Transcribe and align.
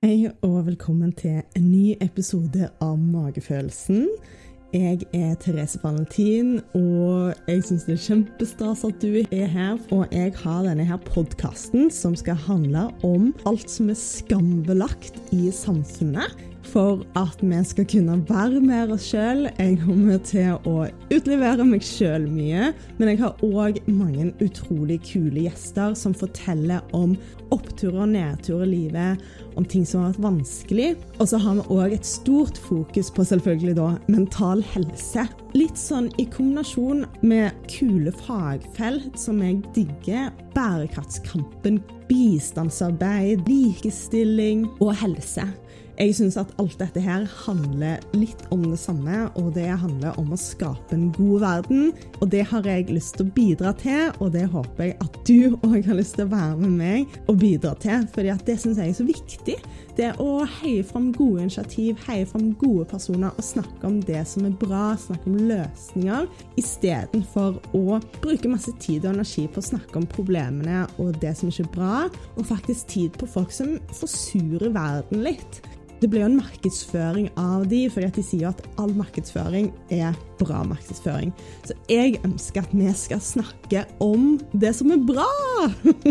Hei 0.00 0.30
og 0.40 0.62
velkommen 0.64 1.10
til 1.12 1.42
en 1.58 1.64
ny 1.68 1.90
episode 2.00 2.70
av 2.80 2.94
Magefølelsen. 2.96 4.06
Jeg 4.72 5.02
er 5.12 5.34
Therese 5.42 5.76
Valentin, 5.82 6.54
og 6.72 7.34
jeg 7.44 7.66
syns 7.66 7.84
det 7.84 7.98
er 7.98 8.00
kjempestas 8.06 8.86
at 8.88 9.04
du 9.04 9.18
er 9.20 9.50
her. 9.52 9.76
Og 9.92 10.08
jeg 10.08 10.32
har 10.40 10.62
denne 10.64 10.86
her 10.88 11.02
podkasten 11.04 11.92
som 11.92 12.16
skal 12.16 12.40
handle 12.46 12.86
om 13.04 13.34
alt 13.44 13.68
som 13.68 13.92
er 13.92 14.00
skambelagt 14.00 15.20
i 15.36 15.52
samfunnet 15.52 16.32
for 16.70 17.02
at 17.18 17.40
vi 17.42 17.58
skal 17.66 17.86
kunne 17.90 18.16
være 18.28 18.60
mer 18.62 18.92
oss 18.94 19.08
sjøl. 19.10 19.48
Jeg 19.58 19.78
kommer 19.82 20.20
til 20.26 20.54
å 20.68 20.86
utlevere 21.10 21.66
meg 21.66 21.82
sjøl 21.84 22.28
mye, 22.30 22.70
men 22.98 23.12
jeg 23.12 23.20
har 23.24 23.42
òg 23.44 23.80
mange 23.90 24.30
utrolig 24.44 25.00
kule 25.08 25.46
gjester 25.48 25.96
som 25.98 26.14
forteller 26.14 26.84
om 26.96 27.16
oppturer 27.50 28.04
og 28.04 28.12
nedturer 28.12 28.66
i 28.68 28.70
livet, 28.70 29.22
om 29.58 29.66
ting 29.66 29.82
som 29.88 30.04
har 30.04 30.12
vært 30.12 30.26
vanskelig. 30.28 30.90
Og 31.18 31.30
så 31.32 31.40
har 31.42 31.58
vi 31.58 31.66
òg 31.74 31.96
et 31.96 32.06
stort 32.06 32.60
fokus 32.68 33.10
på 33.14 33.26
selvfølgelig 33.26 33.76
da 33.80 33.88
mental 34.12 34.62
helse. 34.74 35.26
Litt 35.56 35.80
sånn 35.80 36.10
i 36.22 36.28
kombinasjon 36.30 37.02
med 37.26 37.56
kule 37.72 38.14
fagfelt 38.22 39.18
som 39.18 39.42
jeg 39.42 39.58
digger. 39.74 40.30
Bærekraftskampen, 40.54 41.80
bistandsarbeid, 42.10 43.42
likestilling 43.50 44.68
og 44.78 44.94
helse. 45.02 45.48
Jeg 46.00 46.14
syns 46.16 46.38
at 46.40 46.52
alt 46.56 46.78
dette 46.80 47.00
her 47.04 47.26
handler 47.42 48.00
litt 48.16 48.40
om 48.54 48.62
det 48.64 48.78
samme, 48.80 49.26
og 49.36 49.50
det 49.52 49.66
handler 49.68 50.16
om 50.16 50.30
å 50.32 50.38
skape 50.40 50.96
en 50.96 51.10
god 51.12 51.42
verden. 51.42 51.90
Og 52.22 52.30
det 52.32 52.46
har 52.48 52.64
jeg 52.64 52.86
lyst 52.88 53.18
til 53.18 53.26
å 53.26 53.32
bidra 53.36 53.74
til, 53.76 54.06
og 54.16 54.30
det 54.32 54.46
håper 54.48 54.86
jeg 54.86 54.94
at 55.04 55.18
du 55.28 55.58
òg 55.58 55.90
har 55.90 55.98
lyst 55.98 56.16
til 56.16 56.24
å 56.24 56.30
være 56.30 56.54
med 56.62 56.78
meg 56.78 57.18
og 57.26 57.36
bidra 57.42 57.74
til, 57.82 58.06
for 58.14 58.24
det 58.24 58.56
syns 58.62 58.80
jeg 58.80 58.94
er 58.94 58.96
så 58.96 59.04
viktig. 59.04 59.56
Det 59.98 60.08
å 60.24 60.28
heie 60.62 60.86
fram 60.88 61.10
gode 61.12 61.44
initiativ, 61.44 61.98
heie 62.06 62.24
fram 62.30 62.54
gode 62.62 62.86
personer 62.88 63.36
og 63.36 63.44
snakke 63.44 63.84
om 63.84 63.98
det 64.08 64.22
som 64.30 64.46
er 64.48 64.54
bra, 64.62 64.94
snakke 65.02 65.28
om 65.28 65.36
løsninger, 65.50 66.30
istedenfor 66.62 67.58
å 67.76 67.98
bruke 68.24 68.48
masse 68.48 68.72
tid 68.80 69.04
og 69.04 69.18
energi 69.18 69.44
på 69.52 69.60
å 69.60 69.68
snakke 69.68 70.00
om 70.00 70.08
problemene 70.08 70.86
og 70.96 71.20
det 71.20 71.34
som 71.36 71.52
ikke 71.52 71.68
er 71.68 71.74
bra, 71.76 72.00
og 72.38 72.48
faktisk 72.48 72.88
tid 72.94 73.20
på 73.20 73.28
folk 73.28 73.52
som 73.52 73.76
forsurer 74.00 74.72
verden 74.72 75.28
litt. 75.28 75.60
Det 76.00 76.08
blir 76.08 76.24
jo 76.24 76.30
en 76.30 76.38
markedsføring 76.40 77.28
av 77.40 77.66
de, 77.68 77.82
fordi 77.92 78.08
at 78.08 78.16
de 78.16 78.24
sier 78.24 78.48
at 78.48 78.62
all 78.80 78.92
markedsføring 78.96 79.68
er 79.92 80.16
bra 80.40 80.62
markedsføring. 80.64 81.34
Så 81.68 81.76
jeg 81.92 82.16
ønsker 82.24 82.64
at 82.64 82.72
vi 82.72 82.88
skal 82.96 83.20
snakke 83.20 83.84
om 84.00 84.38
det 84.56 84.72
som 84.78 84.94
er 84.94 85.02
bra! 85.04 85.28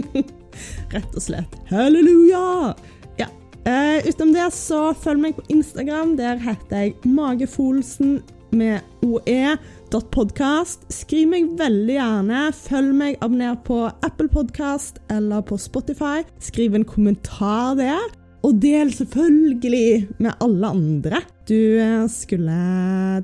Rett 0.93 1.15
og 1.15 1.23
slett. 1.25 1.57
Halleluja! 1.71 2.75
Ja. 3.17 3.29
Uh, 3.65 4.05
utenom 4.05 4.35
det, 4.37 4.45
så 4.53 4.91
følg 4.93 5.25
meg 5.25 5.39
på 5.39 5.47
Instagram. 5.57 6.13
Der 6.21 6.37
heter 6.43 6.85
jeg 6.85 6.95
Magefolsen 7.09 8.19
med 8.53 8.85
OE. 9.05 9.57
Podcast. 9.89 10.83
Skriv 10.93 11.31
meg 11.31 11.49
veldig 11.57 11.95
gjerne. 11.95 12.45
Følg 12.53 12.93
meg, 12.93 13.17
abonner 13.25 13.57
på 13.65 13.87
Apple 14.05 14.29
Podcast 14.29 15.01
eller 15.09 15.41
på 15.41 15.57
Spotify. 15.57 16.21
Skriv 16.37 16.77
en 16.77 16.85
kommentar 16.85 17.73
der. 17.79 18.18
Og 18.45 18.59
del 18.63 18.93
selvfølgelig 18.95 20.07
med 20.19 20.35
alle 20.43 20.73
andre 20.75 21.23
du 21.49 21.57
eh, 21.81 22.05
skulle 22.11 22.59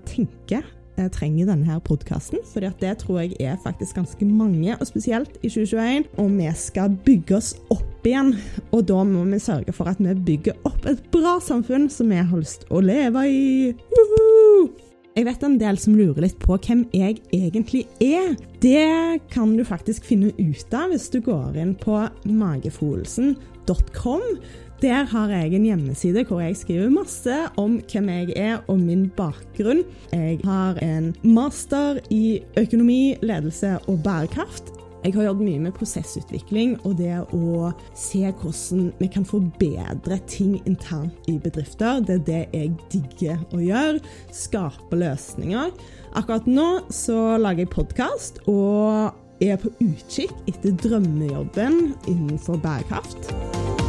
tenke 0.10 0.64
jeg 0.96 1.12
trenger 1.12 1.50
denne 1.50 1.68
her 1.68 1.82
podkasten, 1.84 2.40
for 2.48 2.64
det 2.64 2.94
tror 3.02 3.18
jeg 3.20 3.36
er 3.44 3.58
faktisk 3.60 3.98
ganske 4.00 4.26
mange, 4.30 4.78
og 4.80 4.88
spesielt 4.88 5.34
i 5.42 5.50
2021. 5.52 6.06
Og 6.24 6.30
vi 6.38 6.48
skal 6.56 6.96
bygge 7.04 7.36
oss 7.36 7.52
opp 7.74 8.08
igjen, 8.08 8.32
og 8.72 8.86
da 8.88 9.04
må 9.04 9.26
vi 9.28 9.40
sørge 9.44 9.76
for 9.76 9.92
at 9.92 10.00
vi 10.00 10.16
bygger 10.30 10.56
opp 10.68 10.88
et 10.88 11.04
bra 11.12 11.36
samfunn 11.44 11.90
som 11.92 12.14
vi 12.14 12.22
har 12.22 12.40
lyst 12.40 12.64
til 12.64 12.78
å 12.80 12.86
leve 12.86 13.28
i. 13.28 13.74
Woohoo! 13.92 14.70
Jeg 15.16 15.28
vet 15.28 15.44
en 15.48 15.60
del 15.60 15.78
som 15.80 15.96
lurer 15.96 16.26
litt 16.26 16.40
på 16.42 16.58
hvem 16.60 16.82
jeg 16.96 17.22
egentlig 17.36 17.86
er. 18.04 18.36
Det 18.64 19.20
kan 19.32 19.56
du 19.56 19.64
faktisk 19.68 20.04
finne 20.08 20.32
ut 20.36 20.74
av 20.76 20.92
hvis 20.92 21.10
du 21.12 21.22
går 21.24 21.56
inn 21.60 21.76
på 21.80 22.10
magefolelsen.com. 22.28 24.26
Der 24.82 25.06
har 25.08 25.30
jeg 25.32 25.54
en 25.56 25.66
hjemmeside 25.70 26.26
hvor 26.28 26.42
jeg 26.44 26.58
skriver 26.60 26.90
masse 26.92 27.36
om 27.58 27.78
hvem 27.92 28.10
jeg 28.12 28.34
er 28.36 28.58
og 28.68 28.80
min 28.80 29.08
bakgrunn. 29.16 29.86
Jeg 30.12 30.40
har 30.44 30.80
en 30.84 31.14
master 31.24 32.02
i 32.12 32.42
økonomi, 32.60 33.16
ledelse 33.24 33.78
og 33.88 34.02
bærekraft. 34.04 34.74
Jeg 35.06 35.14
har 35.14 35.28
jobbet 35.28 35.46
mye 35.46 35.62
med 35.68 35.76
prosessutvikling 35.78 36.80
og 36.84 36.98
det 36.98 37.14
å 37.38 37.70
se 37.96 38.24
hvordan 38.26 38.88
vi 39.00 39.10
kan 39.14 39.28
forbedre 39.28 40.18
ting 40.28 40.58
internt 40.66 41.30
i 41.30 41.38
bedrifter. 41.40 42.02
Det 42.02 42.18
er 42.18 42.26
det 42.28 42.42
jeg 42.58 42.74
digger 42.92 43.44
å 43.54 43.62
gjøre. 43.62 44.02
Skape 44.34 45.00
løsninger. 45.00 45.72
Akkurat 46.18 46.50
nå 46.50 46.68
så 46.90 47.38
lager 47.38 47.64
jeg 47.64 47.76
podkast 47.78 48.42
og 48.50 49.14
er 49.46 49.62
på 49.62 49.72
utkikk 49.84 50.36
etter 50.50 50.76
drømmejobben 50.84 51.94
innenfor 52.10 52.60
bærekraft. 52.66 53.85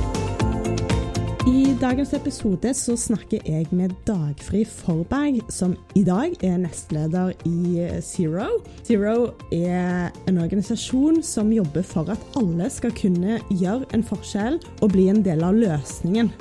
I 1.47 1.77
dagens 1.79 2.11
episode 2.17 2.73
så 2.75 2.97
snakker 2.99 3.45
jeg 3.47 3.69
med 3.71 3.93
Dagfri 4.09 4.65
Forberg, 4.67 5.39
som 5.47 5.77
i 5.95 6.03
dag 6.03 6.33
er 6.43 6.57
nestleder 6.59 7.31
i 7.47 7.85
Zero. 8.03 8.49
Zero 8.83 9.29
er 9.55 10.11
en 10.27 10.41
organisasjon 10.43 11.23
som 11.23 11.55
jobber 11.55 11.87
for 11.87 12.11
at 12.11 12.27
alle 12.41 12.67
skal 12.75 12.91
kunne 12.99 13.39
gjøre 13.53 13.87
en 13.95 14.03
forskjell 14.03 14.59
og 14.81 14.91
bli 14.97 15.07
en 15.13 15.23
del 15.23 15.47
av 15.47 15.55
løsningen 15.55 16.35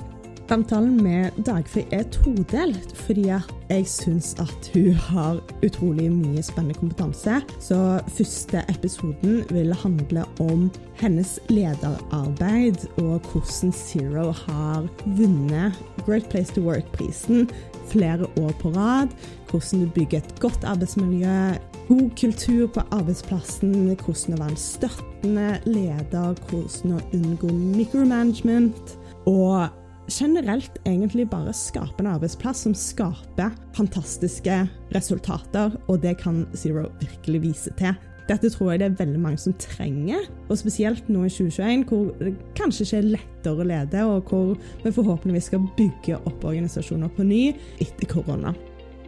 Samtalen 0.45 1.03
med 1.03 1.31
Dagfri 1.41 1.81
er 1.91 2.03
todelt, 2.13 2.91
fordi 3.07 3.23
jeg 3.69 3.85
syns 3.89 4.35
at 4.38 4.67
hun 4.75 4.94
har 4.94 5.39
utrolig 5.66 6.06
mye 6.13 6.44
spennende 6.45 6.78
kompetanse. 6.78 7.39
Så 7.59 7.78
første 8.13 8.61
episoden 8.69 9.39
vil 9.50 9.73
handle 9.81 10.22
om 10.44 10.67
hennes 11.01 11.39
lederarbeid 11.50 12.85
og 13.01 13.25
hvordan 13.25 13.73
Zero 13.73 14.28
har 14.45 14.85
vunnet 15.17 15.79
Great 16.06 16.29
Place 16.29 16.53
to 16.53 16.62
Work-prisen 16.62 17.50
flere 17.89 18.29
år 18.38 18.53
på 18.62 18.69
rad. 18.75 19.09
Hvordan 19.50 19.81
du 19.81 19.89
bygger 19.95 20.17
et 20.17 20.39
godt 20.39 20.63
arbeidsmiljø, 20.63 21.56
god 21.88 22.12
kultur 22.19 22.67
på 22.67 22.83
arbeidsplassen, 22.91 23.73
hvordan 23.95 24.38
å 24.38 24.44
være 24.44 24.53
en 24.53 24.62
støttende 24.62 25.50
leder, 25.66 26.38
hvordan 26.51 27.00
å 27.00 27.01
unngå 27.17 27.50
micromanagement. 27.79 28.94
og 29.25 29.84
generelt 30.11 30.77
egentlig 30.85 31.29
bare 31.29 31.53
skape 31.55 32.03
en 32.03 32.11
arbeidsplass 32.13 32.66
som 32.66 32.75
skaper 32.77 33.53
fantastiske 33.75 34.66
resultater, 34.95 35.77
og 35.88 36.01
det 36.03 36.17
kan 36.21 36.45
Zero 36.55 36.88
virkelig 37.01 37.41
vise 37.49 37.73
til. 37.79 37.95
Dette 38.25 38.49
tror 38.49 38.71
jeg 38.71 38.81
det 38.81 38.88
er 38.88 38.99
veldig 39.03 39.19
mange 39.21 39.38
som 39.38 39.53
trenger, 39.61 40.23
og 40.49 40.57
spesielt 40.57 41.09
nå 41.13 41.27
i 41.27 41.33
2021, 41.33 41.83
hvor 41.89 42.07
det 42.21 42.33
kanskje 42.57 42.88
ikke 42.88 43.01
er 43.01 43.11
lettere 43.17 43.61
å 43.61 43.67
lede, 43.69 44.05
og 44.09 44.31
hvor 44.31 44.55
vi 44.81 44.94
forhåpentligvis 44.95 45.51
skal 45.51 45.67
bygge 45.77 46.17
opp 46.23 46.45
organisasjoner 46.45 47.11
på 47.13 47.27
ny 47.27 47.44
etter 47.83 48.09
korona. 48.09 48.55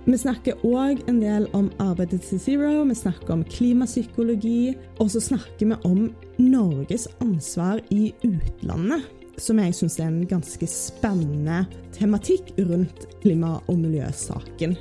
Vi 0.08 0.16
snakker 0.16 0.62
òg 0.64 1.02
en 1.10 1.18
del 1.20 1.50
om 1.58 1.66
arbeidet 1.84 2.22
til 2.24 2.40
Zero, 2.40 2.86
vi 2.88 2.96
snakker 2.96 3.34
om 3.34 3.44
klimapsykologi, 3.58 4.76
og 5.02 5.10
så 5.12 5.24
snakker 5.34 5.74
vi 5.74 5.80
om 5.90 6.06
Norges 6.38 7.10
ansvar 7.26 7.82
i 7.92 8.14
utlandet 8.24 9.17
som 9.38 9.60
jeg 9.62 9.76
syns 9.78 10.00
er 10.02 10.10
en 10.10 10.28
ganske 10.30 10.68
spennende 10.70 11.64
tematikk 11.96 12.54
rundt 12.58 13.06
klima- 13.22 13.60
og 13.68 13.80
miljøsaken. 13.80 14.76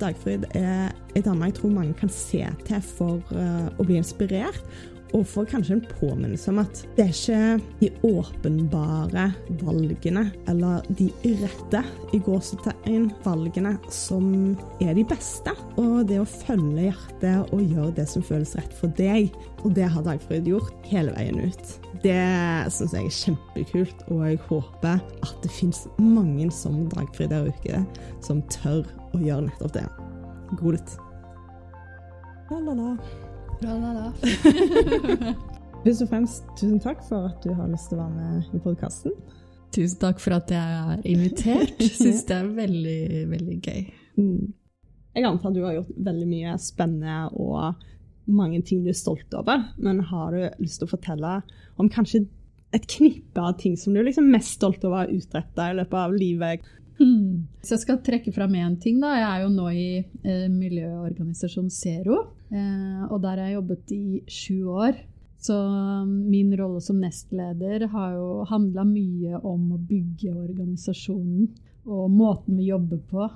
Dagfrid 0.00 0.46
er 0.58 0.92
en 1.14 1.26
dame 1.26 1.50
jeg 1.50 1.58
tror 1.58 1.74
mange 1.74 1.94
kan 1.98 2.10
se 2.10 2.42
til 2.66 2.82
for 2.94 3.22
uh, 3.34 3.68
å 3.78 3.86
bli 3.86 3.98
inspirert, 4.00 4.62
og 5.14 5.26
får 5.30 5.46
kanskje 5.52 5.76
en 5.76 5.84
påminnelse 6.00 6.50
om 6.50 6.60
at 6.64 6.80
det 6.96 7.04
er 7.04 7.12
ikke 7.12 7.40
de 7.80 7.90
åpenbare 8.08 9.28
valgene, 9.62 10.24
eller 10.50 10.86
de 10.98 11.08
rette 11.42 11.82
i 12.14 12.20
gåsetegn 12.24 13.08
valgene, 13.24 13.76
som 13.94 14.26
er 14.82 14.94
de 14.98 15.06
beste. 15.06 15.54
Og 15.80 16.04
det 16.10 16.18
å 16.22 16.28
følge 16.28 16.88
hjertet 16.88 17.54
og 17.54 17.62
gjøre 17.62 17.94
det 18.00 18.08
som 18.10 18.26
føles 18.26 18.56
rett 18.58 18.74
for 18.78 18.92
deg, 18.98 19.30
og 19.62 19.74
det 19.78 19.88
har 19.94 20.04
Dagfrid 20.06 20.50
gjort 20.50 20.88
hele 20.90 21.14
veien 21.14 21.40
ut. 21.46 21.74
Det 22.04 22.18
syns 22.74 22.96
jeg 22.96 23.08
er 23.08 23.18
kjempekult, 23.20 24.04
og 24.10 24.24
jeg 24.26 24.42
håper 24.48 24.98
at 24.98 25.36
det 25.44 25.52
fins 25.54 25.84
mange 26.02 26.50
som 26.52 26.84
Dagfrid 26.92 27.32
der 27.32 27.48
ute 27.48 27.84
som 28.24 28.42
tør 28.52 28.82
å 29.14 29.22
gjøre 29.22 29.46
nettopp 29.46 29.78
det. 29.78 29.86
God 30.58 30.76
lytt. 30.76 30.98
Først 35.84 36.02
og 36.02 36.08
fremst, 36.08 36.44
tusen 36.56 36.80
takk 36.80 37.02
for 37.04 37.26
at 37.28 37.44
du 37.44 37.52
har 37.54 37.68
lyst 37.70 37.88
til 37.90 37.98
å 37.98 38.00
være 38.06 38.16
med 38.16 38.42
i 38.56 38.58
podkasten. 38.64 39.12
Tusen 39.74 40.00
takk 40.00 40.18
for 40.22 40.32
at 40.36 40.50
jeg 40.54 40.68
er 40.80 40.98
invitert. 41.10 41.82
Syns 42.00 42.22
det 42.28 42.36
er 42.36 42.46
veldig, 42.56 43.02
veldig 43.32 43.58
gøy. 43.60 43.82
Mm. 44.16 44.44
Jeg 45.14 45.26
antar 45.28 45.48
at 45.50 45.56
du 45.56 45.64
har 45.64 45.74
gjort 45.76 45.92
veldig 46.08 46.28
mye 46.30 46.52
spennende 46.62 47.16
og 47.38 47.58
mange 48.24 48.62
ting 48.66 48.84
du 48.84 48.88
er 48.90 48.96
stolt 48.96 49.34
over, 49.36 49.56
men 49.76 50.00
har 50.08 50.26
du 50.32 50.40
lyst 50.62 50.78
til 50.80 50.86
å 50.88 50.94
fortelle 50.94 51.32
om 51.76 51.88
kanskje 51.92 52.20
et 52.74 52.86
knippe 52.90 53.38
av 53.38 53.58
ting 53.60 53.76
som 53.78 53.94
du 53.94 53.98
er 54.00 54.06
liksom 54.08 54.32
mest 54.32 54.52
stolt 54.56 54.84
over 54.86 54.96
å 54.96 55.00
ha 55.04 55.12
utretta 55.12 55.62
i 55.70 55.76
løpet 55.78 55.98
av 56.00 56.10
livet? 56.16 56.60
Så 57.64 57.74
jeg 57.74 57.82
skal 57.82 58.02
trekke 58.06 58.32
fram 58.34 58.54
én 58.58 58.76
ting. 58.80 59.00
da. 59.02 59.14
Jeg 59.18 59.28
er 59.30 59.42
jo 59.44 59.50
nå 59.54 59.66
i 59.72 59.88
eh, 59.98 60.46
miljøorganisasjon 60.52 61.70
Zero. 61.72 62.20
Eh, 62.54 63.02
og 63.08 63.18
der 63.24 63.40
har 63.40 63.48
jeg 63.48 63.58
jobbet 63.58 63.94
i 63.96 64.06
sju 64.30 64.58
år. 64.74 65.00
Så 65.44 65.56
um, 65.60 66.12
min 66.30 66.54
rolle 66.56 66.80
som 66.80 67.00
nestleder 67.02 67.88
har 67.92 68.14
jo 68.16 68.28
handla 68.48 68.86
mye 68.88 69.36
om 69.44 69.74
å 69.74 69.80
bygge 69.90 70.32
organisasjonen 70.32 71.50
og 71.84 72.06
måten 72.12 72.56
vi 72.56 72.70
jobber 72.70 73.02
på. 73.10 73.26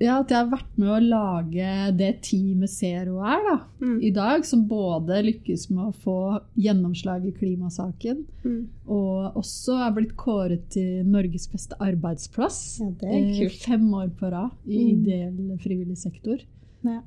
Ja, 0.00 0.14
at 0.22 0.30
jeg 0.32 0.38
har 0.38 0.46
vært 0.48 0.78
med 0.80 0.88
å 0.88 0.98
lage 1.04 1.96
det 1.98 2.22
teamet 2.24 2.70
Zero 2.72 3.18
er 3.20 3.42
da, 3.44 3.56
Mm. 3.84 3.98
i 4.02 4.10
dag, 4.10 4.44
som 4.48 4.62
både 4.66 5.18
lykkes 5.26 5.66
med 5.70 5.90
å 5.90 5.94
få 6.04 6.14
gjennomslag 6.56 7.26
i 7.28 7.32
klimasaken, 7.36 8.24
Mm. 8.44 8.68
og 8.88 9.34
også 9.36 9.76
er 9.86 9.92
blitt 9.92 10.16
kåret 10.16 10.70
til 10.70 11.04
Norges 11.04 11.46
beste 11.52 11.76
arbeidsplass. 11.78 12.80
Ja, 12.80 12.90
det 12.90 13.08
er 13.10 13.18
eh, 13.28 13.40
kult. 13.42 13.60
Fem 13.62 13.90
år 13.92 14.08
på 14.16 14.30
rad 14.32 14.50
i 14.66 14.78
Mm. 14.78 15.04
ideell 15.04 15.58
frivillig 15.58 15.98
sektor. 15.98 16.38
Ja. 16.82 17.02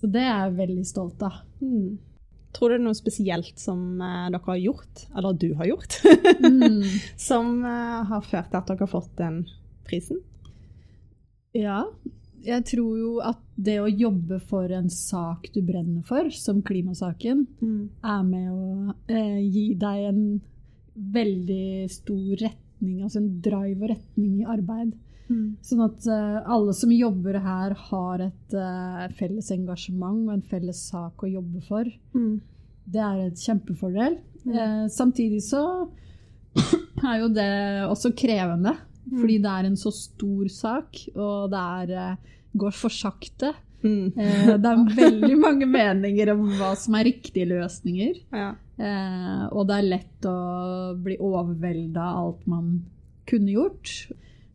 Så 0.00 0.10
det 0.10 0.22
er 0.22 0.48
jeg 0.48 0.56
veldig 0.68 0.86
stolt 0.86 1.22
av. 1.22 1.42
Mm. 1.60 1.98
Tror 2.54 2.68
du 2.70 2.78
det 2.78 2.80
er 2.80 2.84
noe 2.84 2.94
spesielt 2.94 3.58
som 3.58 4.00
eh, 4.00 4.30
dere 4.30 4.40
har 4.46 4.56
gjort, 4.56 5.06
eller 5.14 5.32
du 5.34 5.52
har 5.54 5.66
gjort, 5.66 5.92
Mm. 6.40 6.82
som 7.18 7.62
eh, 7.66 8.04
har 8.04 8.22
ført 8.22 8.48
til 8.50 8.56
at 8.56 8.66
dere 8.66 8.78
har 8.78 8.86
fått 8.88 9.14
den 9.16 9.44
prisen? 9.84 10.22
Ja, 11.52 11.84
jeg 12.44 12.64
tror 12.70 12.98
jo 12.98 13.10
at 13.24 13.40
det 13.60 13.76
å 13.82 13.88
jobbe 13.90 14.40
for 14.48 14.70
en 14.72 14.88
sak 14.92 15.50
du 15.54 15.60
brenner 15.64 16.04
for, 16.08 16.30
som 16.32 16.62
klimasaken, 16.64 17.44
er 18.00 18.22
med 18.26 18.48
å 18.52 18.94
eh, 19.12 19.40
gi 19.44 19.66
deg 19.80 20.08
en 20.08 20.24
veldig 20.94 21.88
stor 21.92 22.42
retning, 22.46 23.02
altså 23.04 23.20
en 23.20 23.30
drive 23.44 23.84
og 23.84 23.92
retning 23.92 24.40
i 24.40 24.48
arbeid. 24.48 24.96
Mm. 25.30 25.44
Sånn 25.62 25.82
at 25.84 26.06
eh, 26.10 26.38
alle 26.50 26.74
som 26.74 26.92
jobber 26.94 27.38
her, 27.44 27.76
har 27.90 28.24
et 28.24 28.56
eh, 28.56 29.04
felles 29.18 29.50
engasjement 29.54 30.26
og 30.26 30.34
en 30.34 30.46
felles 30.50 30.80
sak 30.90 31.22
å 31.22 31.30
jobbe 31.30 31.62
for. 31.68 31.88
Mm. 32.16 32.40
Det 32.90 33.02
er 33.06 33.24
et 33.28 33.44
kjempefordel. 33.44 34.18
Eh, 34.50 34.84
samtidig 34.90 35.42
så 35.46 35.62
er 37.10 37.20
jo 37.22 37.30
det 37.32 37.52
også 37.86 38.14
krevende, 38.18 38.74
fordi 39.10 39.38
det 39.42 39.50
er 39.50 39.66
en 39.70 39.76
så 39.76 39.90
stor 39.94 40.48
sak, 40.48 41.00
og 41.16 41.50
det 41.50 41.64
er, 41.80 41.90
eh, 42.12 42.38
går 42.56 42.72
for 42.76 42.90
sakte. 42.94 43.52
Mm. 43.82 44.12
Eh, 44.16 44.56
det 44.60 44.70
er 44.70 44.82
veldig 45.02 45.36
mange 45.40 45.66
meninger 45.66 46.32
om 46.34 46.46
hva 46.58 46.74
som 46.76 46.94
er 46.98 47.08
riktige 47.10 47.48
løsninger. 47.48 48.20
Ja. 48.32 48.50
Eh, 48.80 49.44
og 49.52 49.66
det 49.68 49.76
er 49.78 49.88
lett 49.88 50.28
å 50.28 50.36
bli 51.00 51.16
overvelda 51.20 52.06
av 52.14 52.24
alt 52.26 52.46
man 52.46 52.72
kunne 53.26 53.54
gjort. 53.54 53.94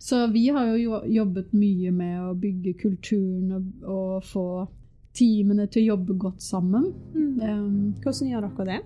Så 0.06 0.28
vi 0.32 0.48
har 0.54 0.68
jo 0.74 0.78
jo- 0.78 1.06
jobbet 1.10 1.54
mye 1.54 1.92
med 1.92 2.20
å 2.22 2.34
bygge 2.38 2.76
kulturen 2.78 3.52
og, 3.84 4.24
få 4.24 4.68
teamene 5.16 5.66
til 5.72 5.86
å 5.86 5.96
jobbe 5.96 6.18
godt 6.20 6.42
sammen. 6.44 6.90
Mm. 7.16 7.94
Hvordan 8.04 8.30
gjør 8.30 8.50
dere 8.50 8.66
det? 8.68 8.80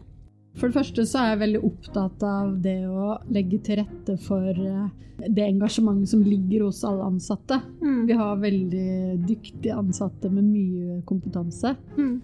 For 0.59 0.69
det 0.69 0.77
første 0.77 1.05
så 1.07 1.21
er 1.21 1.29
jeg 1.33 1.43
veldig 1.43 1.61
opptatt 1.69 2.25
av 2.27 2.55
det 2.63 2.79
å 2.87 3.13
legge 3.33 3.61
til 3.65 3.79
rette 3.81 4.15
for 4.21 4.49
eh, 4.49 4.89
det 5.27 5.45
engasjementet 5.45 6.11
som 6.13 6.23
ligger 6.23 6.65
hos 6.67 6.81
alle 6.87 7.07
ansatte. 7.09 7.59
Mm. 7.81 8.01
Vi 8.07 8.17
har 8.19 8.41
veldig 8.43 8.91
dyktige 9.27 9.77
ansatte 9.79 10.31
med 10.31 10.47
mye 10.47 10.99
kompetanse. 11.09 11.75
Mm. 11.97 12.17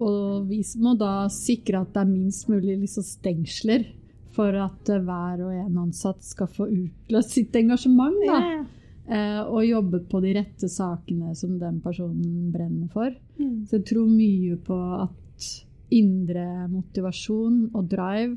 Og 0.00 0.48
vi 0.48 0.62
må 0.80 0.94
da 1.00 1.28
sikre 1.32 1.82
at 1.82 1.92
det 1.94 2.04
er 2.04 2.12
minst 2.12 2.48
mulig 2.48 2.78
liksom 2.80 3.04
stengsler 3.04 3.88
for 4.36 4.56
at 4.56 4.92
eh, 4.92 5.02
hver 5.04 5.44
og 5.46 5.56
en 5.56 5.80
ansatt 5.86 6.22
skal 6.24 6.50
få 6.52 6.68
utløst 6.70 7.36
sitt 7.36 7.56
engasjement. 7.60 8.20
Da. 8.24 8.38
Yeah. 8.40 8.68
Eh, 9.10 9.40
og 9.42 9.66
jobbe 9.66 10.04
på 10.06 10.20
de 10.22 10.36
rette 10.36 10.68
sakene 10.70 11.34
som 11.34 11.56
den 11.58 11.80
personen 11.82 12.52
brenner 12.54 12.88
for. 12.92 13.10
Mm. 13.40 13.66
Så 13.66 13.80
jeg 13.80 13.88
tror 13.90 14.06
mye 14.06 14.58
på 14.64 14.78
at 15.00 15.48
indre 15.94 16.46
motivasjon 16.70 17.70
og 17.74 17.88
drive 17.90 18.36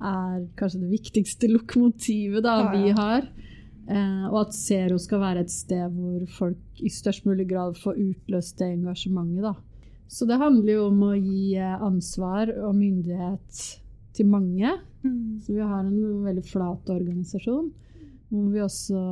er 0.00 0.44
kanskje 0.58 0.82
det 0.84 0.92
viktigste 0.94 1.50
lokomotivet 1.56 2.44
da, 2.44 2.58
Ja, 2.60 2.66
ja. 2.66 2.76
vi 2.76 2.94
har. 2.96 3.30
Eh, 3.90 4.24
og 4.30 4.38
at 4.44 4.54
Zero 4.54 4.98
skal 5.02 5.22
være 5.22 5.44
et 5.44 5.52
sted 5.52 5.90
hvor 5.96 6.22
folk 6.36 6.82
i 6.84 6.92
størst 6.92 7.26
mulig 7.26 7.48
grad 7.50 7.74
får 7.80 7.98
utløst 7.98 8.60
det 8.60 8.70
engasjementet. 8.76 9.42
Da. 9.48 9.54
Så 10.10 10.26
det 10.26 10.38
handler 10.38 10.72
jo 10.76 10.86
om 10.90 11.02
å 11.08 11.16
gi 11.16 11.56
eh, 11.58 11.82
ansvar 11.82 12.52
og 12.54 12.76
myndighet 12.78 13.64
til 14.14 14.30
mange. 14.30 14.76
Mm. 15.02 15.40
Så 15.42 15.56
vi 15.56 15.60
har 15.64 15.84
en 15.84 16.24
veldig 16.24 16.44
flat 16.46 16.90
organisasjon, 16.92 17.70
hvor 18.30 18.48
vi 18.54 18.62
også 18.62 19.04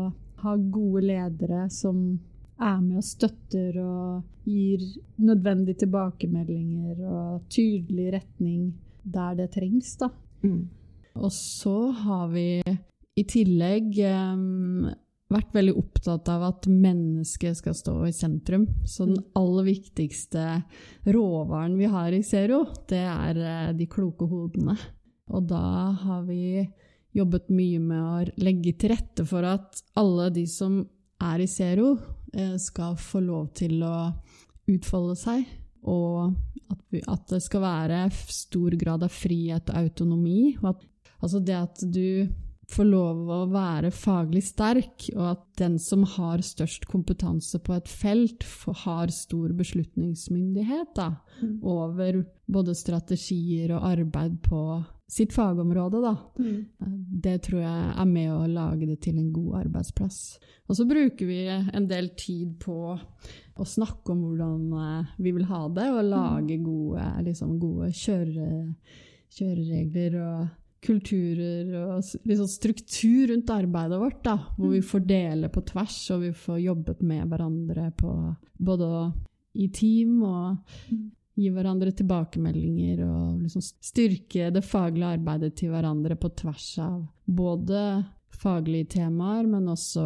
har 0.45 0.67
gode 0.71 1.03
ledere 1.09 1.65
som 1.75 2.19
er 2.59 2.79
med 2.83 3.01
og 3.01 3.07
støtter 3.07 3.79
og 3.83 4.49
gir 4.49 4.83
nødvendige 5.23 5.85
tilbakemeldinger 5.85 7.03
og 7.07 7.49
tydelig 7.53 8.13
retning 8.19 8.73
der 9.09 9.37
det 9.39 9.51
trengs, 9.55 9.95
da. 10.01 10.11
Mm. 10.43 10.69
Og 11.19 11.33
så 11.35 11.91
har 12.05 12.29
vi 12.33 12.63
i 13.19 13.25
tillegg 13.27 13.97
um, 14.07 14.89
vært 15.33 15.55
veldig 15.57 15.75
opptatt 15.77 16.29
av 16.33 16.45
at 16.49 16.69
mennesket 16.71 17.59
skal 17.61 17.77
stå 17.77 17.95
i 18.09 18.15
sentrum. 18.17 18.67
Så 18.89 19.09
den 19.09 19.21
aller 19.39 19.67
viktigste 19.69 20.63
råvaren 21.09 21.77
vi 21.79 21.89
har 21.91 22.15
i 22.15 22.23
Zero, 22.25 22.65
det 22.89 23.03
er 23.05 23.41
eh, 23.43 23.73
de 23.77 23.89
kloke 23.91 24.29
hodene. 24.31 24.77
Og 25.29 25.49
da 25.51 25.93
har 26.05 26.23
vi 26.29 26.63
jobbet 27.17 27.51
mye 27.53 27.81
med 27.83 28.01
å 28.05 28.45
legge 28.45 28.75
til 28.79 28.95
rette 28.95 29.27
for 29.29 29.45
at 29.45 29.83
alle 29.99 30.31
de 30.33 30.47
som 30.49 30.81
er 31.25 31.43
i 31.43 31.51
Zero, 31.51 31.97
skal 32.61 32.99
få 33.01 33.23
lov 33.25 33.51
til 33.59 33.83
å 33.87 34.11
utfolde 34.69 35.17
seg. 35.19 35.47
Og 35.89 36.35
at, 36.69 36.83
vi, 36.93 37.01
at 37.07 37.25
det 37.31 37.41
skal 37.45 37.65
være 37.65 38.03
stor 38.35 38.75
grad 38.81 39.07
av 39.07 39.15
frihet 39.15 39.71
og 39.71 39.81
autonomi. 39.81 40.57
Og 40.61 40.75
at, 40.75 40.85
altså 41.23 41.41
det 41.41 41.57
at 41.57 41.83
du 41.87 42.29
får 42.69 42.85
lov 42.85 43.31
å 43.33 43.39
være 43.49 43.89
faglig 43.95 44.43
sterk, 44.45 45.07
og 45.15 45.25
at 45.31 45.45
den 45.57 45.79
som 45.81 46.03
har 46.05 46.43
størst 46.45 46.85
kompetanse 46.91 47.57
på 47.65 47.73
et 47.79 47.89
felt, 47.89 48.45
har 48.85 49.09
stor 49.15 49.55
beslutningsmyndighet 49.57 50.93
da, 50.99 51.15
Mm. 51.39 51.61
over 51.63 52.25
både 52.51 52.75
strategier 52.75 53.71
og 53.77 53.85
arbeid 53.87 54.41
på 54.43 54.85
sitt 55.09 55.33
fagområde. 55.33 56.03
Da. 56.05 56.17
Mm. 56.39 56.67
Det 57.25 57.39
tror 57.47 57.63
jeg 57.63 57.89
er 57.97 58.09
med 58.11 58.31
å 58.35 58.45
lage 58.53 58.89
det 58.91 58.99
til 59.07 59.19
en 59.21 59.33
god 59.33 59.63
arbeidsplass. 59.65 60.21
Og 60.69 60.77
så 60.77 60.85
bruker 60.89 61.29
vi 61.29 61.41
en 61.49 61.89
del 61.89 62.11
tid 62.19 62.59
på 62.61 62.79
å 62.93 63.67
snakke 63.67 64.13
om 64.13 64.23
hvordan 64.27 64.65
eh, 64.79 65.13
vi 65.25 65.33
vil 65.35 65.49
ha 65.49 65.65
det, 65.73 65.89
og 65.91 66.11
lage 66.13 66.61
gode, 66.63 67.09
liksom 67.27 67.57
gode 67.63 67.91
kjøre, 67.97 68.49
kjøreregler 69.39 70.19
og 70.23 70.49
kulturer 70.85 71.73
og 71.75 72.29
liksom 72.29 72.47
struktur 72.47 73.33
rundt 73.33 73.51
arbeidet 73.51 73.99
vårt, 73.99 74.21
da, 74.23 74.37
hvor 74.55 74.77
vi 74.77 74.83
får 74.85 75.07
dele 75.09 75.51
på 75.51 75.65
tvers, 75.67 75.97
og 76.15 76.23
vi 76.23 76.35
får 76.37 76.61
jobbet 76.63 77.01
med 77.03 77.25
hverandre 77.33 77.89
på 77.99 78.13
både 78.69 78.91
i 79.59 79.67
team 79.75 80.21
og 80.23 80.93
gi 81.39 81.49
hverandre 81.55 81.93
tilbakemeldinger 81.95 83.03
og 83.07 83.41
liksom 83.45 83.63
styrke 83.63 84.49
det 84.55 84.65
faglige 84.67 85.13
arbeidet 85.19 85.53
til 85.61 85.71
hverandre 85.73 86.17
på 86.19 86.31
tvers 86.41 86.67
av 86.83 87.01
både 87.27 87.83
faglige 88.39 88.89
temaer, 88.99 89.47
men 89.47 89.69
også 89.71 90.05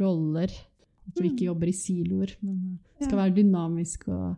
roller. 0.00 0.50
At 1.10 1.18
vi 1.18 1.32
ikke 1.32 1.48
jobber 1.48 1.66
i 1.70 1.74
siloer, 1.74 2.36
men 2.46 2.78
skal 3.02 3.18
være 3.18 3.34
dynamiske 3.40 4.12
og 4.14 4.36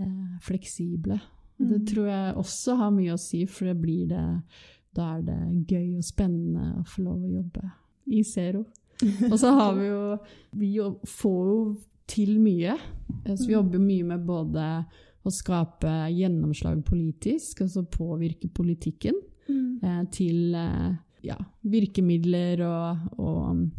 eh, 0.00 0.38
fleksible. 0.46 1.20
Det 1.60 1.76
Mm. 1.76 1.86
tror 1.86 2.06
jeg 2.08 2.34
også 2.40 2.74
har 2.78 2.90
mye 2.90 3.12
å 3.12 3.18
si, 3.20 3.42
for 3.44 3.66
det 3.68 3.74
blir 3.82 4.06
det, 4.08 4.42
da 4.96 5.10
er 5.18 5.22
det 5.26 5.66
gøy 5.68 5.98
og 5.98 6.04
spennende 6.08 6.70
å 6.80 6.84
få 6.88 7.02
lov 7.04 7.18
å 7.26 7.32
jobbe 7.34 7.66
i 8.08 8.22
Zero. 8.24 8.64
Og 9.28 9.36
så 9.38 9.50
har 9.58 9.74
vi 9.76 9.86
jo 9.90 10.18
Vi 10.56 10.70
får 11.06 11.44
jo 11.50 11.76
til 12.08 12.38
mye. 12.40 12.78
Eh, 13.26 13.36
Så 13.36 13.46
vi 13.46 13.52
jobber 13.52 13.78
mye 13.78 14.04
med 14.04 14.24
både 14.26 14.86
å 15.24 15.30
skape 15.34 15.90
gjennomslag 16.14 16.82
politisk, 16.86 17.62
altså 17.66 17.84
påvirke 17.84 18.48
politikken, 18.54 19.14
Mm. 19.50 19.80
eh, 19.82 20.02
til 20.14 20.54
eh, 20.54 20.92
ja, 21.26 21.34
virkemidler 21.66 22.60
og, 22.62 22.98
og 23.18 23.70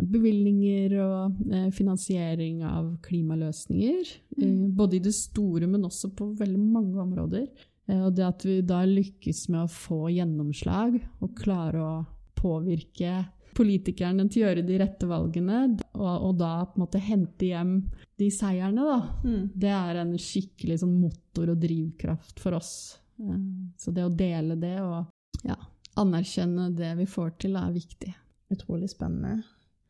bevilgninger 0.00 0.94
og 1.02 1.40
eh, 1.52 1.66
finansiering 1.76 2.62
av 2.64 2.94
klimaløsninger. 3.04 4.14
Eh, 4.40 4.54
både 4.72 4.96
i 4.96 5.02
det 5.04 5.12
store, 5.14 5.66
men 5.68 5.84
også 5.84 6.08
på 6.16 6.30
veldig 6.38 6.58
mange 6.62 6.96
områder. 7.02 7.48
Eh, 7.88 8.00
og 8.06 8.14
det 8.16 8.24
at 8.24 8.46
vi 8.46 8.60
da 8.62 8.80
lykkes 8.88 9.48
med 9.50 9.66
å 9.66 9.72
få 9.74 10.08
gjennomslag 10.14 10.96
og 11.20 11.34
klare 11.36 11.84
å 11.84 11.92
påvirke 12.40 13.26
politikerne 13.56 14.26
til 14.30 14.42
å 14.42 14.48
gjøre 14.48 14.64
de 14.66 14.78
rette 14.80 15.08
valgene, 15.10 15.60
og, 15.96 16.14
og 16.28 16.38
da 16.40 16.52
på 16.66 16.78
en 16.78 16.84
måte 16.84 17.02
hente 17.02 17.50
hjem 17.50 17.74
de 18.20 18.30
seierne, 18.34 18.86
da. 18.86 18.98
Mm. 19.24 19.44
Det 19.64 19.74
er 19.74 20.00
en 20.02 20.14
skikkelig 20.20 20.80
sånn 20.82 20.96
motor 21.00 21.52
og 21.54 21.60
drivkraft 21.62 22.42
for 22.42 22.58
oss. 22.58 22.72
Eh, 23.20 23.38
Så 23.80 23.94
det 23.96 24.06
å 24.06 24.12
dele 24.12 24.58
det 24.60 24.76
og 24.82 25.46
ja, 25.46 25.56
anerkjenne 26.00 26.70
det 26.76 26.94
vi 27.00 27.08
får 27.08 27.36
til, 27.40 27.56
er 27.60 27.72
viktig. 27.74 28.12
Utrolig 28.50 28.90
spennende. 28.92 29.42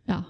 Ja. 0.09 0.23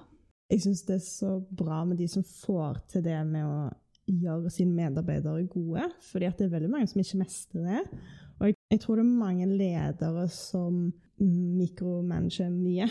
Jeg 0.51 0.65
syns 0.65 0.83
det 0.89 0.97
er 0.99 1.05
så 1.05 1.37
bra 1.55 1.85
med 1.87 2.01
de 2.01 2.09
som 2.11 2.27
får 2.27 2.83
til 2.91 3.05
det 3.07 3.21
med 3.29 3.47
å 3.47 3.71
gjøre 4.11 4.51
sine 4.51 4.75
medarbeidere 4.75 5.45
gode, 5.51 5.85
fordi 6.09 6.31
det 6.39 6.47
er 6.47 6.55
veldig 6.57 6.71
mange 6.73 6.91
som 6.91 7.03
ikke 7.03 7.21
mestrer 7.21 7.69
det. 7.69 8.01
Og 8.41 8.49
jeg, 8.49 8.57
jeg 8.73 8.81
tror 8.81 8.97
det 9.01 9.05
er 9.05 9.21
mange 9.21 9.47
ledere 9.51 10.27
som 10.33 10.87
mikromanager 11.21 12.49
mye 12.49 12.87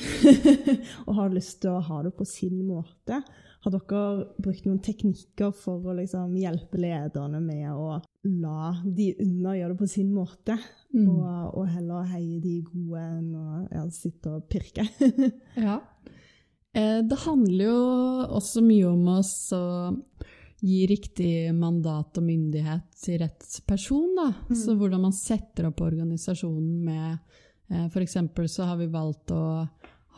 og 1.07 1.15
har 1.17 1.31
lyst 1.33 1.61
til 1.63 1.73
å 1.73 1.83
ha 1.87 2.01
det 2.05 2.11
på 2.17 2.27
sin 2.29 2.59
måte. 2.67 3.17
Har 3.59 3.73
dere 3.73 4.01
brukt 4.39 4.67
noen 4.67 4.79
teknikker 4.85 5.49
for 5.57 5.89
å 5.89 5.95
liksom 5.97 6.35
hjelpe 6.39 6.79
lederne 6.79 7.41
med 7.43 7.65
å 7.73 7.97
la 8.29 8.69
de 8.85 9.09
under 9.25 9.57
gjøre 9.57 9.73
det 9.73 9.81
på 9.81 9.89
sin 9.97 10.13
måte, 10.15 10.59
Mm. 10.89 11.05
og, 11.05 11.51
og 11.59 11.67
heller 11.69 12.07
heie 12.09 12.39
de 12.41 12.55
gode 12.65 12.97
enn 12.97 13.27
å 13.37 13.59
ja, 13.69 13.83
sitte 13.93 14.31
og 14.39 14.47
pirke? 14.49 14.87
Ja. 15.67 15.75
Eh, 16.73 17.03
Det 17.05 17.19
handler 17.27 17.65
jo 17.67 17.83
også 18.39 18.63
mye 18.65 18.87
om 18.89 19.03
å 19.13 19.19
gi 20.59 20.79
riktig 20.89 21.53
mandat 21.55 22.17
og 22.19 22.25
myndighet 22.25 22.87
til 23.03 23.21
rett 23.21 23.59
person. 23.67 24.09
Da. 24.17 24.55
Så 24.55 24.75
hvordan 24.75 25.05
man 25.07 25.15
setter 25.15 25.69
opp 25.69 25.81
organisasjonen 25.85 26.81
med 26.85 27.17
eh, 27.71 28.01
eksempel 28.03 28.49
så 28.51 28.67
har 28.69 28.81
vi 28.81 28.89
valgt 28.91 29.31
å 29.31 29.43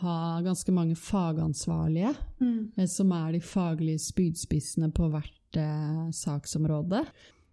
ha 0.02 0.16
ganske 0.42 0.74
mange 0.74 0.96
fagansvarlige, 0.98 2.16
eh, 2.42 2.88
som 2.90 3.12
er 3.14 3.36
de 3.36 3.44
faglige 3.46 4.02
spydspissene 4.02 4.90
på 4.96 5.12
hvert 5.14 5.62
eh, 5.62 6.10
saksområde. 6.16 7.04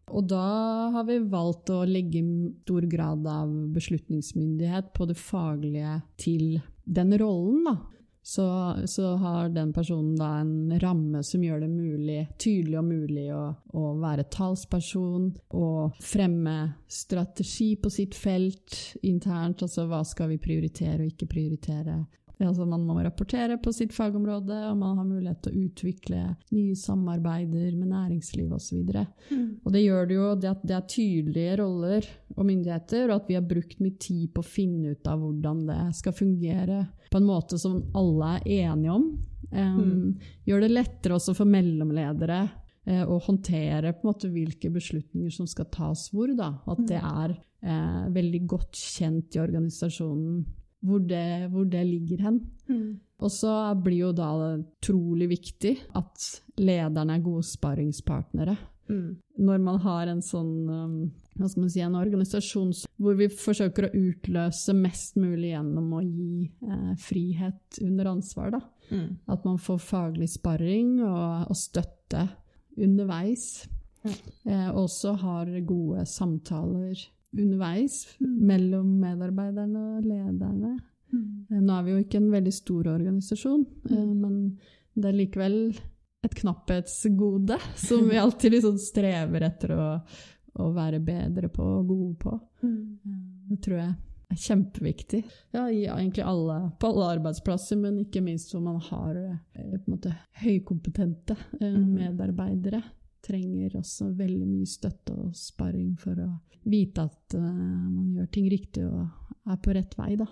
Og 0.09 0.25
da 0.25 0.89
har 0.95 1.05
vi 1.05 1.19
valgt 1.29 1.69
å 1.69 1.83
legge 1.85 2.23
stor 2.63 2.87
grad 2.89 3.27
av 3.29 3.53
beslutningsmyndighet 3.75 4.95
på 4.97 5.05
det 5.11 5.19
faglige 5.21 5.99
til 6.21 6.61
den 6.89 7.13
rollen, 7.21 7.69
da. 7.69 7.77
Så, 8.23 8.77
så 8.87 9.15
har 9.17 9.49
den 9.49 9.73
personen 9.73 10.17
da 10.19 10.35
en 10.43 10.75
ramme 10.83 11.23
som 11.25 11.45
gjør 11.45 11.63
det 11.65 11.71
mulig, 11.73 12.19
tydelig 12.37 12.77
og 12.81 12.85
mulig 12.91 13.27
å, 13.33 13.45
å 13.73 13.85
være 14.03 14.27
talsperson 14.33 15.31
og 15.57 15.97
fremme 16.05 16.57
strategi 16.93 17.71
på 17.81 17.93
sitt 17.93 18.19
felt 18.19 18.99
internt. 19.07 19.65
Altså 19.65 19.87
hva 19.89 20.03
skal 20.05 20.35
vi 20.35 20.43
prioritere 20.43 21.01
og 21.01 21.13
ikke 21.15 21.31
prioritere. 21.31 22.03
Altså 22.47 22.67
man 22.69 22.85
må 22.87 23.01
rapportere 23.03 23.57
på 23.59 23.73
sitt 23.75 23.95
fagområde, 23.95 24.55
og 24.71 24.77
man 24.79 25.01
har 25.01 25.07
mulighet 25.09 25.41
til 25.43 25.55
å 25.55 25.63
utvikle 25.67 26.21
nye 26.55 26.77
samarbeider 26.79 27.73
med 27.75 27.91
næringsliv 27.91 28.53
osv. 28.55 28.93
Og 29.65 29.73
det 29.75 29.83
gjør 29.83 30.07
det 30.07 30.19
jo 30.19 30.29
det 30.39 30.53
at 30.53 30.63
det 30.69 30.77
er 30.77 30.87
tydelige 30.93 31.57
roller 31.63 32.07
og 32.37 32.45
myndigheter, 32.47 33.09
og 33.09 33.17
at 33.17 33.33
vi 33.33 33.39
har 33.39 33.49
brukt 33.49 33.83
mye 33.83 33.99
tid 33.99 34.31
på 34.35 34.45
å 34.45 34.47
finne 34.47 34.95
ut 34.95 35.11
av 35.11 35.25
hvordan 35.25 35.65
det 35.67 35.81
skal 35.99 36.15
fungere 36.15 36.85
på 37.11 37.19
en 37.19 37.27
måte 37.27 37.59
som 37.59 37.81
alle 37.99 38.37
er 38.39 38.71
enige 38.71 38.95
om. 38.95 39.11
Um, 39.51 40.15
Gjør 40.47 40.63
det 40.67 40.73
lettere 40.75 41.17
også 41.17 41.35
for 41.35 41.49
mellomledere 41.49 42.43
eh, 42.87 43.03
å 43.03 43.19
håndtere 43.25 43.95
på 43.97 44.05
en 44.05 44.11
måte 44.13 44.31
hvilke 44.31 44.71
beslutninger 44.75 45.33
som 45.35 45.49
skal 45.49 45.71
tas 45.73 46.07
hvor. 46.13 46.31
Da. 46.37 46.53
At 46.69 46.85
det 46.87 47.01
er 47.01 47.35
eh, 47.35 48.03
veldig 48.15 48.43
godt 48.51 48.79
kjent 48.79 49.35
i 49.35 49.43
organisasjonen 49.43 50.45
hvor 50.85 51.03
det, 51.03 51.51
hvor 51.53 51.69
det 51.69 51.85
ligger 51.87 52.25
hen. 52.29 52.41
Og 53.19 53.33
så 53.35 53.53
blir 53.83 54.05
jo 54.07 54.13
da 54.15 54.31
det 54.39 54.51
utrolig 54.63 55.29
viktig 55.33 55.75
at 55.99 56.27
lederne 56.61 57.17
er 57.17 57.25
gode 57.25 57.47
sparringspartnere. 57.49 58.55
Når 59.39 59.59
man 59.61 59.81
har 59.85 60.09
en 60.09 60.23
sånn 60.25 60.53
um, 60.71 61.01
hva 61.39 61.49
skal 61.49 61.63
man 61.63 61.73
si, 61.73 61.83
en 61.85 61.99
organisasjon 61.99 62.71
hvor 62.99 63.19
vi 63.19 63.29
forsøker 63.31 63.87
å 63.87 63.95
utløse 63.95 64.75
mest 64.75 65.19
mulig 65.21 65.53
gjennom 65.53 65.93
å 65.95 66.03
gi 66.03 66.49
eh, 66.67 66.95
frihet 66.99 67.79
under 67.85 68.11
ansvar. 68.15 68.57
Da. 68.57 68.61
At 69.31 69.47
man 69.47 69.61
får 69.63 69.79
faglig 69.85 70.31
sparring 70.33 70.97
og, 71.07 71.47
og 71.53 71.59
støtte 71.59 72.25
underveis. 72.79 73.69
Mm. 74.03 74.17
Eh, 74.51 74.69
også 74.73 75.15
har 75.23 75.53
gode 75.69 76.07
samtaler 76.11 77.07
underveis 77.37 78.01
mellom 78.21 78.95
medarbeiderne 79.03 79.83
og 79.99 80.07
lederne. 80.09 80.73
Eh, 81.13 81.61
Nå 81.61 81.77
er 81.79 81.85
vi 81.87 81.95
jo 81.95 82.03
ikke 82.05 82.21
en 82.23 82.33
veldig 82.33 82.55
stor 82.57 82.91
organisasjon, 82.95 83.67
eh, 83.91 84.09
men 84.15 84.59
det 84.99 85.11
er 85.11 85.19
likevel 85.21 85.61
et 86.27 86.35
knapphetsgode 86.41 87.59
som 87.89 88.09
vi 88.11 88.19
alltid 88.21 88.57
liksom 88.57 88.77
strever 88.83 89.47
etter 89.47 89.73
å, 89.77 89.87
å 90.59 90.69
være 90.75 91.01
bedre 91.05 91.51
på 91.53 91.65
og 91.79 91.89
gode 91.93 92.15
på. 92.25 92.37
Eh, 92.65 93.17
Det 93.49 93.63
tror 93.65 93.79
jeg 93.81 93.95
er 94.29 94.41
kjempeviktig. 94.45 95.23
Ja, 95.57 95.63
egentlig 95.71 96.25
alle, 96.27 96.59
på 96.81 96.91
alle 96.91 97.15
arbeidsplasser, 97.15 97.79
men 97.81 98.03
ikke 98.03 98.21
minst 98.21 98.53
hvor 98.53 98.61
man 98.61 98.77
har 98.91 99.17
måte, 99.89 100.13
høykompetente 100.43 101.37
medarbeidere. 101.63 102.83
Trenger 103.29 103.77
også 103.77 104.09
veldig 104.17 104.47
mye 104.49 104.67
støtte 104.69 105.13
og 105.13 105.35
sparring 105.37 105.93
for 106.01 106.17
å 106.25 106.31
vite 106.69 107.05
at 107.05 107.37
uh, 107.37 107.45
man 107.45 108.11
gjør 108.17 108.33
ting 108.33 108.49
riktig 108.53 108.87
og 108.89 109.07
er 109.49 109.61
på 109.65 109.75
rett 109.77 109.95
vei, 109.99 110.15
da. 110.21 110.27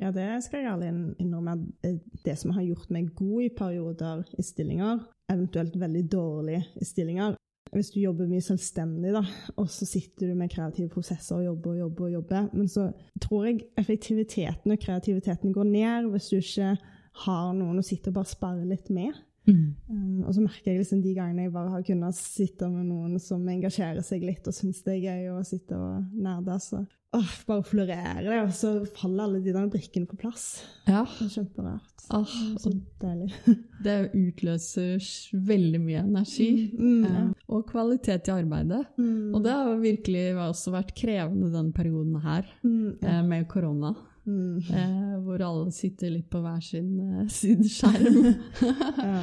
Ja, 0.00 0.10
det 0.12 0.26
skal 0.44 0.60
jeg 0.60 0.68
ærlig 0.68 0.90
innrømme. 1.22 1.54
eh, 1.84 1.98
Det 2.24 2.36
som 2.38 2.50
har 2.52 2.62
gjort 2.62 2.90
meg 2.92 3.14
god 3.16 3.42
i 3.42 3.48
perioder 3.48 4.24
i 4.38 4.42
stillinger, 4.44 5.00
eventuelt 5.32 5.76
veldig 5.80 6.02
dårlig 6.12 6.62
i 6.76 6.84
stillinger 6.84 7.36
Hvis 7.72 7.90
du 7.90 8.00
jobber 8.00 8.28
mye 8.30 8.40
selvstendig, 8.40 9.10
da, 9.12 9.24
og 9.56 9.68
så 9.68 9.84
sitter 9.88 10.28
du 10.30 10.34
med 10.38 10.52
kreative 10.52 10.88
prosesser 10.88 11.36
og 11.36 11.44
jobber 11.44 11.70
og 11.70 11.78
jobber, 11.78 12.04
og 12.04 12.12
jobber, 12.12 12.44
men 12.54 12.68
så 12.68 12.92
tror 13.20 13.44
jeg 13.48 13.64
effektiviteten 13.76 14.70
og 14.70 14.78
kreativiteten 14.78 15.52
går 15.52 15.64
ned 15.64 16.10
hvis 16.12 16.28
du 16.30 16.36
ikke 16.36 16.76
har 17.24 17.52
noen 17.56 17.80
å 17.80 17.84
sitte 17.84 18.12
og 18.12 18.20
bare 18.20 18.30
spare 18.30 18.68
litt 18.68 18.88
med. 18.94 19.18
Um, 19.46 20.24
og 20.26 20.34
så 20.34 20.42
merker 20.42 20.72
jeg 20.72 20.80
liksom 20.82 21.02
de 21.04 21.14
gangene 21.14 21.44
jeg 21.46 21.52
bare 21.54 21.70
har 21.70 21.82
kunnet 21.86 22.16
sitte 22.18 22.66
med 22.72 22.88
noen 22.88 23.18
som 23.22 23.44
engasjerer 23.48 24.02
seg 24.02 24.24
litt 24.26 24.46
og 24.50 24.54
syns 24.56 24.80
det 24.82 24.96
er 24.96 25.04
gøy 25.06 25.28
å 25.36 25.42
sitte 25.46 25.78
og 25.78 26.08
nerde, 26.18 26.56
så 26.62 26.80
åh, 27.16 27.34
bare 27.46 27.62
florerer 27.64 28.26
det, 28.26 28.40
og 28.42 28.50
så 28.52 28.72
faller 28.98 29.22
alle 29.24 29.38
de 29.44 29.54
der 29.54 29.68
brikkene 29.72 30.08
på 30.10 30.18
plass. 30.20 30.48
Ja. 30.88 31.04
Det 31.16 31.28
er 31.28 31.34
kjemperart. 31.36 31.92
Ah, 32.12 32.34
Så 32.60 32.70
deilig. 33.02 33.30
det 33.86 33.94
utløser 34.14 34.98
veldig 35.46 35.80
mye 35.82 36.02
energi. 36.02 36.50
Mm, 36.76 37.06
ja. 37.06 37.22
eh, 37.22 37.30
og 37.48 37.64
kvalitet 37.70 38.28
i 38.28 38.34
arbeidet. 38.34 38.82
Mm, 38.98 39.32
Og 39.34 39.40
det 39.46 39.54
har 39.56 39.80
virkelig 39.80 40.26
også 40.42 40.74
vært 40.74 40.92
krevende 40.98 41.48
denne 41.54 41.72
perioden 41.74 42.18
her, 42.26 42.50
mm, 42.66 42.98
ja. 43.00 43.16
eh, 43.16 43.22
med 43.30 43.48
korona. 43.50 43.94
Mm, 44.26 44.58
Eh, 44.80 45.18
hvor 45.22 45.42
alle 45.46 45.70
sitter 45.74 46.10
litt 46.10 46.26
på 46.32 46.40
hver 46.42 46.62
sin, 46.64 46.88
eh, 47.00 47.26
sin 47.40 47.62
skjerm. 47.62 48.32
ja. 49.10 49.20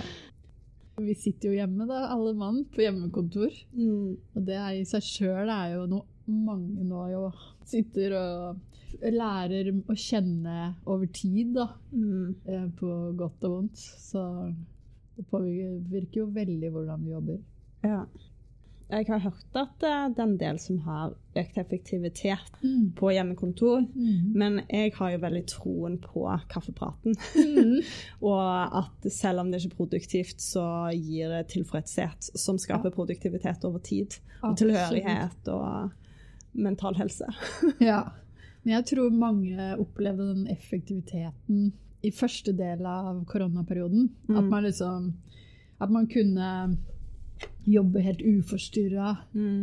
Vi 1.04 1.16
sitter 1.18 1.50
jo 1.50 1.58
hjemme, 1.58 1.88
da, 1.90 2.04
alle 2.14 2.36
mann, 2.38 2.62
på 2.72 2.84
hjemmekontor. 2.86 3.52
Mm, 3.74 4.14
Og 4.36 4.46
det 4.48 4.56
er 4.62 4.76
i 4.78 4.84
seg 4.88 5.04
sjøl 5.04 5.50
er 5.50 5.74
jo 5.74 5.88
noe 5.90 6.06
mange 6.46 6.86
nå 6.88 7.02
jo 7.12 7.24
sitter 7.68 8.14
og 8.16 9.02
lærer 9.12 9.72
å 9.90 9.96
kjenne 9.98 10.70
over 10.86 11.10
tid, 11.12 11.56
da. 11.58 11.66
mm, 11.92 12.28
eh, 12.46 12.68
På 12.78 12.94
godt 13.18 13.44
og 13.50 13.56
vondt. 13.58 13.82
Så 13.82 14.22
det 15.18 15.26
påvirker 15.34 16.22
jo 16.22 16.30
veldig 16.34 16.70
hvordan 16.74 17.04
vi 17.04 17.12
jobber. 17.18 17.42
ja. 17.84 18.04
Jeg 18.94 19.08
har 19.10 19.20
hørt 19.24 19.56
at 19.58 19.84
eh, 19.88 20.04
det 20.14 20.20
er 20.22 20.28
en 20.28 20.38
del 20.38 20.58
som 20.62 20.78
har 20.86 21.14
økt 21.40 21.56
effektivitet 21.58 22.60
på 22.96 23.10
hjemmekontor, 23.16 23.88
Mm. 23.96 24.34
men 24.38 24.60
jeg 24.70 24.94
har 24.94 25.12
jo 25.16 25.18
veldig 25.24 25.42
troen 25.50 25.96
på 26.04 26.28
kaffepraten. 26.52 27.16
og 28.22 28.78
at 28.84 29.08
selv 29.12 29.40
om 29.42 29.50
det 29.52 29.62
ikke 29.64 29.72
er 29.74 29.78
produktivt, 29.78 30.42
så 30.42 30.66
gir 30.94 31.30
det 31.34 31.48
tilfredshet 31.54 32.30
som 32.38 32.58
skaper 32.62 32.94
produktivitet 32.94 33.66
over 33.66 33.80
tid. 33.80 34.20
Og 34.44 34.52
Absolutt. 34.52 34.78
tilhørighet 34.78 35.48
og 35.48 35.92
mental 36.54 36.96
helse. 37.02 37.26
Ja. 37.82 38.04
Men 38.64 38.78
jeg 38.78 38.86
tror 38.94 39.10
mange 39.12 39.74
opplevde 39.76 40.30
den 40.36 40.46
effektiviteten 40.48 41.74
i 42.04 42.12
første 42.16 42.54
del 42.56 42.86
av 42.88 43.26
koronaperioden. 43.28 44.10
At 44.30 44.44
Mm. 44.44 44.50
man 44.50 44.64
liksom 44.64 45.14
At 45.82 45.90
man 45.92 46.08
kunne 46.08 46.78
jobbe 47.64 48.02
helt 48.04 48.22
uforstyrra. 48.22 49.16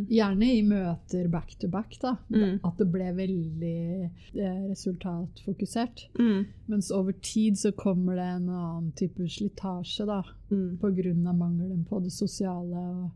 Gjerne 0.08 0.49
i 0.54 0.62
møter 0.66 1.28
back 1.28 1.54
to 1.60 1.68
back, 1.68 1.96
da. 2.00 2.16
Mm. 2.32 2.58
At 2.64 2.78
det 2.80 2.88
ble 2.92 3.10
veldig 3.16 3.80
eh, 4.04 4.60
resultatfokusert. 4.70 6.06
Mm. 6.18 6.44
Mens 6.72 6.90
over 6.96 7.12
tid 7.12 7.58
så 7.60 7.72
kommer 7.76 8.16
det 8.16 8.28
en 8.37 8.49
annen 8.49 8.92
type 8.99 9.28
slitasje, 9.28 10.06
da. 10.08 10.22
Mm. 10.50 10.78
Av 10.80 11.34
mangelen 11.37 11.84
på 11.88 12.00
det 12.04 12.12
sosiale 12.14 12.84
og 12.90 13.10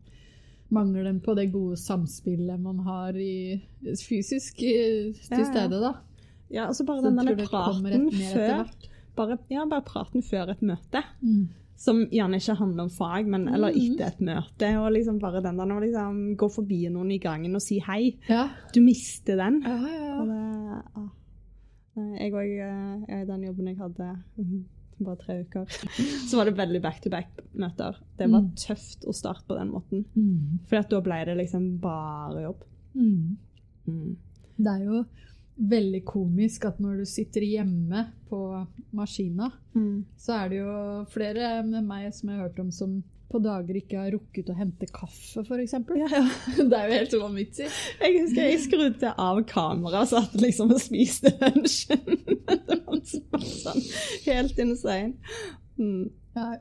mangelen 0.73 1.19
på 1.21 1.35
det 1.37 1.51
gode 1.53 1.77
samspillet 1.77 2.59
man 2.59 2.79
har 2.85 3.17
i, 3.17 3.61
fysisk 4.01 4.61
i, 4.65 4.75
til 5.27 5.41
Ja, 5.41 5.49
stede, 5.49 5.81
da. 5.81 5.93
Ja, 6.49 6.67
altså 6.69 6.85
bare 6.85 7.01
den 7.05 7.17
kommer 7.17 7.47
praten 7.49 8.11
før 8.13 8.67
bare, 9.15 9.37
ja, 9.49 9.63
bare 9.69 9.85
praten 9.85 10.23
før 10.25 10.51
et 10.53 10.63
møte. 10.65 11.01
Som 11.75 12.03
gjerne 12.11 12.37
ikke 12.39 12.55
handler 12.59 12.85
om 12.87 12.89
fag, 12.93 13.27
men, 13.27 13.47
eller 13.51 13.75
etter 13.75 14.05
et 14.07 14.21
møte. 14.23 14.69
Og 14.79 14.91
liksom 14.95 15.17
bare 15.19 15.41
den 15.43 15.57
der 15.59 15.73
å 15.75 15.81
liksom 15.83 16.21
gå 16.39 16.47
forbi 16.53 16.85
noen 16.89 17.11
i 17.11 17.19
gangen 17.19 17.55
og 17.57 17.61
si 17.63 17.81
hei. 17.83 18.15
Ja. 18.29 18.45
Du 18.73 18.79
mister 18.85 19.35
den. 19.41 19.61
Ja, 19.65 19.75
ja, 19.83 20.05
ja. 20.05 20.23
det, 20.29 20.81
ah. 21.01 21.11
Jeg 22.19 22.33
òg, 22.35 22.55
i 23.07 23.19
den 23.27 23.43
jobben 23.47 23.67
jeg 23.71 23.77
hadde 23.79 24.07
mhm, 24.35 24.63
bare 25.05 25.19
tre 25.21 25.37
uker, 25.43 25.67
så 26.27 26.39
var 26.39 26.47
det 26.49 26.57
veldig 26.57 26.81
back-to-back-møter. 26.83 27.99
Det 28.19 28.27
var 28.31 28.41
Mm. 28.45 28.49
tøft 28.59 29.05
å 29.07 29.13
starte 29.15 29.43
på 29.47 29.55
den 29.59 29.71
måten. 29.71 30.05
Mm. 30.15 30.59
For 30.67 30.79
da 30.91 30.99
ble 31.03 31.21
det 31.27 31.37
liksom 31.39 31.69
bare 31.83 32.43
jobb. 32.47 32.63
Mm. 32.95 33.37
Mm. 33.87 34.15
Det 34.57 34.71
er 34.73 34.83
jo 34.87 35.05
veldig 35.55 36.01
komisk 36.07 36.65
at 36.67 36.79
når 36.83 37.01
du 37.01 37.07
sitter 37.07 37.45
hjemme 37.47 38.05
på 38.29 38.39
maskina, 38.95 39.51
så 40.19 40.39
er 40.39 40.51
det 40.51 40.61
jo 40.61 40.77
flere 41.13 41.59
med 41.67 41.85
meg 41.87 42.09
som 42.15 42.31
jeg 42.31 42.39
har 42.39 42.49
hørt 42.49 42.63
om 42.63 42.71
som 42.75 42.97
på 43.31 43.39
dager 43.41 43.79
ikke 43.79 43.97
har 43.99 44.13
rukket 44.13 44.51
å 44.51 44.55
hente 44.55 44.87
kaffe, 44.93 45.41
f.eks. 45.41 45.73
Ja, 45.97 46.09
ja. 46.11 46.21
Det 46.69 46.77
er 46.77 46.91
jo 46.91 46.99
helt 46.99 47.15
vanvittig. 47.23 47.69
Jeg 47.99 48.19
husker 48.19 48.49
jeg 48.51 48.61
skrudde 48.67 49.13
av 49.21 49.41
kameraet 49.49 50.05
og 50.05 50.11
satt 50.13 50.37
liksom 50.39 50.75
og 50.75 50.83
spiste 50.83 51.33
lunsjen. 51.41 52.05
det 52.69 52.77
var 52.85 53.01
sånn 53.09 53.81
helt 54.27 54.61
insane. 54.61 55.15
Mm. 55.79 56.11
Ja, 56.37 56.51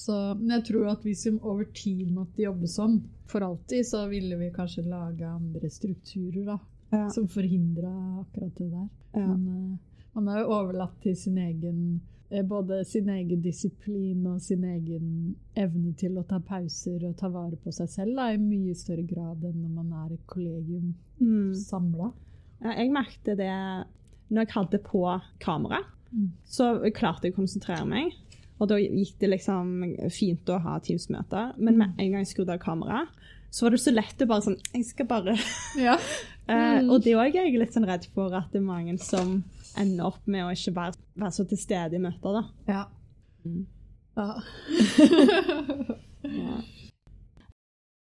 så, 0.00 0.18
men 0.38 0.54
jeg 0.58 0.66
tror 0.70 0.90
at 0.92 1.02
hvis 1.04 1.26
vi 1.26 1.34
over 1.38 1.66
tid 1.76 2.12
måtte 2.14 2.44
jobbe 2.44 2.68
sånn 2.70 3.00
for 3.30 3.44
alltid, 3.46 3.86
så 3.88 4.04
ville 4.10 4.38
vi 4.40 4.52
kanskje 4.54 4.86
lage 4.86 5.26
andre 5.28 5.72
strukturer 5.72 6.52
da, 6.52 6.58
Ja. 6.90 7.08
som 7.14 7.28
forhindra 7.30 7.90
akkurat 8.20 8.54
det 8.58 8.70
der. 8.72 8.88
Ja. 9.14 9.26
Men 9.26 9.48
uh, 9.48 9.76
man 10.14 10.28
er 10.28 10.40
jo 10.42 10.48
overlatt 10.56 10.96
til 11.02 11.14
sin 11.16 11.36
egen 11.38 12.00
eh, 12.30 12.42
både 12.46 12.84
sin 12.84 13.08
egen 13.08 13.42
disiplin 13.42 14.26
og 14.26 14.40
sin 14.42 14.64
egen 14.64 15.36
evne 15.58 15.92
til 15.98 16.18
å 16.18 16.24
ta 16.26 16.38
pauser 16.42 17.04
og 17.08 17.16
ta 17.18 17.28
vare 17.30 17.56
på 17.62 17.70
seg 17.74 17.88
selv 17.90 18.16
da, 18.18 18.28
i 18.34 18.38
mye 18.42 18.74
større 18.74 19.06
grad 19.06 19.44
enn 19.44 19.62
når 19.62 19.76
man 19.76 19.92
er 20.06 20.16
et 20.16 20.26
kollegium 20.26 20.94
Mm. 21.20 21.52
samla. 21.54 22.12
Ja, 22.62 22.72
jeg 22.80 22.90
merkte 22.92 23.34
det 23.36 23.50
når 24.30 24.44
jeg 24.46 24.52
hadde 24.54 24.78
på 24.86 25.02
kamera. 25.38 25.82
Mm. 26.12 26.30
Så 26.48 26.72
klarte 26.96 27.26
jeg 27.28 27.34
å 27.34 27.36
konsentrere 27.42 27.84
meg. 27.86 28.14
Og 28.60 28.68
da 28.68 28.76
gikk 28.80 29.18
det 29.20 29.28
liksom 29.30 29.84
fint 30.12 30.48
å 30.48 30.58
ha 30.60 30.78
Teams-møter. 30.80 31.54
Men 31.58 31.76
med 31.78 31.88
en 31.98 32.10
gang 32.12 32.24
jeg 32.24 32.30
skrudde 32.34 32.52
av 32.56 32.60
kameraet, 32.60 33.08
så 33.50 33.64
var 33.66 33.70
det 33.74 33.80
så 33.82 33.92
lett 33.94 34.20
å 34.22 34.26
bare 34.30 34.44
sånn 34.46 34.58
Jeg 34.74 34.84
skal 34.84 35.06
bare 35.10 35.36
Ja. 35.78 35.96
Eh, 36.50 36.80
Mm. 36.82 36.90
og 36.90 37.02
det 37.04 37.12
òg 37.14 37.36
er 37.36 37.44
jeg 37.46 37.58
litt 37.60 37.74
sånn 37.76 37.86
redd 37.86 38.06
for 38.14 38.34
at 38.34 38.48
det 38.50 38.58
er 38.58 38.66
mange 38.66 38.96
som 38.98 39.36
ender 39.78 40.04
opp 40.08 40.26
med 40.26 40.42
å 40.44 40.50
ikke 40.50 40.72
være, 40.74 40.96
være 41.16 41.30
så 41.36 41.44
til 41.48 41.58
stede 41.60 41.94
i 41.94 42.02
møter, 42.02 42.32
da. 42.34 42.42
ja. 42.66 42.84
Mm. 43.46 43.66
ja. 44.16 44.34
Ja. 46.22 46.56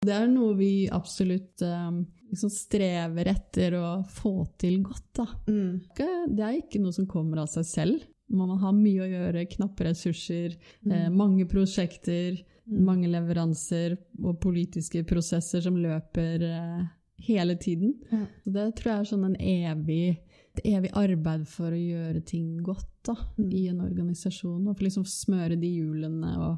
Det 0.08 0.14
er 0.14 0.28
noe 0.30 0.54
vi 0.58 0.88
absolutt 0.94 1.62
um, 1.66 2.00
liksom 2.32 2.50
strever 2.54 3.28
etter 3.34 3.76
å 3.80 3.88
få 4.14 4.32
til 4.62 4.80
godt. 4.86 5.08
Da. 5.20 5.26
Mm. 5.50 5.82
Det 5.98 6.44
er 6.46 6.58
ikke 6.62 6.80
noe 6.82 6.94
som 6.96 7.08
kommer 7.10 7.42
av 7.44 7.50
seg 7.52 7.66
selv. 7.68 8.06
Man 8.30 8.52
har 8.60 8.74
mye 8.76 9.06
å 9.06 9.10
gjøre, 9.10 9.46
knappe 9.54 9.86
ressurser, 9.88 10.56
eh, 10.92 11.10
mange 11.14 11.46
prosjekter, 11.50 12.40
Mm. 12.68 12.82
mange 12.84 13.08
leveranser 13.08 13.94
og 14.26 14.42
politiske 14.44 15.00
prosesser 15.08 15.62
som 15.64 15.78
løper 15.80 16.42
eh, 16.44 16.82
hele 17.20 17.56
tiden. 17.58 17.96
Ja. 18.12 18.26
Så 18.44 18.52
det 18.54 18.76
tror 18.76 18.92
jeg 18.92 19.00
er 19.00 19.10
sånn 19.12 19.26
en 19.26 19.36
evig, 19.40 20.18
et 20.58 20.64
evig 20.66 20.92
arbeid 20.94 21.48
for 21.48 21.72
å 21.72 21.80
gjøre 21.80 22.24
ting 22.26 22.58
godt 22.64 22.88
da, 23.04 23.16
Mm. 23.38 23.52
i 23.54 23.68
en 23.70 23.82
organisasjon. 23.82 24.68
Og 24.68 24.80
liksom 24.80 25.04
smøre 25.06 25.60
de 25.60 25.68
hjulene 25.80 26.38
og 26.38 26.58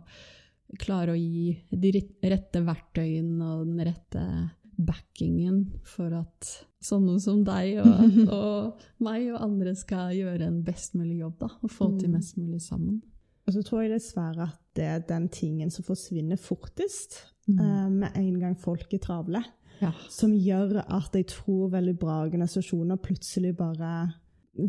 klare 0.80 1.14
å 1.14 1.18
gi 1.18 1.58
de 1.72 1.92
rette 2.24 2.62
verktøyene 2.66 3.42
og 3.42 3.66
den 3.68 3.86
rette 3.88 4.52
backingen 4.80 5.66
for 5.84 6.14
at 6.16 6.66
sånne 6.82 7.20
som 7.22 7.44
deg 7.44 7.80
og, 7.84 8.30
og 8.38 8.84
meg 9.04 9.28
og 9.34 9.42
andre 9.44 9.74
skal 9.76 10.14
gjøre 10.16 10.48
en 10.48 10.62
best 10.64 10.96
mulig 10.96 11.20
jobb 11.20 11.38
da, 11.40 11.50
og 11.62 11.70
få 11.74 11.90
til 12.00 12.10
Mm. 12.10 12.16
mest 12.20 12.38
mulig 12.38 12.62
sammen. 12.62 13.02
Og 13.48 13.54
så 13.56 13.64
tror 13.66 13.82
jeg 13.84 13.92
dessverre 13.96 14.46
at 14.48 14.60
det 14.78 14.86
er 14.86 15.00
den 15.10 15.28
tingen 15.30 15.70
som 15.74 15.84
forsvinner 15.84 16.38
fortest 16.40 17.26
Mm. 17.50 17.60
eh, 17.60 17.90
med 17.90 18.12
en 18.16 18.40
gang 18.40 18.56
folk 18.56 18.94
er 18.94 19.00
travle. 19.00 19.44
Ja. 19.82 19.92
Som 20.12 20.34
gjør 20.36 20.82
at 20.86 21.14
jeg 21.16 21.28
tror 21.32 21.70
veldig 21.72 21.98
bra 22.00 22.22
organisasjoner 22.26 23.00
plutselig 23.04 23.54
bare 23.58 23.94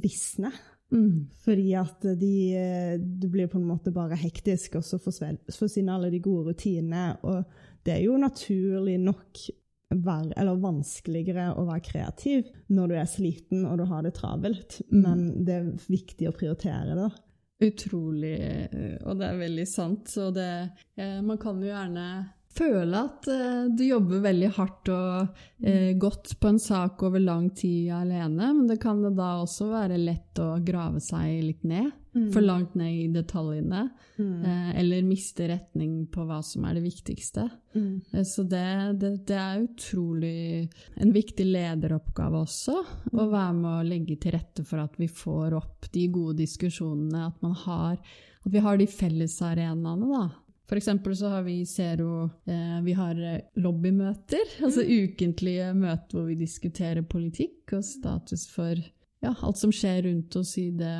visner. 0.02 0.54
Mm. 0.90 1.28
Fordi 1.44 1.72
at 1.78 2.02
de, 2.18 2.34
det 2.98 3.30
blir 3.30 3.46
på 3.50 3.58
en 3.60 3.68
måte 3.68 3.92
bare 3.94 4.18
hektisk, 4.18 4.80
og 4.80 4.84
så 4.86 4.98
forsvinner 4.98 5.94
alle 5.94 6.10
de 6.10 6.18
gode 6.22 6.50
rutinene. 6.50 7.16
Og 7.22 7.44
det 7.86 7.96
er 7.96 8.04
jo 8.08 8.18
naturlig 8.20 8.98
nok 9.02 9.48
Vær, 9.90 10.28
eller 10.38 10.54
vanskeligere 10.62 11.48
å 11.58 11.64
være 11.66 11.82
kreativ 11.82 12.44
når 12.70 12.92
du 12.92 12.92
er 12.94 13.08
sliten 13.10 13.64
og 13.66 13.80
du 13.80 13.88
har 13.90 14.04
det 14.06 14.12
travelt, 14.14 14.76
Mm. 14.86 15.00
men 15.02 15.44
det 15.44 15.54
er 15.56 15.64
viktig 15.90 16.28
å 16.28 16.32
prioritere 16.36 16.94
det. 16.94 17.08
Utrolig, 17.66 18.36
eh, 18.38 18.98
og 19.02 19.18
det 19.18 19.26
er 19.26 19.40
veldig 19.40 19.66
sant. 19.66 20.06
Så 20.06 20.28
det, 20.32 20.70
eh, 20.96 21.20
man 21.20 21.38
kan 21.42 21.58
jo 21.60 21.66
gjerne 21.72 22.06
føle 22.54 22.98
at 23.06 23.28
eh, 23.30 23.68
du 23.76 23.84
jobber 23.86 24.20
veldig 24.24 24.48
hardt 24.56 24.88
og 24.92 25.36
eh, 25.62 25.92
godt 26.00 26.34
på 26.42 26.48
en 26.50 26.58
sak 26.60 27.02
over 27.06 27.22
lang 27.22 27.48
tid 27.54 27.92
alene, 27.94 28.50
men 28.56 28.66
det 28.70 28.80
kan 28.82 29.02
det 29.04 29.14
da 29.18 29.36
også 29.44 29.68
være 29.70 29.98
lett 30.02 30.40
å 30.42 30.56
grave 30.66 31.00
seg 31.04 31.38
litt 31.46 31.62
ned, 31.64 31.92
for 32.34 32.42
langt 32.42 32.72
ned 32.74 32.90
i 33.04 33.08
detaljene, 33.14 33.90
Mm. 34.20 34.42
eh, 34.44 34.80
eller 34.80 35.02
miste 35.06 35.46
retning 35.48 35.92
på 36.12 36.26
hva 36.28 36.42
som 36.44 36.64
er 36.68 36.74
det 36.76 36.82
viktigste. 36.84 37.46
Mm. 37.72 38.02
Eh, 38.12 38.24
Så 38.28 38.42
det, 38.44 38.98
det, 39.00 39.12
det 39.30 39.36
er 39.38 39.62
utrolig 39.64 40.68
en 41.00 41.12
viktig 41.14 41.46
lederoppgave 41.46 42.42
også, 42.42 42.74
å 43.14 43.28
være 43.30 43.54
med 43.56 43.70
å 43.70 43.86
legge 43.88 44.18
til 44.20 44.34
rette 44.36 44.64
for 44.66 44.82
at 44.82 44.98
vi 45.00 45.06
får 45.08 45.54
opp 45.56 45.88
de 45.94 46.04
gode 46.12 46.36
diskusjonene, 46.42 47.28
at, 47.30 47.38
man 47.40 47.54
har, 47.62 47.96
at 48.44 48.52
vi 48.52 48.58
har 48.66 48.76
de 48.76 48.86
fellesarenaene, 48.90 50.10
da. 50.10 50.28
For 50.70 50.78
eksempel 50.78 51.16
så 51.18 51.32
har 51.32 51.42
vi 51.42 51.64
Zero 51.66 52.28
eh, 52.46 52.78
vi 52.86 52.94
har 52.94 53.18
lobbymøter, 53.18 53.58
lobbymøter, 53.64 54.54
altså 54.66 54.86
ukentlige 54.86 55.72
møter 55.74 56.14
hvor 56.14 56.30
vi 56.30 56.38
diskuterer 56.38 57.02
politikk 57.02 57.74
og 57.74 57.82
status 57.84 58.46
for 58.52 58.78
ja, 59.20 59.34
alt 59.34 59.58
som 59.60 59.72
skjer 59.74 60.04
rundt 60.06 60.36
oss 60.40 60.54
i 60.60 60.70
det, 60.72 60.94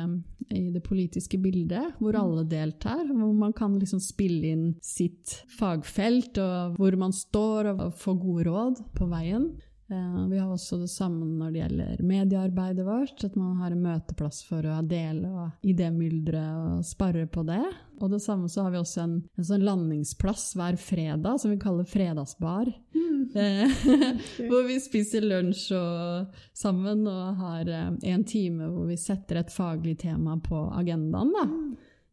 i 0.53 0.67
det 0.73 0.83
politiske 0.85 1.39
bildet, 1.41 1.95
hvor 1.99 2.17
alle 2.19 2.43
deltar. 2.49 3.01
Hvor 3.07 3.33
man 3.33 3.55
kan 3.57 3.79
liksom 3.79 4.01
spille 4.03 4.51
inn 4.53 4.67
sitt 4.85 5.39
fagfelt, 5.57 6.37
og 6.41 6.77
hvor 6.77 6.97
man 7.01 7.15
står, 7.15 7.71
og 7.73 7.97
få 7.97 8.15
gode 8.21 8.45
råd 8.49 8.83
på 8.97 9.09
veien. 9.11 9.49
Eh, 9.91 10.27
Vi 10.31 10.39
har 10.39 10.51
også 10.51 10.79
det 10.79 10.89
samme 10.89 11.25
når 11.25 11.51
det 11.51 11.61
gjelder 11.61 12.03
mediearbeidet 12.07 12.85
vårt, 12.87 13.23
at 13.27 13.35
man 13.35 13.57
har 13.59 13.73
en 13.75 13.83
møteplass 13.83 14.41
for 14.47 14.65
å 14.65 14.79
dele 14.87 15.27
og 15.27 15.67
idémyldre 15.67 16.43
og 16.61 16.85
spare 16.87 17.27
på 17.27 17.43
det. 17.47 17.63
Og 18.01 18.13
det 18.13 18.21
samme 18.23 18.49
så 18.49 18.65
har 18.65 18.73
vi 18.73 18.79
også 18.81 19.03
en, 19.03 19.17
en 19.37 19.47
sånn 19.47 19.65
landingsplass 19.67 20.53
hver 20.57 20.79
fredag 20.79 21.41
som 21.41 21.51
vi 21.51 21.59
kaller 21.61 21.85
fredagsbar. 21.89 22.71
Mm. 22.95 23.09
hvor 24.49 24.65
vi 24.67 24.79
spiser 24.81 25.23
lunsj 25.23 25.69
og, 25.77 26.39
sammen 26.57 27.05
og 27.07 27.37
har 27.43 27.69
eh, 27.69 27.91
en 28.13 28.25
time 28.27 28.71
hvor 28.71 28.89
vi 28.89 28.97
setter 28.99 29.41
et 29.41 29.53
faglig 29.53 29.99
tema 30.01 30.39
på 30.43 30.65
agendaen. 30.79 31.35
Da. 31.35 31.45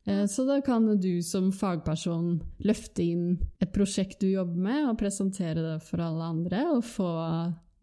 Eh, 0.09 0.27
Så 0.27 0.45
da 0.51 0.61
kan 0.61 0.91
du 1.01 1.23
som 1.23 1.53
fagperson 1.53 2.41
løfte 2.65 3.07
inn 3.07 3.39
et 3.63 3.73
prosjekt 3.73 4.21
du 4.21 4.29
jobber 4.31 4.61
med, 4.69 4.85
og 4.91 4.99
presentere 5.01 5.63
det 5.63 5.79
for 5.87 6.03
alle 6.05 6.29
andre, 6.35 6.67
og 6.75 6.85
få 6.85 7.09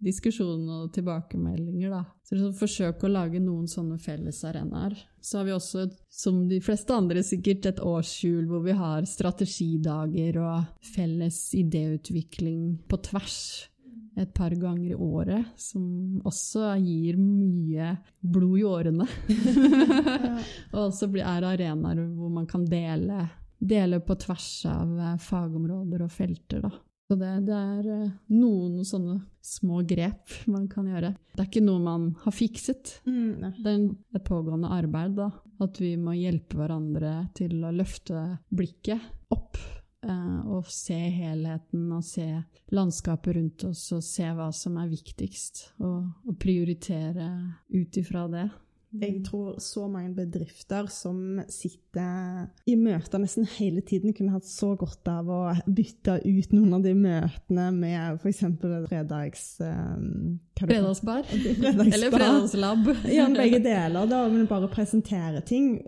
diskusjon 0.03 0.65
og 0.69 0.89
tilbakemeldinger. 0.95 1.93
Da. 1.93 2.01
Så 2.25 2.35
liksom 2.35 2.55
forsøke 2.57 3.07
å 3.07 3.11
lage 3.11 3.41
noen 3.43 3.67
sånne 3.69 3.99
fellesarenaer. 4.01 4.97
Så 5.21 5.39
har 5.39 5.47
vi 5.47 5.55
også, 5.55 5.87
som 6.11 6.43
de 6.49 6.59
fleste 6.63 6.95
andre 6.95 7.23
sikkert, 7.25 7.69
et 7.69 7.83
årshjul 7.83 8.45
hvor 8.49 8.65
vi 8.65 8.75
har 8.77 9.07
strategidager 9.09 10.41
og 10.43 10.89
felles 10.95 11.39
idéutvikling 11.57 12.75
på 12.89 13.01
tvers 13.09 13.39
et 14.15 14.31
par 14.33 14.53
ganger 14.55 14.93
i 14.93 14.95
året, 14.95 15.47
som 15.59 16.21
også 16.23 16.69
gir 16.79 17.17
mye 17.19 17.95
blod 18.23 18.59
i 18.61 18.67
årene. 18.67 19.07
og 20.73 20.79
også 20.85 21.09
er 21.19 21.47
arenaer 21.51 21.99
hvor 22.15 22.31
man 22.31 22.47
kan 22.47 22.63
dele, 22.69 23.25
dele 23.59 23.99
på 23.99 24.15
tvers 24.23 24.49
av 24.71 24.95
eh, 24.95 25.17
fagområder 25.19 26.05
og 26.05 26.13
felter. 26.15 26.63
Da. 26.63 26.71
Så 27.05 27.15
det, 27.21 27.31
det 27.45 27.53
er 27.53 27.87
eh, 27.93 28.13
noen 28.33 28.79
sånne 28.87 29.19
små 29.45 29.83
grep 29.85 30.31
man 30.49 30.63
kan 30.71 30.87
gjøre. 30.89 31.11
Det 31.35 31.43
er 31.43 31.49
ikke 31.51 31.61
noe 31.67 31.83
man 31.83 32.07
har 32.23 32.33
fikset. 32.33 32.95
Mm. 33.05 33.51
Det 33.61 33.73
er 33.75 33.83
et 34.17 34.25
pågående 34.25 34.71
arbeid, 34.73 35.13
da. 35.19 35.29
At 35.61 35.77
vi 35.79 35.93
må 36.01 36.15
hjelpe 36.17 36.57
hverandre 36.57 37.27
til 37.37 37.61
å 37.63 37.69
løfte 37.71 38.23
blikket 38.49 39.05
opp. 39.35 39.59
eh, 40.01 40.39
Og 40.49 40.65
se 40.73 40.97
helheten 40.97 41.85
og 41.93 42.03
se 42.03 42.25
landskapet 42.73 43.37
rundt 43.37 43.63
oss 43.69 43.85
og 43.93 44.01
se 44.03 44.25
hva 44.33 44.49
som 44.53 44.81
er 44.81 44.89
viktigst. 44.89 45.67
Og, 45.85 46.09
og 46.25 46.39
prioritere 46.41 47.29
ut 47.69 48.01
ifra 48.01 48.25
det. 48.33 48.49
Jeg 49.01 49.21
tror 49.25 49.57
så 49.63 49.87
mange 49.91 50.13
bedrifter 50.17 50.87
som 50.91 51.41
sitter 51.51 52.47
i 52.69 52.75
møter 52.79 53.21
nesten 53.21 53.47
hele 53.57 53.83
tiden, 53.85 54.13
kunne 54.15 54.35
hatt 54.35 54.47
så 54.47 54.73
godt 54.79 55.07
av 55.11 55.29
å 55.31 55.41
bytte 55.67 56.19
ut 56.25 56.53
noen 56.55 56.77
av 56.77 56.85
de 56.85 56.93
møtene 56.97 57.69
med 57.75 58.21
f.eks. 58.21 58.43
fredags... 58.89 59.45
Um, 59.61 60.39
Fredagsbar? 60.55 61.25
fredagsbar. 61.27 61.89
Eller 61.91 62.13
fredagslab. 62.13 62.87
ja, 63.11 63.27
begge 63.35 63.59
deler, 63.63 64.07
da. 64.07 64.21
Men 64.31 64.47
bare 64.47 64.71
presentere 64.71 65.43
ting. 65.45 65.81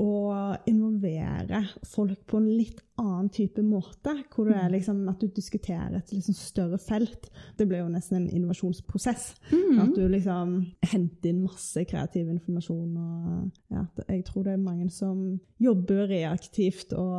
Og 0.00 0.66
involvere 0.66 1.60
folk 1.86 2.24
på 2.26 2.40
en 2.40 2.48
litt 2.50 2.80
annen 2.98 3.28
type 3.30 3.62
måte. 3.62 4.14
Hvor 4.30 4.48
det 4.48 4.56
er 4.58 4.72
liksom 4.72 5.02
at 5.10 5.22
du 5.22 5.28
diskuterer 5.34 5.96
et 5.98 6.12
liksom 6.14 6.34
større 6.34 6.78
felt. 6.82 7.28
Det 7.58 7.66
blir 7.70 7.84
jo 7.84 7.90
nesten 7.92 8.20
en 8.20 8.28
innovasjonsprosess. 8.30 9.32
Mm. 9.52 9.78
At 9.84 9.94
du 9.94 10.02
liksom 10.10 10.56
henter 10.82 11.30
inn 11.30 11.44
masse 11.44 11.84
kreativ 11.90 12.30
informasjon. 12.32 12.96
Og, 12.98 13.48
ja, 13.74 13.84
jeg 14.08 14.24
tror 14.28 14.46
det 14.46 14.56
er 14.56 14.62
mange 14.62 14.90
som 14.94 15.24
jobber 15.62 16.08
reaktivt 16.10 16.92
og, 16.98 17.14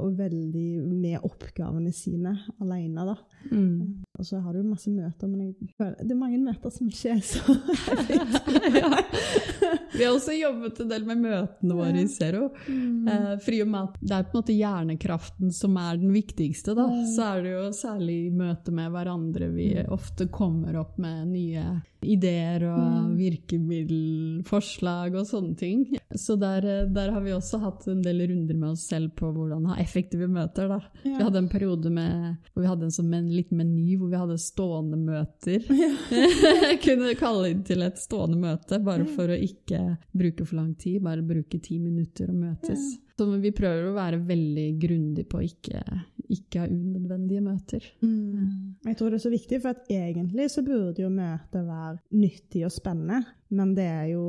og 0.00 0.18
veldig 0.18 0.68
med 0.88 1.24
oppgavene 1.24 1.92
sine 1.94 2.36
alene. 2.60 3.08
Da. 3.12 3.16
Mm. 3.50 4.04
Og 4.18 4.26
så 4.26 4.40
har 4.40 4.56
du 4.56 4.64
masse 4.64 4.92
møter, 4.92 5.28
men 5.28 5.50
jeg, 5.50 5.94
det 6.00 6.12
er 6.12 6.20
mange 6.20 6.40
møter 6.40 6.72
som 6.72 6.88
ikke 6.88 7.16
er 7.16 7.24
så 7.24 7.42
ja. 8.80 8.90
Vi 9.94 10.02
har 10.02 10.10
også 10.10 10.34
jobbet 10.34 10.80
en 10.82 10.90
del 10.90 11.04
med 11.06 11.20
møtene 11.22 11.76
våre 11.76 12.02
i 12.02 12.08
Zero. 12.14 12.48
Mm. 12.66 13.08
Eh, 13.08 13.32
for 13.44 13.58
og 13.64 13.70
med 13.70 13.88
at 13.88 13.98
det 14.00 14.16
er 14.16 14.28
på 14.28 14.34
en 14.36 14.42
måte 14.42 14.58
hjernekraften 14.58 15.54
som 15.54 15.78
er 15.80 16.00
den 16.00 16.14
viktigste, 16.14 16.76
da, 16.76 16.86
mm. 16.90 17.02
så 17.14 17.30
er 17.32 17.44
det 17.44 17.54
jo 17.56 17.64
særlig 17.76 18.18
i 18.26 18.34
møte 18.34 18.74
med 18.74 18.92
hverandre 18.94 19.50
vi 19.54 19.72
mm. 19.78 19.92
ofte 19.94 20.28
kommer 20.32 20.78
opp 20.80 20.98
med 21.02 21.28
nye 21.32 21.64
ideer 22.04 22.64
og 22.68 22.80
mm. 22.80 23.10
virkemiddelforslag 23.18 25.16
og 25.18 25.28
sånne 25.28 25.54
ting. 25.58 25.84
Så 26.14 26.36
der, 26.40 26.66
eh, 26.68 26.88
der, 26.92 27.12
har 27.14 27.24
vi 27.24 27.34
også 27.34 27.60
hatt 27.62 27.86
en 27.90 28.02
del 28.04 28.24
runder 28.30 28.58
med 28.58 28.74
oss 28.74 28.86
selv 28.90 29.14
på 29.18 29.30
hvordan 29.34 29.68
ha 29.70 29.78
effektive 29.82 30.28
møter. 30.30 30.68
Da. 30.70 30.80
Ja. 31.02 31.16
Vi 31.18 31.22
hadde 31.22 31.42
en 31.42 31.50
periode 31.52 31.92
med, 31.94 32.36
hvor 32.52 32.64
vi 32.64 32.70
hadde 32.70 32.88
en, 32.88 32.94
sånn, 32.94 33.12
en 33.16 33.30
liten 33.32 33.60
meny 33.60 33.98
hvor 34.00 34.12
vi 34.12 34.20
hadde 34.20 34.40
stående 34.42 35.00
møter. 35.00 35.62
Ja. 35.84 35.90
Kunne 36.84 37.12
kalle 37.18 37.50
inn 37.50 37.64
til 37.66 37.82
et 37.84 37.98
stående 38.00 38.38
møte, 38.40 38.78
bare 38.84 39.04
for 39.10 39.30
å 39.32 39.36
ikke 39.36 39.80
bruke 40.14 40.46
for 40.46 40.60
lang 40.60 40.74
tid. 40.80 41.02
Bare 41.04 41.24
bruke 41.26 41.58
ti 41.62 41.80
minutter 41.82 42.30
og 42.30 42.38
møtes. 42.38 42.84
Ja. 42.94 43.00
Så 43.14 43.28
vi 43.38 43.52
prøver 43.54 43.90
å 43.90 43.94
være 43.94 44.18
veldig 44.26 44.68
grundig 44.82 45.26
på 45.30 45.38
å 45.38 45.44
ikke, 45.46 45.82
ikke 46.32 46.62
ha 46.62 46.68
unødvendige 46.70 47.42
møter. 47.44 47.86
Mm. 48.02 48.76
Jeg 48.86 48.96
tror 48.96 49.10
det 49.10 49.18
er 49.18 49.24
så 49.26 49.32
viktig, 49.32 49.60
for 49.62 49.74
at 49.74 49.90
egentlig 49.92 50.50
så 50.52 50.64
burde 50.66 51.02
jo 51.02 51.10
møtet 51.12 51.66
være 51.66 51.98
nyttig 52.16 52.64
og 52.66 52.72
spennende, 52.72 53.22
men 53.50 53.74
det 53.76 53.84
er 53.84 54.06
jo 54.14 54.26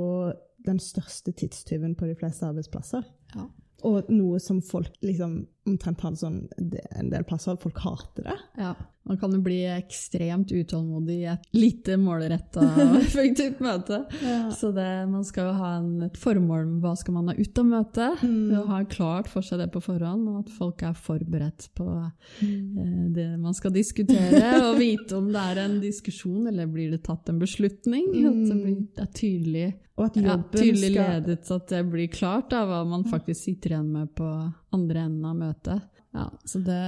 den 0.66 0.80
største 0.82 1.32
tidstyven 1.32 1.96
på 1.96 2.10
de 2.10 2.16
fleste 2.18 2.48
arbeidsplasser. 2.48 3.06
Ja. 3.36 3.48
Og 3.86 4.10
noe 4.10 4.40
som 4.42 4.62
folk 4.66 4.96
liksom 5.06 5.44
omtrent 5.66 6.04
har 6.06 6.18
sånn, 6.20 6.44
en 6.58 7.10
del 7.10 7.26
plasser 7.28 7.58
folk 7.62 7.80
hater 7.84 8.28
det. 8.30 8.36
Ja, 8.62 8.76
Man 9.06 9.20
kan 9.22 9.34
jo 9.36 9.38
bli 9.46 9.60
ekstremt 9.70 10.50
utålmodig 10.50 11.20
i 11.22 11.28
et 11.30 11.44
lite 11.54 11.94
målretta 12.02 12.64
og 12.84 12.96
effektivt 12.98 13.60
møte. 13.62 14.00
Ja. 14.22 14.40
Så 14.54 14.72
det, 14.74 14.88
man 15.12 15.26
skal 15.28 15.52
jo 15.52 15.56
ha 15.60 15.72
en, 15.78 15.92
et 16.08 16.18
formål 16.18 16.66
med 16.72 16.80
hva 16.86 16.96
skal 16.98 17.18
man 17.20 17.30
ha 17.30 17.36
ut 17.38 17.62
av 17.62 17.70
møtet. 17.70 18.26
Mm. 18.26 18.66
Ha 18.72 18.82
klart 18.90 19.30
for 19.30 19.46
seg 19.46 19.62
det 19.62 19.70
på 19.76 19.84
forhånd, 19.86 20.26
og 20.32 20.42
at 20.42 20.52
folk 20.58 20.82
er 20.90 20.98
forberedt 20.98 21.70
på 21.78 21.86
mm. 21.86 22.82
eh, 22.82 23.06
det 23.20 23.30
man 23.42 23.58
skal 23.58 23.74
diskutere. 23.76 24.42
Og 24.72 24.80
vite 24.82 25.20
om 25.20 25.30
det 25.34 25.48
er 25.54 25.64
en 25.68 25.80
diskusjon, 25.84 26.50
eller 26.50 26.70
blir 26.70 26.94
det 26.98 27.04
tatt 27.06 27.30
en 27.30 27.42
beslutning. 27.42 28.10
Mm. 28.10 28.30
At 28.32 28.42
det, 28.50 28.62
blir, 28.64 28.78
det 28.90 29.06
er 29.06 29.14
tydelig, 29.22 29.68
ja, 30.02 30.40
tydelig 30.50 30.92
ledet, 30.98 31.40
at 31.46 31.70
det 31.72 31.86
blir 31.94 32.10
klart 32.12 32.50
da, 32.52 32.66
hva 32.66 32.82
man 32.90 33.06
faktisk 33.08 33.52
sitter 33.52 33.76
igjen 33.76 33.92
med 33.94 34.16
på 34.18 34.34
andre 34.76 35.06
enden 35.08 35.26
av 35.30 35.40
møtet. 35.40 35.88
Ja, 36.16 36.30
så 36.48 36.62
det, 36.64 36.82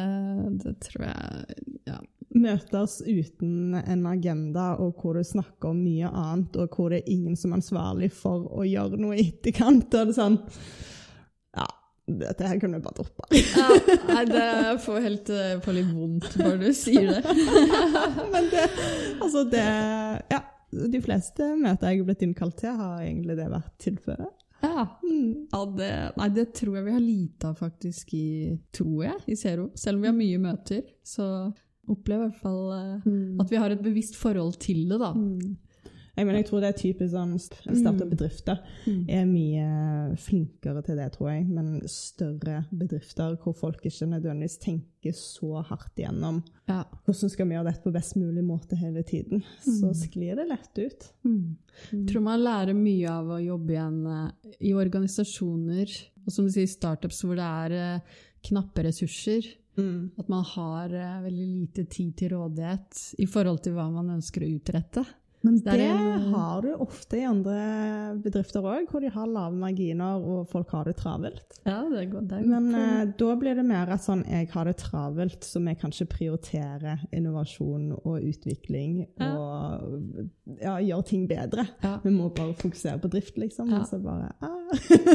det 0.64 0.76
tror 0.86 1.08
jeg 1.10 1.66
ja. 1.90 1.98
Møtes 2.38 3.00
uten 3.08 3.74
en 3.80 4.04
agenda, 4.08 4.74
og 4.84 5.00
hvor 5.02 5.16
du 5.18 5.24
snakker 5.26 5.72
om 5.72 5.80
mye 5.82 6.10
annet, 6.12 6.56
og 6.60 6.76
hvor 6.76 6.92
det 6.94 7.00
er 7.02 7.12
ingen 7.16 7.36
som 7.40 7.52
er 7.56 7.62
ansvarlig 7.62 8.12
for 8.14 8.46
å 8.52 8.66
gjøre 8.68 9.00
noe 9.00 9.18
i 9.18 9.26
etterkant. 9.32 9.88
Og 9.88 10.12
det 10.12 10.14
er 10.14 10.18
sånn 10.20 10.38
Ja, 11.58 11.66
dette 12.22 12.48
her 12.52 12.60
kunne 12.62 12.80
vi 12.80 12.86
bare 12.86 13.00
droppa. 13.00 13.28
ja, 13.32 13.68
nei, 14.12 14.22
det 14.30 14.46
får 14.86 15.00
helt 15.08 15.32
får 15.66 15.78
litt 15.80 15.90
vondt 15.96 16.30
bare 16.40 16.60
du 16.62 16.70
sier 16.78 17.10
det. 17.16 17.38
Men 18.36 18.52
det 18.54 18.68
Altså, 19.24 19.48
det 19.52 19.66
Ja. 20.36 20.44
De 20.68 21.00
fleste 21.00 21.46
møter 21.56 21.94
jeg 21.94 22.02
har 22.02 22.08
blitt 22.10 22.24
innkalt 22.26 22.58
til, 22.60 22.74
har 22.76 23.00
egentlig 23.00 23.38
det 23.40 23.46
vært 23.50 23.70
tilfellet. 23.80 24.34
Ja. 24.62 25.00
Mm. 25.04 25.48
ja 25.52 25.62
det, 25.78 25.92
nei, 26.18 26.28
det 26.34 26.48
tror 26.58 26.78
jeg 26.80 26.88
vi 26.88 26.96
har 26.96 27.04
lite 27.04 27.52
av 27.52 27.62
faktisk 27.62 28.14
i, 28.18 28.58
tror 28.76 29.06
jeg, 29.06 29.22
i 29.28 29.38
Zero. 29.40 29.70
Selv 29.78 30.00
om 30.00 30.06
vi 30.06 30.12
har 30.12 30.18
mye 30.18 30.42
møter, 30.42 30.84
så 31.06 31.28
opplever 31.88 32.26
jeg 32.26 32.32
i 32.32 32.34
hvert 32.34 32.44
fall 32.44 32.64
uh, 32.74 33.06
mm. 33.06 33.40
at 33.44 33.54
vi 33.54 33.62
har 33.62 33.74
et 33.74 33.84
bevisst 33.84 34.18
forhold 34.20 34.58
til 34.64 34.84
det, 34.90 35.00
da. 35.04 35.14
Mm. 35.16 35.56
Jeg, 36.18 36.26
mener, 36.26 36.40
jeg 36.42 36.48
tror 36.50 36.64
det 36.64 36.70
er 36.72 36.78
typisk 36.80 37.12
sånn 37.14 37.34
startup-bedrifter 37.38 38.62
mm. 38.88 39.02
er 39.14 39.26
mye 39.30 40.16
flinkere 40.18 40.82
til 40.86 40.98
det, 40.98 41.12
tror 41.14 41.30
jeg. 41.30 41.44
Men 41.46 41.76
større 41.92 42.64
bedrifter 42.72 43.36
hvor 43.44 43.54
folk 43.58 43.86
ikke 43.86 44.10
nødvendigvis 44.10 44.58
tenker 44.64 45.14
så 45.16 45.62
hardt 45.70 46.02
igjennom 46.02 46.42
ja. 46.68 46.82
hvordan 47.06 47.32
skal 47.32 47.48
vi 47.48 47.56
gjøre 47.56 47.70
dette 47.70 47.86
på 47.86 47.94
best 47.96 48.18
mulig 48.18 48.44
måte 48.44 48.80
hele 48.80 49.04
tiden, 49.08 49.44
så 49.62 49.92
mm. 49.92 50.00
sklir 50.02 50.42
det 50.42 50.48
lett 50.50 50.82
ut. 50.82 51.06
Mm. 51.28 51.46
Jeg 51.92 52.08
tror 52.10 52.26
man 52.26 52.44
lærer 52.44 52.76
mye 52.78 53.14
av 53.14 53.30
å 53.38 53.40
jobbe 53.44 53.76
igjen 53.76 54.02
eh, 54.16 54.58
i 54.72 54.74
organisasjoner, 54.74 55.94
og 56.26 56.34
som 56.34 56.50
du 56.50 56.52
sier, 56.52 56.68
startups 56.72 57.22
hvor 57.24 57.38
det 57.38 57.54
er 57.62 57.78
eh, 57.78 58.18
knappe 58.50 58.90
ressurser. 58.90 59.48
Mm. 59.78 60.18
At 60.18 60.30
man 60.34 60.42
har 60.56 60.90
uh, 60.90 61.22
veldig 61.22 61.48
lite 61.48 61.84
tid 61.86 62.16
til 62.18 62.32
rådighet 62.34 63.02
i 63.22 63.28
forhold 63.30 63.62
til 63.62 63.76
hva 63.76 63.86
man 63.94 64.16
ønsker 64.16 64.42
å 64.42 64.50
utrette. 64.56 65.04
Men 65.46 65.60
det 65.64 65.76
en... 65.86 66.24
har 66.34 66.62
du 66.62 66.72
ofte 66.82 67.20
i 67.20 67.26
andre 67.28 67.58
bedrifter 68.24 68.66
òg, 68.66 68.88
hvor 68.90 69.04
de 69.04 69.12
har 69.14 69.30
lave 69.30 69.56
marginer 69.60 70.24
og 70.24 70.48
folk 70.50 70.72
har 70.74 70.90
det 70.90 70.98
travelt. 71.00 71.60
Ja, 71.64 71.84
det 71.92 72.08
godt. 72.12 72.30
Det 72.32 72.40
er 72.40 72.48
Men 72.48 72.70
eh, 72.76 73.04
da 73.20 73.36
blir 73.40 73.60
det 73.60 73.66
mer 73.68 73.92
at 73.94 74.04
sånn 74.04 74.24
jeg 74.28 74.50
har 74.54 74.70
det 74.70 74.78
travelt, 74.82 75.46
så 75.46 75.62
vi 75.64 75.76
kanskje 75.78 76.10
prioriterer 76.10 77.06
innovasjon 77.16 77.92
og 78.00 78.18
utvikling 78.18 79.04
ja. 79.06 79.30
og 79.30 80.58
ja, 80.58 80.78
gjør 80.84 81.06
ting 81.08 81.28
bedre. 81.30 81.68
Ja. 81.84 81.98
Vi 82.04 82.14
må 82.14 82.32
bare 82.36 82.58
fokusere 82.58 83.00
på 83.04 83.12
drift, 83.14 83.38
liksom. 83.38 83.72
Ja. 83.72 83.84
Og 83.86 84.04
bare 84.04 84.34
ah. 84.42 84.58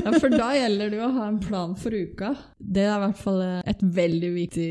Ja, 0.04 0.12
for 0.16 0.32
da 0.32 0.48
gjelder 0.56 0.90
det 0.90 0.98
jo 0.98 1.06
å 1.06 1.14
ha 1.18 1.28
en 1.28 1.38
plan 1.42 1.76
for 1.78 1.94
uka. 1.94 2.32
Det 2.58 2.84
er 2.86 2.96
i 2.96 3.02
hvert 3.04 3.20
fall 3.20 3.42
et 3.44 3.84
veldig 3.98 4.32
viktig 4.34 4.68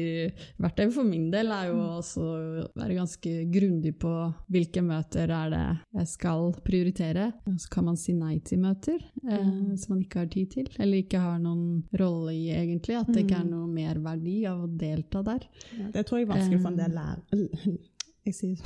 verktøy 0.62 0.92
for 0.96 1.08
min 1.08 1.30
del, 1.34 1.54
er 1.56 1.70
jo 1.70 1.80
også 2.02 2.26
å 2.26 2.66
være 2.76 2.98
ganske 2.98 3.34
grundig 3.54 3.96
på 4.02 4.12
hvilke 4.52 4.84
møter 4.86 5.32
er 5.32 5.56
det 5.56 5.64
jeg 6.02 6.12
skal 6.18 6.52
prioritere. 6.66 7.32
Så 7.56 7.72
kan 7.72 7.88
man 7.88 8.00
si 8.00 8.16
nei 8.18 8.40
til 8.46 8.62
møter 8.64 9.00
eh, 9.00 9.48
mm. 9.48 9.78
som 9.80 9.96
man 9.96 10.04
ikke 10.04 10.26
har 10.26 10.32
tid 10.34 10.52
til, 10.58 10.70
eller 10.78 11.06
ikke 11.06 11.24
har 11.24 11.40
noen 11.42 11.84
rolle 12.00 12.36
i, 12.36 12.50
egentlig. 12.56 13.00
At 13.00 13.14
det 13.14 13.26
ikke 13.26 13.40
er 13.40 13.48
noe 13.48 13.62
noe 13.62 13.70
merverdi 13.72 14.42
av 14.50 14.66
å 14.66 14.68
delta 14.68 15.22
der. 15.26 15.46
Ja, 15.78 15.90
det 15.94 16.06
tror 16.08 16.22
jeg 16.22 16.28
er 16.28 16.34
vanskelig 16.34 16.62
for 16.62 16.72
en 16.72 16.80
del 16.80 16.96
lærere 16.98 17.78
jeg 18.22 18.36
sier 18.38 18.62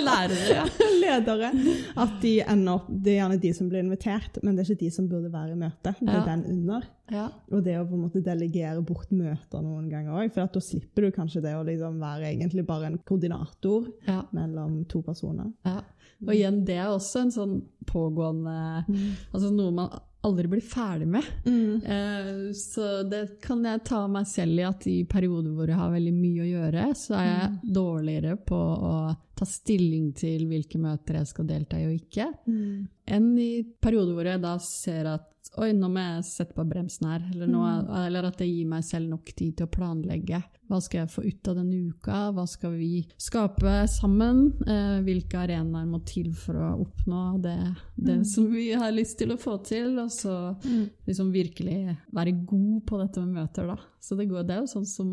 Lærere. 0.06 0.64
Ledere. 1.00 1.50
At 1.96 2.18
de 2.20 2.34
ender 2.44 2.74
opp 2.74 2.88
Det 2.90 3.14
er 3.14 3.22
gjerne 3.22 3.38
de 3.40 3.52
som 3.56 3.70
blir 3.70 3.80
invitert, 3.80 4.36
men 4.44 4.56
det 4.56 4.64
er 4.64 4.72
ikke 4.74 4.84
de 4.84 4.90
som 4.92 5.06
burde 5.08 5.30
være 5.32 5.54
i 5.54 5.60
møte. 5.60 5.94
Det 6.00 6.10
er 6.10 6.18
ja. 6.18 6.26
den 6.28 6.44
under. 6.52 6.84
Ja. 7.10 7.28
Og 7.50 7.64
det 7.64 7.78
å 7.80 7.86
på 7.88 7.96
en 7.96 8.04
måte 8.04 8.20
delegere 8.24 8.82
bort 8.86 9.10
møter 9.14 9.64
noen 9.64 9.88
ganger 9.90 10.20
òg, 10.20 10.34
for 10.34 10.52
da 10.52 10.62
slipper 10.62 11.06
du 11.06 11.16
kanskje 11.16 11.42
det 11.46 11.54
å 11.56 11.64
liksom 11.66 11.96
være 12.02 12.28
egentlig 12.34 12.66
bare 12.68 12.90
en 12.90 13.00
koordinator 13.08 13.88
ja. 14.06 14.20
mellom 14.36 14.82
to 14.90 15.00
personer. 15.06 15.48
Ja. 15.64 15.80
Og 16.26 16.34
igjen, 16.36 16.60
det 16.68 16.76
er 16.76 16.92
også 16.92 17.24
en 17.24 17.32
sånn 17.32 17.54
pågående 17.88 18.84
mm. 18.84 19.04
Altså 19.32 19.48
noe 19.54 19.72
man 19.72 19.94
aldri 20.26 20.48
blir 20.48 20.60
ferdig 20.60 21.06
med. 21.08 21.24
Mm. 21.46 21.82
Eh, 21.84 22.52
så 22.56 23.02
det 23.08 23.40
kan 23.42 23.64
jeg 23.64 23.84
ta 23.88 24.02
meg 24.10 24.28
selv 24.28 24.58
i 24.58 24.66
at 24.68 24.86
i 24.90 24.98
perioder 25.08 25.54
hvor 25.56 25.70
jeg 25.70 25.80
har 25.80 25.94
veldig 25.94 26.12
mye 26.16 26.44
å 26.44 26.50
gjøre, 26.50 26.86
så 26.98 27.16
er 27.16 27.26
jeg 27.28 27.50
mm. 27.54 27.58
dårligere 27.80 28.36
på 28.50 28.60
å 28.60 28.94
ta 29.40 29.48
stilling 29.48 30.10
til 30.16 30.44
hvilke 30.50 30.80
møter 30.80 31.20
jeg 31.20 31.30
skal 31.30 31.48
delta 31.48 31.80
i 31.80 31.86
og 31.88 31.96
ikke, 31.96 32.28
mm. 32.44 32.76
enn 33.16 33.30
i 33.40 33.52
perioder 33.80 34.16
hvor 34.16 34.28
jeg 34.28 34.42
da 34.44 34.54
ser 34.64 35.12
at 35.14 35.29
Oi, 35.58 35.72
nå 35.74 35.88
må 35.90 35.98
jeg 35.98 36.24
sette 36.28 36.54
på 36.54 36.62
bremsen 36.68 37.08
her. 37.10 37.22
Eller, 37.32 37.48
nå, 37.50 37.60
mm. 37.64 37.88
eller, 38.04 38.28
at 38.28 38.40
jeg 38.42 38.52
gir 38.52 38.68
meg 38.70 38.84
selv 38.86 39.10
nok 39.10 39.32
tid 39.34 39.56
til 39.58 39.66
å 39.66 39.72
planlegge. 39.72 40.38
Hva 40.70 40.78
skal 40.84 41.00
jeg 41.00 41.10
få 41.10 41.24
ut 41.26 41.50
av 41.50 41.56
denne 41.58 41.80
uka? 41.90 42.18
Hva 42.36 42.44
skal 42.46 42.76
vi 42.78 43.00
skape 43.18 43.72
sammen? 43.90 44.44
Eh, 44.62 45.00
hvilke 45.06 45.40
arenaer 45.42 45.88
må 45.90 45.98
til 46.06 46.30
for 46.38 46.60
å 46.60 46.68
oppnå 46.84 47.24
det, 47.42 47.56
det 47.96 48.20
mm. 48.20 48.26
som 48.30 48.46
vi 48.52 48.68
har 48.78 48.94
lyst 48.94 49.18
til 49.18 49.34
å 49.34 49.40
få 49.40 49.56
til? 49.66 49.98
Og 49.98 50.12
så 50.14 50.36
mm. 50.62 50.84
liksom 51.10 51.32
virkelig 51.34 51.96
være 52.14 52.36
god 52.44 52.84
på 52.86 53.02
dette 53.02 53.24
med 53.24 53.40
møter, 53.42 53.72
da. 53.72 53.78
Så 54.00 54.16
det, 54.16 54.30
går, 54.30 54.46
det 54.46 54.54
er 54.54 54.62
jo 54.62 54.70
sånn 54.70 54.88
som 54.88 55.10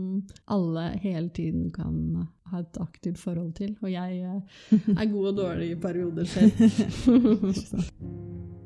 alle 0.53 0.91
hele 1.01 1.31
tiden 1.33 1.71
kan 1.73 2.27
ha 2.51 2.61
et 2.61 2.77
aktivt 2.83 3.17
forhold 3.19 3.55
til. 3.57 3.73
Og 3.81 3.89
jeg 3.89 4.21
eh, 4.21 4.93
er 4.93 5.09
god 5.09 5.33
og 5.33 5.41
dårlig 5.41 5.73
i 5.73 5.81
perioder 5.81 6.29
selv. 6.29 6.61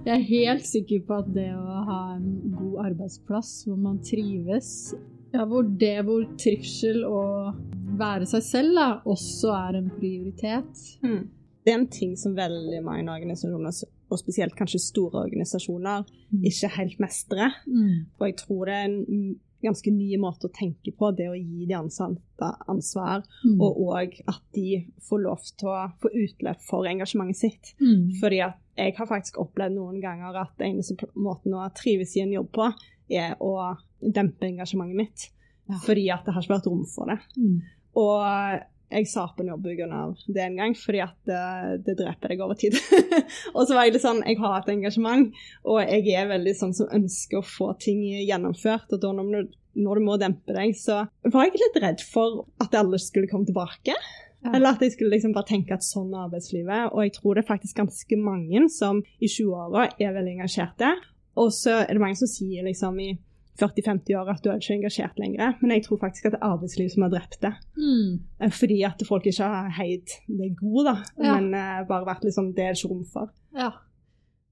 Jeg 0.00 0.14
er 0.14 0.22
helt 0.24 0.64
sikker 0.64 1.02
på 1.04 1.18
at 1.20 1.26
det 1.34 1.50
å 1.52 1.80
ha 1.84 1.98
en 2.14 2.54
god 2.56 2.86
arbeidsplass 2.86 3.50
hvor 3.66 3.76
man 3.80 3.98
trives, 4.04 4.94
ja, 5.34 5.44
hvor 5.44 5.66
det 5.82 5.98
hvor 6.06 6.24
trivsel 6.40 7.02
og 7.04 7.58
være 8.00 8.28
seg 8.30 8.46
selv 8.46 8.78
da, 8.78 8.88
også 9.04 9.52
er 9.58 9.78
en 9.82 9.90
prioritet. 9.92 10.80
Mm. 11.04 11.28
Det 11.60 11.72
er 11.72 11.78
en 11.82 11.90
ting 11.92 12.14
som 12.16 12.32
veldig 12.38 12.80
mange 12.86 13.12
organisasjoner, 13.12 13.76
og 14.10 14.22
spesielt 14.22 14.56
kanskje 14.56 14.80
store 14.86 15.26
organisasjoner, 15.26 16.08
mm. 16.32 16.48
ikke 16.48 16.72
helt 16.78 17.04
mestrer. 17.04 17.60
Mm. 17.68 18.08
Og 18.16 18.26
jeg 18.30 18.38
tror 18.40 18.70
det 18.70 18.78
er 18.78 18.88
en 18.88 19.36
ganske 19.62 19.92
ny 19.92 20.14
måte 20.20 20.48
å 20.48 20.54
tenke 20.54 20.92
på, 20.96 21.10
det 21.16 21.28
å 21.30 21.36
gi 21.36 21.66
de 21.68 21.76
ansatte 21.76 22.50
ansvar, 22.70 23.24
mm. 23.44 23.58
og 23.60 23.80
òg 23.90 24.16
at 24.30 24.42
de 24.56 24.80
får 25.08 25.22
lov 25.24 25.44
til 25.60 25.72
å 25.72 25.78
få 26.02 26.12
utløp 26.22 26.62
for 26.66 26.88
engasjementet 26.88 27.40
sitt. 27.40 27.74
Mm. 27.82 28.08
Fordi 28.20 28.40
at 28.46 28.58
jeg 28.80 28.96
har 28.96 29.10
faktisk 29.10 29.40
opplevd 29.42 29.76
noen 29.76 30.00
ganger 30.00 30.38
at 30.40 30.54
den 30.60 30.76
eneste 30.76 30.96
måten 31.18 31.56
å 31.56 31.66
trives 31.76 32.16
i 32.16 32.24
en 32.24 32.32
jobb 32.38 32.48
på, 32.56 32.70
er 33.10 33.36
å 33.42 33.52
dempe 34.00 34.48
engasjementet 34.48 34.96
mitt. 34.96 35.28
Ja. 35.70 35.78
Fordi 35.84 36.08
at 36.14 36.24
det 36.26 36.34
har 36.34 36.44
ikke 36.44 36.56
vært 36.56 36.70
rom 36.70 36.86
for 36.88 37.10
det. 37.12 37.18
Mm. 37.36 37.60
Og 38.00 38.66
jeg 38.90 39.06
sa 39.06 39.24
opp 39.28 39.40
en 39.40 39.52
jobb 39.52 39.68
pga. 39.68 40.00
det 40.26 40.42
en 40.42 40.56
gang, 40.58 40.72
fordi 40.74 41.02
at 41.04 41.16
det, 41.28 41.42
det 41.86 41.96
dreper 42.00 42.32
deg 42.32 42.42
over 42.42 42.58
tid. 42.58 42.74
og 43.54 43.62
så 43.62 43.76
var 43.76 43.86
jeg 43.86 43.94
litt 43.94 44.04
sånn 44.04 44.24
Jeg 44.26 44.40
har 44.40 44.56
et 44.58 44.72
engasjement, 44.74 45.28
og 45.64 45.78
jeg 45.84 46.16
er 46.18 46.32
veldig 46.32 46.54
sånn 46.58 46.74
som 46.76 46.90
ønsker 46.98 47.38
å 47.40 47.46
få 47.46 47.72
ting 47.82 48.02
gjennomført. 48.26 48.90
Og 48.90 49.02
da 49.02 49.12
når 49.14 49.30
du, 49.30 49.54
når 49.86 50.00
du 50.00 50.06
må 50.08 50.18
dempe 50.20 50.56
deg, 50.56 50.74
så 50.78 51.04
var 51.22 51.46
jeg 51.46 51.62
litt 51.62 51.78
redd 51.84 52.02
for 52.02 52.44
at 52.62 52.74
alle 52.80 52.98
skulle 53.02 53.30
komme 53.30 53.46
tilbake. 53.48 53.94
Ja. 54.40 54.54
Eller 54.56 54.72
at 54.72 54.82
jeg 54.82 54.94
skulle 54.94 55.14
liksom 55.14 55.34
bare 55.36 55.50
tenke 55.52 55.76
at 55.76 55.84
sånn 55.84 56.14
er 56.14 56.26
arbeidslivet. 56.26 56.90
Og 56.90 57.04
jeg 57.04 57.14
tror 57.18 57.36
det 57.36 57.44
er 57.44 57.52
faktisk 57.52 57.82
ganske 57.82 58.20
mange 58.20 58.66
som 58.72 59.02
i 59.20 59.28
20-åra 59.28 59.90
er 60.00 60.14
veldig 60.16 60.38
engasjerte. 60.38 60.94
Og 61.40 61.52
så 61.54 61.82
er 61.84 61.92
det 61.92 62.02
mange 62.02 62.18
som 62.18 62.30
sier 62.30 62.64
liksom 62.66 62.98
i 63.04 63.12
40-50 63.60 64.16
år 64.16 64.30
at 64.32 64.42
du 64.44 64.50
er 64.50 64.60
ikke 64.60 64.76
engasjert 64.78 65.20
lenger. 65.20 65.54
Men 65.60 65.74
jeg 65.74 65.84
tror 65.86 66.00
faktisk 66.04 66.28
at 66.28 66.36
det 66.36 66.40
er 66.40 66.54
arbeidslivet 66.54 66.94
som 66.94 67.04
har 67.06 67.12
drept 67.14 67.38
det. 67.42 67.52
Mm. 67.76 68.10
Eh, 68.40 68.52
fordi 68.54 68.80
at 68.88 69.04
folk 69.08 69.28
ikke 69.28 69.52
har 69.52 69.70
heid 69.80 70.16
det 70.26 70.50
gode, 70.60 70.86
da. 70.92 70.96
Ja. 71.20 71.36
Men 71.36 71.54
uh, 71.54 71.86
bare 71.88 72.08
vært 72.08 72.26
litt 72.26 72.36
sånn 72.36 72.52
Det 72.56 72.66
er 72.66 72.76
ikke 72.76 72.92
rom 72.92 73.06
for. 73.08 73.32
Ja. 73.56 73.72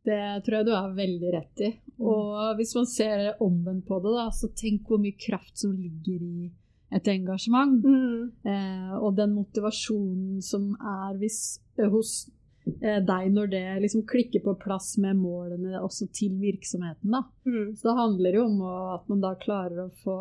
Det 0.08 0.22
tror 0.44 0.60
jeg 0.60 0.68
du 0.68 0.72
har 0.74 0.96
veldig 0.96 1.34
rett 1.34 1.64
i. 1.66 1.72
Og 1.98 2.54
hvis 2.56 2.72
man 2.78 2.86
ser 2.88 3.42
omvendt 3.44 3.86
på 3.88 3.98
det, 4.04 4.14
da, 4.14 4.28
så 4.32 4.50
tenk 4.56 4.88
hvor 4.88 5.00
mye 5.02 5.18
kraft 5.18 5.58
som 5.60 5.74
ligger 5.76 6.22
i 6.24 6.48
et 6.94 7.08
engasjement. 7.12 7.84
Mm. 7.84 8.30
Eh, 8.48 8.94
og 8.96 9.16
den 9.18 9.34
motivasjonen 9.36 10.40
som 10.44 10.70
er 10.78 11.18
hvis, 11.20 11.60
eh, 11.78 11.88
hos 11.92 12.30
deg 12.80 13.30
når 13.34 13.50
det 13.52 13.62
liksom 13.84 14.04
klikker 14.08 14.42
på 14.44 14.54
plass 14.60 14.96
med 15.02 15.18
målene 15.20 15.80
også 15.80 16.08
til 16.14 16.36
virksomheten. 16.40 17.14
Da. 17.14 17.22
Mm. 17.48 17.72
Så 17.76 17.88
det 17.88 17.96
handler 17.98 18.38
jo 18.38 18.44
om 18.48 18.60
at 18.94 19.08
man 19.10 19.24
da 19.24 19.32
klarer 19.40 19.86
å 19.86 19.90
få 20.04 20.18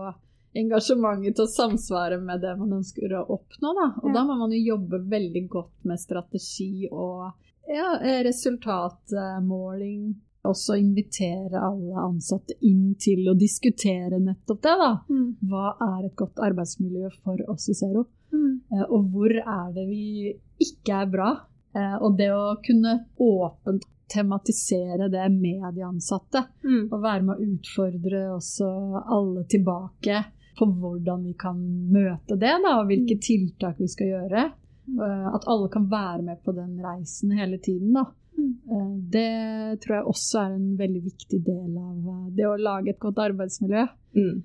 engasjementet 0.57 1.37
til 1.37 1.45
å 1.45 1.51
samsvare 1.51 2.19
med 2.21 2.41
det 2.41 2.53
man 2.59 2.77
ønsker 2.79 3.13
å 3.17 3.25
oppnå. 3.37 3.73
Da. 3.77 3.87
Og 4.01 4.09
ja. 4.09 4.13
da 4.19 4.23
må 4.27 4.37
man 4.39 4.53
jo 4.55 4.61
jobbe 4.73 5.01
veldig 5.09 5.43
godt 5.51 5.89
med 5.89 6.01
strategi 6.01 6.87
og 6.91 7.27
ja, 7.67 7.97
resultatmåling. 8.25 10.15
Også 10.47 10.77
invitere 10.79 11.59
alle 11.59 11.99
ansatte 11.99 12.55
inn 12.63 12.93
til 13.01 13.25
å 13.27 13.35
diskutere 13.35 14.19
nettopp 14.23 14.61
det. 14.63 14.75
da. 14.79 14.91
Mm. 15.11 15.29
Hva 15.49 15.73
er 15.89 16.05
et 16.07 16.15
godt 16.19 16.39
arbeidsmiljø 16.39 17.09
for 17.19 17.41
oss 17.51 17.67
i 17.67 17.75
Zero? 17.75 18.05
Mm. 18.31 18.61
Eh, 18.71 18.85
og 18.85 19.09
hvor 19.11 19.33
er 19.33 19.73
det 19.75 19.85
vi 19.89 20.37
ikke 20.63 21.01
er 21.01 21.11
bra? 21.11 21.31
Eh, 21.75 21.95
og 22.01 22.17
det 22.19 22.31
å 22.33 22.57
kunne 22.63 22.99
åpent 23.17 23.85
tematisere 24.07 25.09
det 25.11 25.25
med 25.29 25.65
de 25.75 25.83
ansatte, 25.83 26.45
mm. 26.63 26.87
og 26.91 27.01
være 27.03 27.25
med 27.27 27.35
å 27.35 27.49
utfordre 27.51 28.21
også 28.37 28.69
alle 29.03 29.43
tilbake 29.51 30.21
på 30.57 30.67
hvordan 30.79 31.25
vi 31.27 31.33
kan 31.37 31.57
møte 31.91 32.37
det, 32.39 32.53
da, 32.63 32.77
og 32.79 32.87
hvilke 32.89 33.17
mm. 33.17 33.23
tiltak 33.27 33.81
vi 33.81 33.89
skal 33.91 34.13
gjøre. 34.13 34.45
Mm. 34.87 35.01
Eh, 35.03 35.27
at 35.35 35.47
alle 35.51 35.69
kan 35.73 35.89
være 35.91 36.23
med 36.29 36.41
på 36.45 36.55
den 36.55 36.77
reisen 36.83 37.35
hele 37.37 37.59
tiden. 37.59 37.93
Da. 37.99 38.07
Mm. 38.37 38.53
Eh, 38.71 38.93
det 39.17 39.81
tror 39.83 39.99
jeg 39.99 40.11
også 40.13 40.43
er 40.43 40.55
en 40.55 40.69
veldig 40.79 41.03
viktig 41.09 41.41
del 41.45 41.77
av 41.81 42.31
det 42.37 42.47
å 42.47 42.57
lage 42.61 42.95
et 42.95 43.01
godt 43.03 43.21
arbeidsmiljø. 43.27 43.85
Mm. 44.17 44.37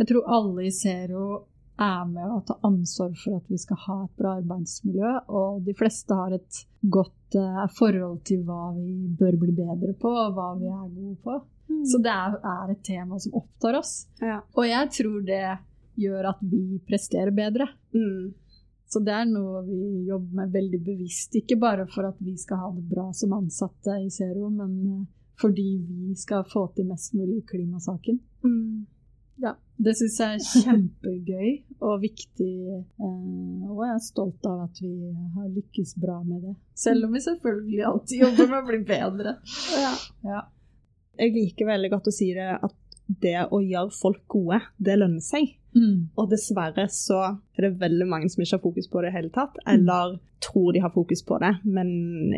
Jeg 0.00 0.08
tror 0.08 0.32
alle 0.32 0.64
i 0.64 0.72
Zero 0.72 1.24
er 1.80 2.02
med 2.10 2.28
å 2.28 2.40
ta 2.46 2.58
ansvar 2.66 3.14
for 3.18 3.38
at 3.40 3.48
vi 3.48 3.58
skal 3.60 3.78
ha 3.86 3.96
et 4.04 4.18
bra 4.20 4.34
arbeidsmiljø, 4.38 5.14
og 5.32 5.62
de 5.66 5.74
fleste 5.78 6.16
har 6.16 6.34
et 6.36 6.60
godt 6.80 7.38
uh, 7.40 7.64
forhold 7.76 8.20
til 8.28 8.44
hva 8.48 8.70
vi 8.76 8.92
bør 9.20 9.38
bli 9.40 9.54
bedre 9.56 9.94
på, 10.00 10.12
og 10.12 10.36
hva 10.36 10.52
vi 10.60 10.68
er 10.68 10.84
gode 10.84 11.16
på. 11.24 11.38
Mm. 11.70 11.84
Så 11.86 12.02
det 12.02 12.12
er, 12.12 12.36
er, 12.52 12.74
et 12.74 12.84
tema 12.84 13.18
som 13.22 13.36
opptar 13.40 13.78
oss. 13.78 13.94
Ja. 14.20 14.40
Og 14.58 14.66
jeg 14.66 14.92
tror 14.98 15.20
det 15.26 15.44
gjør 16.00 16.30
at 16.32 16.44
vi 16.44 16.80
presterer 16.86 17.32
bedre. 17.34 17.68
Mm. 17.94 18.32
Så 18.90 19.02
det 19.06 19.14
er 19.14 19.28
noe 19.30 19.62
vi 19.68 20.08
jobber 20.08 20.40
med 20.40 20.54
veldig 20.54 20.80
bevisst. 20.82 21.36
Ikke 21.38 21.60
bare 21.60 21.86
for 21.90 22.08
at 22.08 22.18
vi 22.18 22.34
skal 22.40 22.64
ha 22.64 22.70
det 22.74 22.82
bra 22.90 23.06
som 23.14 23.36
ansatte 23.36 23.94
i 24.02 24.08
Zero, 24.10 24.48
men 24.50 24.72
eh, 24.90 25.04
fordi 25.40 25.68
vi 25.86 26.16
skal 26.18 26.42
få 26.50 26.66
til 26.74 26.88
mest 26.90 27.14
mulig 27.14 27.38
i 27.38 27.46
klimasaken. 27.52 28.18
Mm. 28.42 28.86
Ja, 29.44 29.54
det 29.80 29.94
syns 29.96 30.18
jeg 30.20 30.36
er 30.36 30.64
kjempegøy 30.64 31.50
og 31.86 32.02
viktig. 32.02 32.52
Eh, 32.76 33.68
og 33.70 33.82
jeg 33.86 33.94
er 33.94 34.02
stolt 34.04 34.48
av 34.48 34.66
at 34.66 34.80
vi 34.82 34.92
har 35.36 35.48
lykkes 35.54 35.94
bra 36.00 36.18
med 36.26 36.42
det. 36.44 36.54
Selv 36.76 37.08
om 37.08 37.16
vi 37.16 37.22
selvfølgelig 37.24 37.86
alltid 37.88 38.24
jobber 38.26 38.50
med 38.50 38.58
å 38.60 38.66
bli 38.68 38.80
bedre. 38.90 39.36
Ja. 39.80 39.94
Ja. 40.26 40.42
Jeg 41.20 41.34
liker 41.36 41.68
veldig 41.68 41.90
godt 41.92 42.08
å 42.08 42.14
si 42.14 42.30
det 42.36 42.50
at 42.58 42.76
det 43.20 43.38
å 43.50 43.58
gjøre 43.64 43.90
folk 43.96 44.22
gode, 44.30 44.60
det 44.78 44.98
lønner 45.00 45.24
seg. 45.24 45.56
Mm. 45.74 46.10
Og 46.18 46.28
dessverre 46.30 46.86
så 46.92 47.20
er 47.56 47.66
det 47.66 47.80
veldig 47.80 48.06
mange 48.10 48.30
som 48.30 48.42
ikke 48.42 48.56
har 48.58 48.62
fokus 48.62 48.88
på 48.90 49.02
det 49.02 49.10
i 49.12 49.16
hele 49.16 49.32
tatt, 49.34 49.58
mm. 49.62 49.70
eller 49.74 50.14
mm. 50.16 50.22
tror 50.44 50.70
de 50.74 50.84
har 50.84 50.92
fokus 50.94 51.24
på 51.26 51.38
det, 51.42 51.52
men 51.64 51.90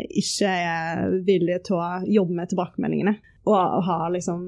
ikke 0.09 0.51
er 0.53 1.19
villige 1.27 1.63
til 1.69 1.79
å 1.81 1.91
jobbe 2.09 2.39
med 2.39 2.53
tilbakemeldingene 2.53 3.17
og 3.49 3.83
ha 3.87 3.99
liksom 4.15 4.43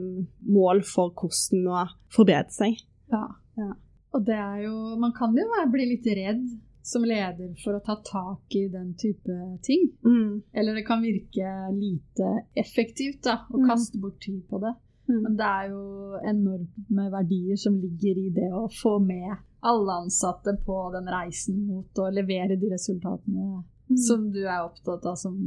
mål 0.54 0.84
for 0.86 1.14
hvordan 1.18 1.66
å 1.70 1.86
forbedre 2.14 2.54
seg. 2.54 2.78
Ja. 3.10 3.24
ja. 3.58 3.72
Og 4.14 4.22
det 4.26 4.36
er 4.38 4.60
jo 4.64 4.94
Man 5.00 5.12
kan 5.16 5.34
jo 5.36 5.48
bli 5.72 5.88
litt 5.90 6.06
redd 6.06 6.44
som 6.84 7.04
leder 7.08 7.54
for 7.62 7.78
å 7.78 7.82
ta 7.84 7.96
tak 8.04 8.54
i 8.58 8.66
den 8.68 8.92
type 9.00 9.34
ting. 9.64 9.88
Mm. 10.04 10.42
Eller 10.52 10.76
det 10.76 10.84
kan 10.84 11.00
virke 11.02 11.52
lite 11.72 12.44
effektivt 12.60 13.22
da, 13.24 13.38
å 13.48 13.62
mm. 13.62 13.68
kaste 13.70 14.00
bort 14.02 14.20
tid 14.20 14.42
på 14.50 14.60
det. 14.60 14.74
Mm. 15.08 15.20
Men 15.22 15.38
det 15.38 15.48
er 15.48 15.70
jo 15.72 16.20
enorme 16.28 17.06
verdier 17.12 17.60
som 17.60 17.80
ligger 17.80 18.20
i 18.20 18.28
det 18.36 18.50
å 18.52 18.66
få 18.82 18.98
med 19.00 19.32
alle 19.64 19.96
ansatte 20.04 20.58
på 20.66 20.76
den 20.92 21.08
reisen 21.08 21.62
mot 21.64 22.04
å 22.04 22.10
levere 22.12 22.60
de 22.60 22.68
resultatene 22.74 23.64
mm. 23.64 23.96
som 24.04 24.28
du 24.32 24.42
er 24.44 24.66
opptatt 24.66 25.08
av 25.08 25.16
som 25.20 25.38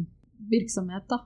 virksomhet. 0.49 1.05
da. 1.09 1.21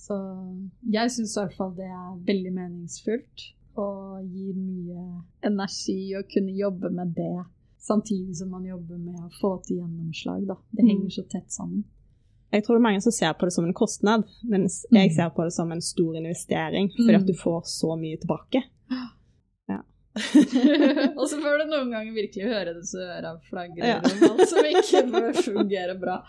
Mm. 0.00 0.70
Så 0.70 0.92
jeg 0.96 1.12
syns 1.12 1.36
i 1.36 1.40
hvert 1.42 1.56
fall 1.56 1.72
det 1.76 1.88
er 1.88 2.20
veldig 2.26 2.52
meningsfullt 2.56 3.46
og 3.80 4.24
gir 4.26 4.56
mye 4.56 5.04
energi 5.46 6.14
å 6.18 6.24
kunne 6.28 6.56
jobbe 6.56 6.90
med 6.94 7.12
det 7.16 7.44
samtidig 7.80 8.36
som 8.36 8.50
man 8.52 8.66
jobber 8.66 8.98
med 8.98 9.20
å 9.22 9.30
få 9.40 9.54
til 9.64 9.80
gjennomslag. 9.80 10.44
Da. 10.48 10.56
Det 10.72 10.84
mm. 10.84 10.90
henger 10.90 11.14
så 11.14 11.24
tett 11.30 11.52
sammen. 11.52 11.84
Jeg 12.50 12.64
tror 12.66 12.76
det 12.76 12.80
er 12.80 12.88
mange 12.88 13.02
som 13.04 13.14
ser 13.14 13.36
på 13.38 13.46
det 13.46 13.54
som 13.54 13.68
en 13.68 13.76
kostnad, 13.76 14.26
mens 14.42 14.82
mm. 14.90 14.96
jeg 14.98 15.14
ser 15.14 15.30
på 15.36 15.46
det 15.46 15.54
som 15.54 15.70
en 15.70 15.82
stor 15.84 16.16
investering, 16.18 16.90
fordi 16.96 17.16
at 17.20 17.28
du 17.28 17.36
mm. 17.36 17.40
får 17.44 17.60
så 17.70 17.94
mye 18.00 18.18
tilbake. 18.20 18.64
Og 21.18 21.24
så 21.28 21.38
får 21.40 21.62
du 21.62 21.70
noen 21.70 21.92
ganger 21.92 22.16
virkelig 22.16 22.48
høre 22.50 22.74
så 22.86 23.04
øra 23.04 23.34
flagre 23.48 23.94
ja. 23.94 24.00
om 24.00 24.42
som 24.48 24.68
ikke 24.70 25.04
fungerer 25.48 25.96
bra. 26.00 26.20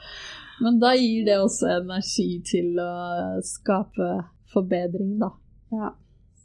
Men 0.61 0.77
da 0.81 0.93
gir 0.97 1.25
det 1.25 1.39
også 1.41 1.69
energi 1.79 2.29
til 2.45 2.77
å 2.81 2.91
skape 3.45 4.11
forbedring, 4.53 5.15
da. 5.21 5.31
Ja. 5.73 5.93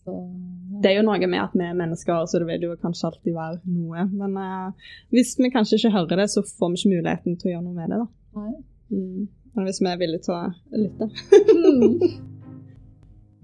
Så, 0.04 0.14
ja. 0.14 0.80
Det 0.82 0.92
er 0.92 1.00
jo 1.00 1.08
noe 1.08 1.18
med 1.26 1.42
at 1.42 1.56
vi 1.56 1.66
er 1.66 1.76
mennesker, 1.76 2.28
så 2.30 2.40
det 2.40 2.48
vil 2.48 2.68
jo 2.68 2.76
kanskje 2.80 3.10
alltid 3.10 3.34
være 3.36 3.58
noe. 3.64 4.06
Men 4.14 4.38
uh, 4.38 4.92
hvis 5.12 5.34
vi 5.40 5.50
kanskje 5.52 5.80
ikke 5.80 5.96
hører 5.98 6.22
det, 6.22 6.30
så 6.32 6.44
får 6.46 6.72
vi 6.72 6.80
ikke 6.80 6.94
muligheten 6.94 7.36
til 7.40 7.50
å 7.50 7.54
gjøre 7.56 7.66
noe 7.66 7.76
med 7.76 7.92
det, 7.92 8.00
da. 8.04 8.46
Mm. 8.94 9.26
Men 9.56 9.68
hvis 9.68 9.82
vi 9.82 9.90
er 9.90 10.00
villige 10.00 10.24
til 10.28 10.36
å 10.36 10.40
lytte. 10.78 11.10
mm. 11.52 12.32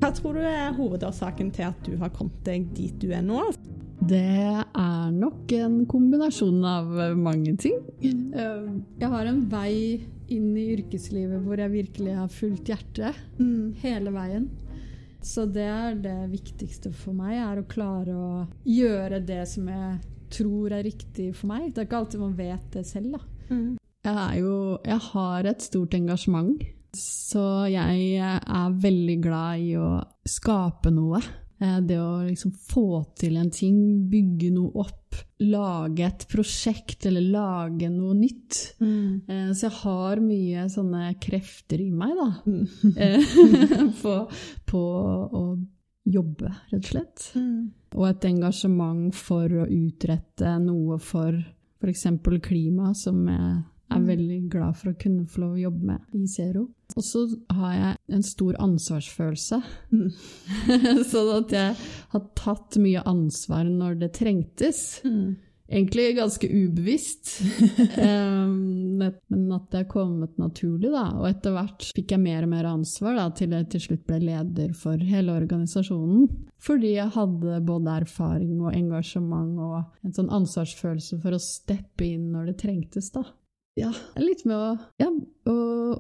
Hva 0.03 0.09
tror 0.17 0.35
du 0.35 0.43
er 0.43 0.73
hovedårsaken 0.75 1.53
til 1.55 1.69
at 1.69 1.85
du 1.87 1.93
har 2.01 2.11
kommet 2.11 2.41
deg 2.43 2.65
dit 2.75 2.95
du 2.99 3.13
er 3.15 3.23
nå? 3.23 3.39
Det 4.03 4.19
er 4.19 5.11
nok 5.15 5.53
en 5.55 5.83
kombinasjon 5.87 6.65
av 6.67 6.89
mange 7.19 7.55
ting. 7.61 7.77
Eh, 8.03 8.65
jeg 8.99 9.11
har 9.13 9.29
en 9.31 9.45
vei 9.51 10.03
inn 10.33 10.49
i 10.59 10.73
yrkeslivet 10.75 11.45
hvor 11.45 11.61
jeg 11.61 11.71
virkelig 11.71 12.17
har 12.17 12.33
fulgt 12.33 12.73
hjertet 12.73 13.21
mm. 13.39 13.79
hele 13.85 14.15
veien. 14.15 14.49
Så 15.23 15.45
det 15.47 15.69
er 15.71 16.01
det 16.03 16.17
viktigste 16.33 16.91
for 16.91 17.15
meg, 17.15 17.37
er 17.39 17.61
å 17.61 17.69
klare 17.71 18.17
å 18.17 18.31
gjøre 18.67 19.21
det 19.23 19.45
som 19.47 19.69
jeg 19.71 20.01
tror 20.35 20.75
er 20.75 20.83
riktig 20.89 21.29
for 21.37 21.53
meg. 21.53 21.69
Det 21.71 21.85
er 21.85 21.87
ikke 21.87 22.01
alltid 22.03 22.25
man 22.25 22.35
vet 22.35 22.65
det 22.75 22.83
selv, 22.89 23.15
da. 23.15 23.23
Mm. 23.53 23.77
Jeg 24.03 24.17
er 24.19 24.39
jo 24.41 24.57
Jeg 24.83 24.99
har 25.13 25.47
et 25.47 25.63
stort 25.63 25.95
engasjement, 25.95 26.65
så 26.99 27.69
jeg 27.71 28.19
er 28.19 28.75
veldig 28.83 29.17
glad 29.23 29.63
i 29.63 29.77
å 29.79 29.93
skape 30.27 30.91
noe. 30.91 31.23
Eh, 31.63 31.79
Det 31.87 31.99
å 32.01 32.23
liksom 32.27 32.53
få 32.53 32.87
til 33.19 33.37
en 33.39 33.51
ting, 33.55 33.77
bygge 34.11 34.51
noe 34.55 34.73
opp, 34.83 34.99
lage 35.45 36.07
et 36.07 36.25
prosjekt 36.31 37.07
eller 37.07 37.23
lage 37.23 37.91
noe 37.93 38.15
nytt. 38.19 38.75
Mm. 38.81 39.23
Eh, 39.29 39.51
Så 39.53 39.69
jeg 39.69 39.79
har 39.83 40.23
mye 40.25 40.67
sånne 40.73 41.15
krefter 41.23 41.81
i 41.85 41.91
meg, 41.91 42.17
da. 42.19 42.31
Mm. 42.47 42.67
Eh, 42.97 43.93
på, 44.03 44.17
på 44.67 44.83
å 44.83 45.45
jobbe, 46.09 46.51
rett 46.73 46.81
og 46.83 46.91
slett. 46.91 47.27
Mm. 47.39 47.71
Og 47.95 48.07
et 48.09 48.25
engasjement 48.25 49.15
for 49.15 49.47
å 49.63 49.69
utrette 49.69 50.57
noe 50.65 50.99
for 50.99 51.37
f.eks. 51.83 52.07
klima, 52.43 52.93
som 52.95 53.27
jeg 53.29 53.63
er 53.95 54.01
Mm. 54.01 54.09
veldig 54.09 54.41
glad 54.51 54.77
for 54.77 54.91
å 54.93 54.99
kunne 54.99 55.27
få 55.27 55.41
lov 55.45 55.53
å 55.57 55.63
jobbe 55.63 55.83
med 55.93 56.01
i 56.15 56.27
Zero. 56.27 56.69
Og 56.97 57.03
så 57.05 57.23
har 57.51 57.73
jeg 57.75 57.97
en 58.17 58.23
stor 58.23 58.55
ansvarsfølelse. 58.61 59.63
Mm. 59.93 60.11
sånn 61.13 61.33
at 61.39 61.51
jeg 61.57 61.77
har 62.13 62.27
tatt 62.35 62.77
mye 62.83 63.03
ansvar 63.07 63.65
når 63.65 63.99
det 64.01 64.13
trengtes. 64.19 65.01
Mm. 65.05 65.37
Egentlig 65.73 66.17
ganske 66.19 66.45
ubevisst, 66.53 67.41
men 68.03 69.53
at 69.57 69.71
det 69.73 69.79
er 69.81 69.89
kommet 69.89 70.37
naturlig. 70.41 70.91
Da. 70.93 71.07
Og 71.17 71.29
etter 71.31 71.55
hvert 71.57 71.87
fikk 71.97 72.13
jeg 72.13 72.21
mer 72.21 72.45
og 72.45 72.51
mer 72.53 72.69
ansvar 72.69 73.17
da, 73.17 73.27
til 73.37 73.55
jeg 73.57 73.71
til 73.73 73.85
slutt 73.87 74.05
ble 74.09 74.19
leder 74.27 74.75
for 74.77 75.01
hele 75.01 75.33
organisasjonen. 75.33 76.27
Fordi 76.63 76.93
jeg 76.99 77.15
hadde 77.17 77.61
både 77.67 77.97
erfaring 78.05 78.59
og 78.61 78.75
engasjement 78.77 79.57
og 79.65 79.79
en 80.07 80.13
sånn 80.19 80.31
ansvarsfølelse 80.43 81.19
for 81.25 81.35
å 81.35 81.41
steppe 81.43 82.05
inn 82.07 82.29
når 82.35 82.53
det 82.53 82.59
trengtes. 82.67 83.11
da. 83.15 83.25
Ja, 83.79 83.89
litt 84.21 84.43
med 84.45 84.53
å, 84.59 84.73
ja, 85.01 85.07
å, 85.49 85.55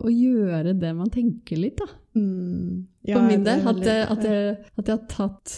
å 0.04 0.10
gjøre 0.12 0.74
det 0.76 0.90
man 0.96 1.08
tenker 1.12 1.56
litt, 1.56 1.78
da. 1.80 1.86
Mm. 2.18 2.82
Ja, 3.08 3.16
For 3.16 3.24
min 3.30 3.46
del. 3.46 3.62
At, 3.64 3.80
at, 3.80 4.26
jeg, 4.28 4.56
at 4.76 4.90
jeg 4.90 4.98
har 4.98 5.06
tatt 5.08 5.54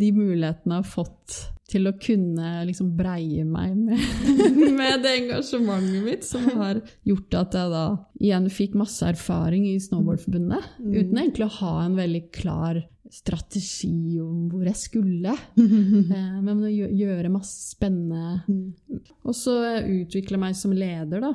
de 0.00 0.08
mulighetene 0.16 0.78
jeg 0.78 0.86
har 0.86 0.88
fått 0.88 1.36
til 1.68 1.84
å 1.84 1.92
kunne 2.00 2.52
liksom 2.64 2.94
breie 2.96 3.44
meg 3.44 3.74
med, 3.76 4.00
med 4.80 5.02
det 5.04 5.12
engasjementet 5.18 6.00
mitt, 6.06 6.24
som 6.24 6.46
har 6.56 6.80
gjort 7.04 7.36
at 7.42 7.58
jeg 7.60 7.72
da 7.74 7.82
igjen 8.24 8.48
fikk 8.48 8.78
masse 8.80 9.04
erfaring 9.12 9.66
i 9.68 9.76
Snowboardforbundet, 9.84 10.64
Mm. 10.80 10.94
uten 10.96 11.18
egentlig 11.20 11.44
å 11.50 11.56
ha 11.60 11.74
en 11.84 11.98
veldig 12.00 12.22
klar 12.32 12.80
strategi 13.10 14.18
om 14.20 14.48
hvor 14.52 14.64
jeg 14.68 14.76
skulle. 14.76 15.34
Eh, 15.58 16.40
Men 16.42 16.62
å 16.64 16.68
gjø- 16.70 16.90
gjøre 16.96 17.30
masse 17.32 17.74
spennende 17.74 18.42
Mm. 18.48 18.74
Og 19.24 19.34
så 19.36 19.54
utvikle 19.84 20.38
meg 20.40 20.54
som 20.56 20.72
leder, 20.72 21.20
da. 21.20 21.32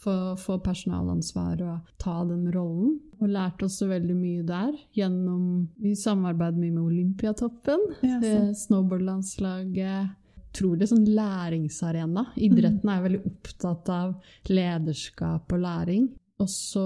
for 0.00 0.36
Få, 0.36 0.38
få 0.38 0.58
personalansvar 0.62 1.60
og 1.66 1.80
ta 1.98 2.24
den 2.24 2.46
rollen. 2.54 2.98
Og 3.20 3.28
lærte 3.28 3.66
også 3.66 3.88
veldig 3.90 4.14
mye 4.16 4.42
der 4.46 4.72
gjennom 4.96 5.68
Vi 5.80 5.94
samarbeider 5.96 6.58
mye 6.60 6.72
med 6.72 6.84
Olympiatoppen, 6.84 7.80
Ja, 8.02 8.18
eh, 8.22 8.52
snowboardlandslaget. 8.54 10.14
Utrolig 10.56 10.88
sånn 10.88 11.04
læringsarena. 11.04 12.26
Idretten 12.40 12.88
er 12.88 13.02
veldig 13.04 13.24
opptatt 13.28 13.88
av 13.92 14.14
lederskap 14.48 15.52
og 15.52 15.60
læring. 15.60 16.06
Og 16.38 16.48
så 16.52 16.82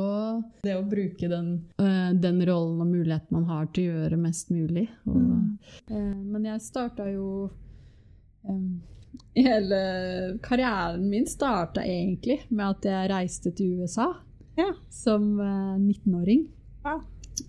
det 0.62 0.76
å 0.78 0.84
bruke 0.86 1.28
den, 1.28 1.48
eh, 1.82 2.12
den 2.14 2.38
rollen 2.46 2.80
og 2.84 2.86
muligheten 2.86 3.32
man 3.34 3.48
har 3.50 3.66
til 3.74 3.88
å 3.88 3.94
gjøre 3.96 4.18
mest 4.22 4.50
mulig. 4.54 4.88
Og, 5.06 5.16
Mm. 5.16 5.58
eh, 5.90 6.14
men 6.22 6.44
jeg 6.44 6.60
starta 6.60 7.08
jo 7.12 7.50
um, 8.48 8.80
Hele 9.34 10.38
karrieren 10.42 11.08
min 11.10 11.26
starta 11.26 11.82
egentlig 11.82 12.40
med 12.50 12.64
at 12.76 12.82
jeg 12.86 13.10
reiste 13.10 13.50
til 13.54 13.80
USA 13.82 14.12
Ja. 14.56 14.70
som 14.88 15.40
eh, 15.40 15.78
19-åring. 15.78 16.46
Ja. 16.84 17.00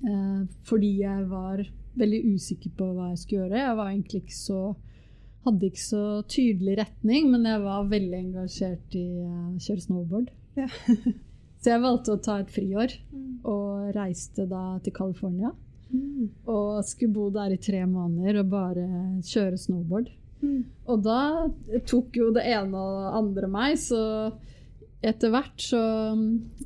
Eh, 0.04 0.48
fordi 0.64 0.98
jeg 1.04 1.30
var 1.30 1.64
veldig 1.98 2.34
usikker 2.34 2.72
på 2.78 2.94
hva 2.96 3.10
jeg 3.12 3.18
skulle 3.20 3.42
gjøre. 3.46 3.62
Jeg 3.68 3.78
var 3.78 3.90
egentlig 3.92 4.24
ikke 4.24 4.40
så 4.42 4.76
hadde 5.46 5.66
ikke 5.72 5.82
så 5.86 6.04
tydelig 6.30 6.78
retning, 6.78 7.32
men 7.32 7.44
jeg 7.46 7.62
var 7.64 7.88
veldig 7.90 8.18
engasjert 8.26 8.94
i 8.96 9.06
å 9.26 9.58
kjøre 9.60 9.82
snowboard. 9.88 10.30
Ja. 10.58 10.68
Så 11.62 11.70
jeg 11.76 11.82
valgte 11.84 12.16
å 12.16 12.22
ta 12.26 12.40
et 12.42 12.50
friår, 12.50 12.96
Mm. 13.14 13.40
og 13.46 13.92
reiste 13.96 14.48
da 14.50 14.80
til 14.84 14.94
California. 14.94 15.52
Mm. 15.94 16.30
Og 16.48 16.84
skulle 16.86 17.14
bo 17.14 17.30
der 17.30 17.52
i 17.54 17.58
tre 17.58 17.84
måneder 17.86 18.40
og 18.40 18.50
bare 18.50 18.86
kjøre 19.22 19.58
snowboard. 19.60 20.10
Mm. 20.42 20.64
Og 20.88 21.04
da 21.04 21.48
tok 21.86 22.16
jo 22.18 22.32
det 22.34 22.46
ene 22.50 22.74
og 22.74 22.96
det 22.98 23.14
andre 23.20 23.48
meg, 23.48 23.76
så 23.78 24.32
etter 25.04 25.30
hvert 25.34 25.58
så 25.58 25.82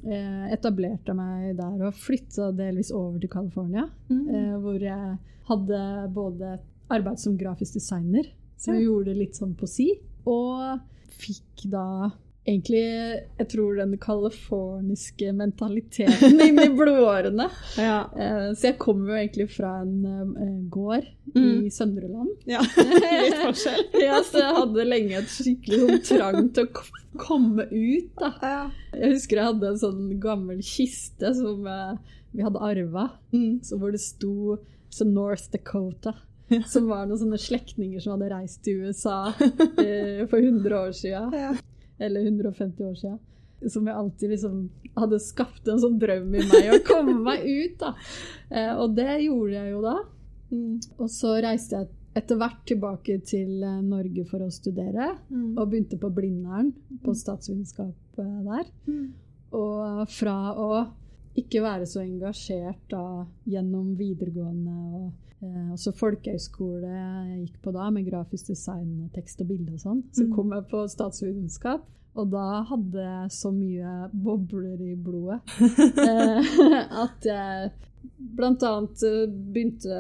eh, 0.06 0.52
etablerte 0.54 1.12
jeg 1.12 1.16
meg 1.18 1.58
der 1.58 1.86
og 1.88 1.94
flytta 1.98 2.52
delvis 2.56 2.92
over 2.96 3.20
til 3.20 3.30
California. 3.32 3.88
Mm. 4.10 4.30
Eh, 4.30 4.56
hvor 4.64 4.80
jeg 4.80 5.18
hadde 5.50 5.82
både 6.14 6.58
arbeid 6.90 7.20
som 7.20 7.38
grafisk 7.38 7.74
designer, 7.74 8.24
Ja. 8.66 8.74
jeg 8.74 8.84
gjorde 8.88 9.18
litt 9.18 9.34
sånn 9.36 9.56
på 9.56 9.68
si, 9.68 9.90
og 10.26 10.80
fikk 11.10 11.70
da 11.70 12.12
egentlig 12.46 12.82
Jeg 13.40 13.48
tror 13.52 13.76
den 13.80 13.96
californiske 13.98 15.32
mentaliteten 15.34 16.40
inn 16.46 16.60
i 16.62 16.68
blodårene. 16.78 17.48
Ja. 17.82 17.98
Eh, 18.16 18.52
så 18.54 18.70
jeg 18.72 18.78
kommer 18.82 19.14
jo 19.14 19.20
egentlig 19.24 19.48
fra 19.56 19.78
en 19.84 19.96
eh, 20.06 20.58
gård 20.74 21.12
Mm. 21.36 21.66
i 21.66 21.70
Søndre 21.74 22.08
Land. 22.08 22.30
ja. 22.48 22.60
Litt 23.26 23.40
forskjell. 23.42 23.82
ja, 24.00 24.20
så 24.24 24.40
jeg 24.44 24.54
hadde 24.60 24.84
lenge 24.86 25.18
et 25.18 25.32
skikkelig 25.34 25.80
sånn 25.82 26.04
trang 26.06 26.46
til 26.56 26.68
å 26.70 26.84
komme 27.20 27.66
ut, 27.72 28.12
da. 28.22 28.30
Ja. 28.46 28.60
Jeg 28.94 29.16
husker 29.18 29.42
jeg 29.42 29.50
hadde 29.50 29.72
en 29.74 29.82
sånn 29.82 30.06
gammel 30.24 30.62
kiste 30.64 31.34
som 31.36 31.66
eh, 31.68 31.98
vi 32.32 32.46
hadde 32.46 32.62
arva, 32.64 33.08
Mm. 33.34 33.58
hvor 33.74 33.92
det 33.92 34.00
sto 34.06 34.60
North 35.04 35.50
Dakota. 35.52 36.14
Som 36.70 36.88
var 36.94 37.08
noen 37.10 37.18
sånne 37.20 37.42
slektninger 37.42 38.00
som 38.06 38.14
hadde 38.16 38.30
reist 38.32 38.62
til 38.64 38.86
USA 38.86 39.34
eh, 39.82 40.22
for 40.30 40.38
100 40.40 40.78
år 40.78 40.94
siden. 40.96 41.34
Ja. 41.36 41.52
Eller 42.00 42.26
150 42.28 42.84
år 42.84 42.96
siden. 43.00 43.20
Som 43.72 43.88
jeg 43.88 43.96
alltid 43.96 44.30
liksom 44.36 44.56
hadde 44.96 45.20
skapt 45.24 45.68
en 45.72 45.80
sånn 45.80 46.00
drøm 46.00 46.34
i 46.36 46.42
meg 46.50 46.72
å 46.76 46.80
komme 46.86 47.16
meg 47.24 47.46
ut, 47.48 47.78
da. 47.80 47.94
Eh, 48.52 48.74
og 48.76 48.96
det 48.98 49.22
gjorde 49.24 49.54
jeg 49.56 49.72
jo 49.72 49.82
da. 49.86 49.96
Mm. 50.52 50.74
Og 51.00 51.10
så 51.10 51.38
reiste 51.44 51.80
jeg 51.80 51.88
etter 52.16 52.38
hvert 52.40 52.62
tilbake 52.68 53.18
til 53.28 53.64
eh, 53.64 53.80
Norge 53.84 54.26
for 54.30 54.44
å 54.46 54.52
studere, 54.54 55.14
Mm. 55.32 55.58
og 55.58 55.70
begynte 55.72 55.98
på 56.00 56.12
Blindern, 56.16 56.74
på 57.04 57.16
statsvitenskap 57.16 58.20
eh, 58.20 58.38
der. 58.46 58.70
Mm. 58.88 59.08
Og 59.56 60.06
fra 60.12 60.38
å 60.60 60.70
ikke 61.36 61.62
være 61.62 61.86
så 61.86 62.02
engasjert 62.06 62.80
da 62.90 63.26
gjennom 63.48 63.96
videregående 64.00 64.76
og 64.96 65.12
eh, 65.44 65.72
også 65.76 65.92
folkehøyskole 66.00 66.88
jeg 66.94 67.42
gikk 67.46 67.58
på 67.66 67.74
da, 67.76 67.90
med 67.92 68.08
grafisk 68.10 68.48
design 68.54 69.04
og 69.06 69.12
tekst 69.14 69.42
og 69.44 69.48
bilde 69.52 69.74
og 69.74 69.80
sånn, 69.84 70.04
så 70.16 70.24
Mm. 70.26 70.32
kom 70.36 70.52
jeg 70.56 70.68
på 70.72 70.86
statsvitenskap. 70.90 71.84
Og 72.16 72.30
da 72.32 72.64
hadde 72.64 73.02
jeg 73.04 73.32
så 73.36 73.50
mye 73.52 74.10
bobler 74.14 74.80
i 74.80 74.94
blodet 74.96 75.42
eh, 76.00 76.54
at 77.04 77.26
jeg 77.28 77.72
annet 78.64 79.04
eh, 79.04 79.26
begynte 79.28 79.98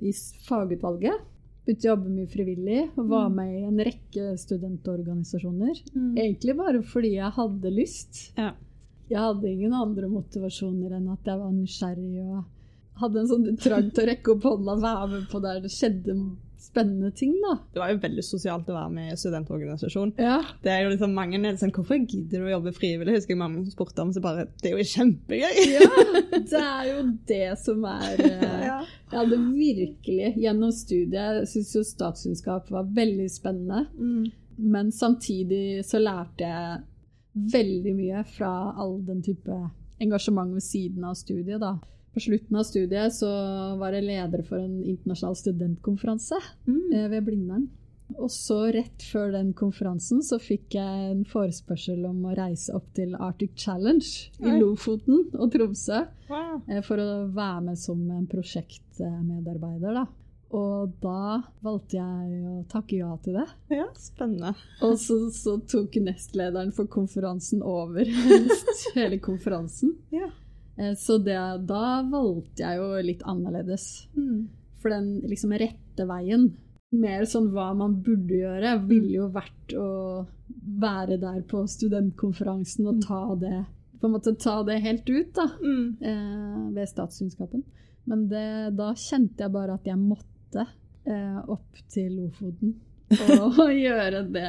i 0.00 0.12
fagutvalget. 0.48 1.20
Begynte 1.66 1.84
å 1.84 1.90
jobbe 1.92 2.08
mye 2.14 2.30
frivillig 2.32 2.78
og 2.96 3.08
var 3.10 3.28
Mm. 3.28 3.34
med 3.36 3.50
i 3.52 3.64
en 3.68 3.78
rekke 3.84 4.30
studentorganisasjoner. 4.40 5.82
Mm. 5.94 6.14
Egentlig 6.16 6.56
bare 6.56 6.82
fordi 6.82 7.10
jeg 7.18 7.30
hadde 7.36 7.74
lyst. 7.76 8.22
Ja. 8.38 8.54
Jeg 9.08 9.20
hadde 9.22 9.50
ingen 9.50 9.74
andre 9.76 10.10
motivasjoner 10.12 10.98
enn 10.98 11.08
at 11.12 11.28
jeg 11.28 11.40
var 11.40 11.54
nysgjerrig 11.54 12.26
og 12.26 12.44
hadde 12.98 13.22
en 13.22 13.30
sånn 13.30 13.48
trang 13.62 13.88
til 13.94 14.04
å 14.04 14.10
rekke 14.10 14.34
opp 14.34 14.46
hånda 14.48 14.74
og 14.74 14.84
være 14.84 15.08
med 15.14 15.26
på 15.30 15.40
der 15.44 15.62
det 15.64 15.72
skjedde 15.72 16.16
spennende 16.58 17.10
ting, 17.14 17.36
da. 17.42 17.54
Det 17.72 17.80
var 17.80 17.92
jo 17.92 18.00
veldig 18.02 18.22
sosialt 18.26 18.68
å 18.68 18.74
være 18.74 18.90
med 18.92 19.12
i 19.12 19.16
studentorganisasjon. 19.18 20.10
Ja, 20.20 20.40
Det 20.62 20.72
er 20.72 20.82
jo 20.82 20.90
liksom 20.92 21.14
mange 21.16 21.38
er 21.38 21.56
sånn, 21.56 21.72
Hvorfor 21.74 22.00
gidder 22.02 22.42
du 22.42 22.48
å 22.48 22.54
jobbe 22.56 22.72
frivillig? 22.76 23.14
Husker 23.14 23.34
jeg 23.36 23.40
mamma 23.40 23.62
som 23.62 23.72
spurte 23.72 24.02
om, 24.02 24.12
så 24.12 24.22
bare 24.24 24.48
Det 24.60 24.72
er 24.72 24.76
jo 24.76 24.88
kjempegøy! 24.92 25.62
ja 25.76 25.88
det 26.50 26.64
er 26.64 26.90
jo 26.90 26.98
det 27.30 27.48
som 27.62 27.86
er 27.88 28.24
eh, 28.26 28.58
Ja. 28.68 28.80
Jeg 29.08 29.16
hadde 29.16 29.38
virkelig 29.54 30.34
gjennom 30.42 30.74
studiet 30.74 31.38
Jeg 31.40 31.48
syns 31.54 31.72
jo 31.78 31.84
statskunnskap 31.86 32.70
var 32.74 32.90
veldig 32.98 33.30
spennende. 33.32 33.86
Mm. 33.96 34.28
Men 34.58 34.92
samtidig 34.92 35.86
så 35.86 36.02
lærte 36.02 36.44
jeg 36.44 36.82
veldig 37.52 37.94
mye 37.96 38.24
fra 38.36 38.52
all 38.76 39.00
den 39.06 39.22
type 39.22 39.58
engasjement 40.00 40.52
ved 40.54 40.62
siden 40.62 41.04
av 41.04 41.14
studiet, 41.14 41.60
da. 41.60 41.76
På 42.14 42.20
slutten 42.24 42.56
av 42.56 42.64
studiet 42.64 43.12
så 43.12 43.28
var 43.78 43.92
jeg 43.92 44.04
leder 44.08 44.42
for 44.46 44.58
en 44.58 44.80
internasjonal 44.82 45.36
studentkonferanse 45.36 46.38
Mm. 46.66 46.92
eh, 46.94 47.08
ved 47.08 47.24
Blindern. 47.24 47.68
Og 48.18 48.30
så 48.32 48.72
rett 48.72 49.02
før 49.12 49.32
den 49.32 49.52
konferansen 49.52 50.22
så 50.24 50.38
fikk 50.40 50.70
jeg 50.78 51.10
en 51.10 51.24
forespørsel 51.28 52.06
om 52.08 52.22
å 52.24 52.34
reise 52.38 52.72
opp 52.74 52.86
til 52.94 53.14
Arctic 53.14 53.50
Challenge 53.54 54.06
i 54.40 54.58
Lofoten 54.58 55.26
og 55.34 55.52
Tromsø 55.52 56.06
Wow. 56.30 56.62
eh, 56.68 56.80
for 56.80 56.96
å 56.96 57.28
være 57.34 57.60
med 57.66 57.76
som 57.78 58.10
en 58.10 58.26
prosjektmedarbeider, 58.26 59.92
da. 59.94 60.06
Og 60.50 60.94
da 61.02 61.42
valgte 61.60 61.98
jeg 61.98 62.42
å 62.48 62.62
takke 62.72 62.96
ja 63.02 63.10
til 63.24 63.34
det. 63.36 63.46
Ja, 63.74 63.84
spennende. 64.00 64.54
Og 64.86 64.94
så, 65.02 65.18
så 65.34 65.58
tok 65.68 65.98
nestlederen 66.00 66.70
for 66.72 66.88
konferansen 66.88 67.60
over 67.62 68.08
hele 68.96 69.18
konferansen. 69.20 69.92
Ja. 70.14 70.30
Eh, 70.78 70.94
Så 70.96 71.18
det, 71.20 71.36
da 71.68 72.00
valgte 72.08 72.64
jeg 72.64 72.80
jo 72.80 72.88
litt 73.04 73.22
annerledes. 73.28 74.06
Mm. 74.16 74.46
For 74.80 74.94
den 74.94 75.10
liksom 75.28 75.52
rette 75.60 76.06
veien, 76.08 76.48
mer 76.96 77.26
sånn 77.28 77.50
hva 77.52 77.74
man 77.76 77.98
burde 78.00 78.38
gjøre, 78.40 78.72
ville 78.88 79.18
jo 79.18 79.26
vært 79.34 79.74
å 79.76 79.88
være 80.80 81.18
der 81.20 81.42
på 81.50 81.66
studentkonferansen 81.68 82.86
og 82.88 83.02
ta 83.04 83.20
det 83.36 83.66
på 83.98 84.06
en 84.06 84.12
måte 84.14 84.30
ta 84.38 84.60
det 84.62 84.76
helt 84.84 85.08
ut, 85.10 85.32
da, 85.34 85.44
Mm. 85.58 85.96
eh, 86.06 86.58
ved 86.76 86.86
statskunnskapen. 86.88 87.64
Men 88.06 88.28
det, 88.30 88.76
da 88.78 88.92
kjente 88.94 89.42
jeg 89.42 89.50
bare 89.52 89.74
at 89.74 89.84
jeg 89.90 89.98
måtte 89.98 90.37
eh, 90.56 91.38
opp 91.48 91.82
til 91.88 92.12
Lofoten 92.16 92.74
og 93.08 93.60
gjøre 93.86 94.22
det, 94.32 94.48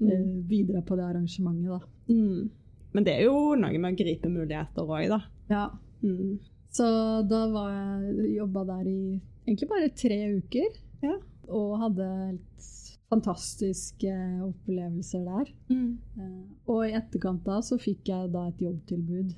eh, 0.00 0.26
bidra 0.48 0.82
på 0.86 0.96
det 0.96 1.04
arrangementet, 1.04 1.68
da. 1.68 1.80
Mm. 2.12 2.50
Men 2.92 3.04
det 3.04 3.14
er 3.16 3.24
jo 3.24 3.54
noe 3.56 3.78
med 3.80 3.94
å 3.94 3.98
gripe 3.98 4.28
muligheter 4.30 4.84
òg, 4.86 5.08
da. 5.08 5.20
Ja. 5.50 5.64
Mm. 6.02 6.38
Så 6.72 6.86
da 7.28 7.46
var 7.52 7.70
jeg 7.72 8.36
jobba 8.36 8.64
der 8.64 8.86
i 8.88 9.20
egentlig 9.46 9.68
bare 9.68 9.88
tre 9.96 10.18
uker. 10.38 10.76
Ja. 11.02 11.16
Og 11.48 11.78
hadde 11.80 12.06
helt 12.06 12.68
fantastiske 13.12 14.12
opplevelser 14.46 15.24
der. 15.26 15.50
Mm. 15.68 15.98
Eh, 16.16 16.42
Og 16.70 16.86
i 16.86 16.94
etterkant 16.96 17.42
da 17.44 17.58
så 17.64 17.76
fikk 17.80 18.08
jeg 18.08 18.30
da 18.32 18.46
et 18.48 18.62
jobbtilbud 18.62 19.32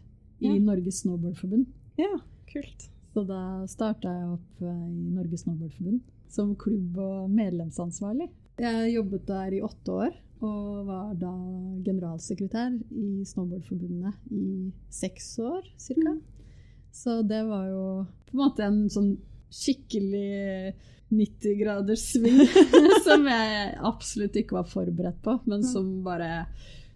i 0.45 0.51
Ja. 0.53 0.59
Norges 0.61 1.01
Snowboardforbund. 1.03 1.67
Ja, 1.99 2.11
kult. 2.53 2.89
Så 3.15 3.23
da 3.29 3.63
starta 3.71 4.11
jeg 4.11 4.31
opp 4.35 4.63
eh, 4.67 4.85
i 4.91 5.11
Norges 5.15 5.45
Snowboardforbund 5.45 6.01
som 6.35 6.55
klubb- 6.59 6.99
og 6.99 7.31
medlemsansvarlig. 7.31 8.27
Jeg 8.59 8.95
jobbet 8.95 9.27
der 9.29 9.55
i 9.55 9.61
åtte 9.63 9.95
år, 9.95 10.17
og 10.45 10.87
var 10.89 11.13
da 11.19 11.31
generalsekretær 11.87 12.75
i 12.91 13.23
Snowboardforbundet 13.27 14.33
i 14.35 14.73
seks 14.91 15.29
år 15.43 15.63
ca. 15.79 16.17
Så 16.95 17.21
det 17.27 17.43
var 17.47 17.69
jo 17.71 17.85
på 18.27 18.35
en 18.35 18.43
måte 18.43 18.67
en 18.67 18.83
sånn 18.91 19.15
skikkelig 19.55 20.75
90 21.15 21.59
graders 21.61 22.09
sving 22.11 22.43
som 23.07 23.27
jeg 23.31 23.71
absolutt 23.79 24.41
ikke 24.43 24.59
var 24.59 24.67
forberedt 24.71 25.23
på, 25.23 25.37
men 25.47 25.63
som 25.67 26.01
bare 26.07 26.49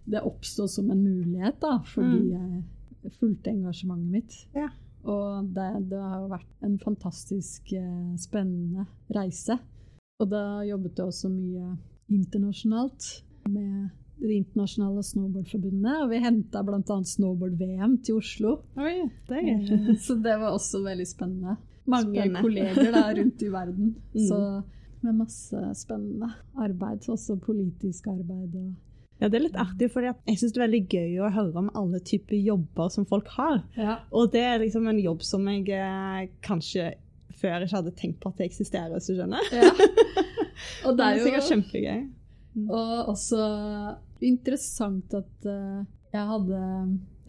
Det 0.09 0.23
oppsto 0.25 0.65
som 0.67 0.89
en 0.89 1.03
mulighet, 1.03 1.59
da, 1.61 1.77
fordi 1.85 2.31
jeg 2.33 3.11
fulgte 3.19 3.51
engasjementet 3.51 4.11
mitt. 4.11 4.37
Ja. 4.57 4.71
Og 5.07 5.47
det, 5.55 5.67
det 5.91 5.99
har 6.01 6.25
vært 6.31 6.49
en 6.65 6.75
fantastisk 6.81 7.71
eh, 7.73 8.15
spennende 8.19 8.85
reise. 9.15 9.55
Og 10.19 10.27
da 10.31 10.59
jobbet 10.67 10.97
jeg 10.99 11.07
også 11.13 11.29
mye 11.31 11.77
internasjonalt 12.11 13.05
med 13.49 13.89
det 14.19 14.35
internasjonale 14.35 15.03
snowboardforbundet. 15.07 16.01
Og 16.03 16.09
vi 16.11 16.19
henta 16.23 16.63
bl.a. 16.67 16.97
snowboard-VM 17.13 17.95
til 18.03 18.19
Oslo. 18.19 18.57
Oi, 18.75 18.97
det 19.29 19.37
er 19.39 19.47
gøy. 19.47 19.71
Eh, 19.77 19.95
Så 20.03 20.17
det 20.19 20.35
var 20.41 20.51
også 20.57 20.81
veldig 20.83 21.07
spennende. 21.07 21.55
Mange 21.89 22.11
Spennende. 22.19 22.43
kolleger 22.43 22.91
da 22.93 23.05
rundt 23.17 23.41
i 23.47 23.53
verden. 23.53 23.95
Mm. 24.13 24.25
Så 24.27 24.37
med 25.01 25.15
masse 25.15 25.59
spennende 25.79 26.27
arbeid, 26.59 27.05
også 27.07 27.37
politisk 27.39 28.07
arbeid. 28.11 28.55
Og 28.59 28.73
Ja, 29.19 29.27
det 29.27 29.35
er 29.39 29.43
litt 29.43 29.59
artig, 29.59 29.89
for 29.91 30.05
jeg 30.05 30.37
syns 30.39 30.53
det 30.55 30.61
er 30.61 30.65
veldig 30.67 30.81
gøy 30.87 31.17
å 31.25 31.31
høre 31.35 31.59
om 31.59 31.69
alle 31.75 31.99
typer 32.07 32.39
jobber 32.39 32.91
som 32.93 33.05
folk 33.09 33.27
har. 33.35 33.61
ja. 33.75 33.97
Og 34.15 34.31
det 34.31 34.43
er 34.47 34.61
liksom 34.63 34.87
en 34.87 34.99
jobb 35.03 35.23
som 35.27 35.47
jeg 35.51 35.67
eh, 35.75 36.29
kanskje 36.45 36.93
før 37.39 37.63
ikke 37.65 37.77
hadde 37.77 37.95
tenkt 37.99 38.19
på 38.23 38.31
at 38.31 38.39
det 38.39 38.47
eksisterer, 38.49 38.93
hvis 38.95 39.09
du 39.11 39.17
skjønner. 39.19 39.51
ja. 39.55 39.71
Og 40.85 40.95
Det 40.95 40.97
det 40.99 41.05
er 41.05 41.17
er 41.17 41.23
sikkert 41.23 41.49
kjempegøy. 41.53 41.99
Og 42.67 43.09
også 43.13 43.43
interessant 44.27 45.13
at 45.15 45.47
eh, 45.47 45.83
jeg 46.13 46.25
hadde 46.31 46.61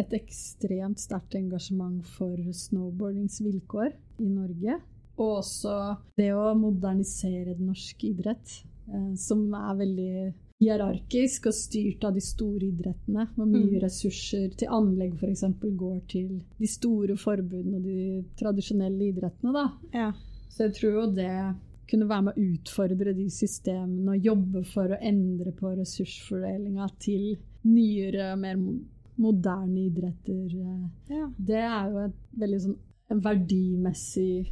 et 0.01 0.15
ekstremt 0.17 1.01
sterkt 1.03 1.37
engasjement 1.39 2.07
for 2.17 2.39
snowboardings 2.57 3.41
vilkår 3.45 3.93
i 4.23 4.29
Norge. 4.31 4.79
Og 5.21 5.41
også 5.43 5.75
det 6.19 6.31
å 6.33 6.55
modernisere 6.57 7.53
den 7.59 7.69
norske 7.69 8.09
idrett, 8.09 8.63
eh, 8.89 9.11
som 9.21 9.45
er 9.55 9.75
veldig 9.83 10.15
hierarkisk 10.61 11.47
og 11.47 11.55
styrt 11.57 12.05
av 12.05 12.15
de 12.15 12.21
store 12.21 12.67
idrettene. 12.69 13.29
Hvor 13.37 13.47
mye 13.49 13.79
Mm. 13.79 13.81
ressurser 13.83 14.51
til 14.57 14.69
anlegg 14.69 15.15
f.eks. 15.15 15.43
går 15.77 16.01
til 16.09 16.43
de 16.59 16.67
store 16.67 17.17
forbundene 17.17 17.77
og 17.77 17.83
de 17.85 18.25
tradisjonelle 18.37 19.09
idrettene. 19.13 19.53
da. 19.53 19.67
Ja. 19.95 20.13
Så 20.51 20.65
jeg 20.69 20.75
tror 20.75 20.93
jo 20.93 21.11
det 21.15 21.57
kunne 21.91 22.09
være 22.09 22.23
med 22.23 22.35
å 22.37 22.45
utfordre 22.55 23.15
de 23.17 23.29
systemene 23.31 24.11
og 24.11 24.23
jobbe 24.25 24.65
for 24.65 24.89
å 24.89 24.99
endre 25.03 25.51
på 25.53 25.73
ressursfordelinga 25.77 26.89
til 27.01 27.37
nyere, 27.65 28.37
mer 28.39 28.57
moderne 29.19 29.89
idretter. 29.89 30.51
ja. 31.11 31.27
Det 31.39 31.57
er 31.57 31.91
jo 31.91 31.99
et 32.05 32.13
veldig 32.39 32.61
sånn 32.61 32.77
en 33.11 33.21
verdimessig 33.21 34.47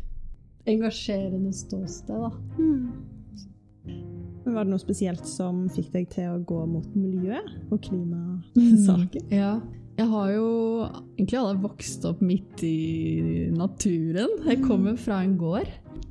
engasjerende 0.66 1.52
ståsted, 1.54 2.08
da. 2.08 2.30
Mm. 2.58 2.88
Var 4.48 4.64
det 4.64 4.70
noe 4.72 4.80
spesielt 4.80 5.26
som 5.28 5.66
fikk 5.68 5.90
deg 5.92 6.06
til 6.14 6.30
å 6.32 6.38
gå 6.48 6.62
mot 6.70 6.86
miljøet 6.96 7.50
og 7.70 7.82
klimasaken? 7.84 9.28
Ja. 9.34 9.58
Jeg 9.98 10.06
har 10.12 10.28
jo 10.30 10.46
egentlig 11.18 11.38
alle 11.40 11.58
vokst 11.58 12.04
opp 12.06 12.20
midt 12.22 12.62
i 12.62 13.48
naturen. 13.50 14.30
Jeg 14.46 14.60
kommer 14.62 14.94
fra 14.96 15.18
en 15.24 15.34
gård. 15.40 15.68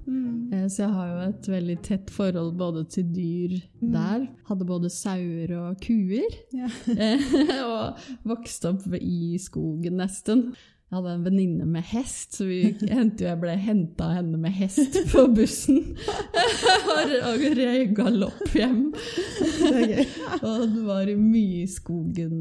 Mm. 0.07 0.51
Eh, 0.53 0.65
Så 0.67 0.83
jeg 0.83 0.91
har 0.91 1.07
jo 1.07 1.29
et 1.29 1.47
veldig 1.47 1.77
tett 1.87 2.09
forhold 2.11 2.57
både 2.59 2.83
til 2.91 3.05
dyr 3.15 3.55
Mm. 3.81 3.91
der. 3.93 4.27
Hadde 4.49 4.65
både 4.67 4.89
sauer 4.91 5.51
og 5.57 5.79
kuer. 5.81 6.35
Ja. 6.53 6.67
Eh, 6.99 7.63
og 7.63 7.97
vokste 8.27 8.73
opp 8.73 8.85
i 8.99 9.37
skogen 9.39 9.97
nesten. 10.03 10.53
Jeg 10.87 10.95
hadde 11.01 11.13
en 11.17 11.23
venninne 11.25 11.65
med 11.67 11.83
hest, 11.83 12.37
så 12.37 12.45
vi 12.47 12.61
hendte 12.87 13.25
jeg 13.25 13.39
ble 13.41 13.57
henta 13.59 14.05
av 14.07 14.13
henne 14.21 14.37
med 14.39 14.53
hest 14.55 14.95
på 15.11 15.25
bussen. 15.35 15.81
og 17.27 17.43
røy 17.59 17.89
galopp 17.97 18.55
hjem. 18.55 18.93
Og 20.47 20.61
det 20.71 20.85
var 20.87 21.11
mye 21.19 21.65
i 21.65 21.67
skogen 21.67 22.37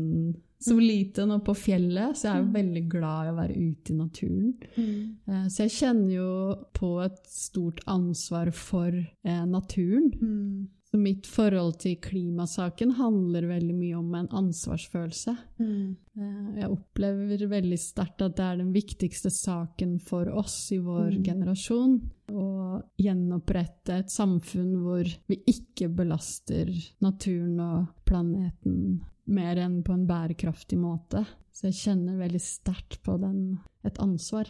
som 0.62 0.78
liten 0.80 1.34
og 1.34 1.42
på 1.46 1.54
fjellet, 1.58 2.16
så 2.16 2.28
jeg 2.28 2.32
er 2.36 2.44
jo 2.44 2.54
veldig 2.54 2.84
glad 2.90 3.26
i 3.26 3.32
å 3.32 3.36
være 3.36 3.56
ute 3.58 3.92
i 3.92 3.96
naturen. 3.98 4.54
Mm. 4.76 5.02
Eh, 5.28 5.44
Så 5.52 5.66
jeg 5.66 5.74
kjenner 5.76 6.14
jo 6.14 6.30
på 6.78 6.92
et 7.04 7.20
stort 7.30 7.82
ansvar 7.90 8.50
for 8.56 8.88
eh, 8.94 9.44
naturen. 9.50 10.08
Mm. 10.22 10.68
Så 10.86 10.98
mitt 11.02 11.26
forhold 11.26 11.80
til 11.82 11.96
klimasaken 11.98 12.92
handler 12.94 13.48
veldig 13.50 13.74
mye 13.74 13.96
om 13.98 14.12
en 14.14 14.28
ansvarsfølelse. 14.38 15.32
Mm. 15.58 15.96
Eh, 16.16 16.60
Jeg 16.60 16.70
opplever 16.70 17.42
veldig 17.50 17.78
sterkt 17.82 18.22
at 18.22 18.36
det 18.38 18.44
er 18.44 18.56
den 18.60 18.70
viktigste 18.72 19.32
saken 19.34 19.96
for 20.00 20.30
oss 20.30 20.70
i 20.72 20.78
vår 20.78 21.10
Mm. 21.16 21.24
generasjon. 21.24 21.96
Å 22.30 22.82
gjenopprette 23.02 23.98
et 23.98 24.10
samfunn 24.10 24.76
hvor 24.82 25.04
vi 25.28 25.40
ikke 25.46 25.88
belaster 25.92 26.70
naturen 27.02 27.58
og 27.60 27.86
planeten 28.06 29.00
mer 29.26 29.56
enn 29.56 29.82
på 29.82 29.92
en 29.92 30.06
bærekraftig 30.06 30.78
måte. 30.78 31.26
Så 31.52 31.66
jeg 31.72 31.80
kjenner 31.82 32.16
veldig 32.20 32.40
sterkt 32.40 33.02
på 33.02 33.18
den, 33.20 33.58
et 33.84 33.98
ansvar. 33.98 34.46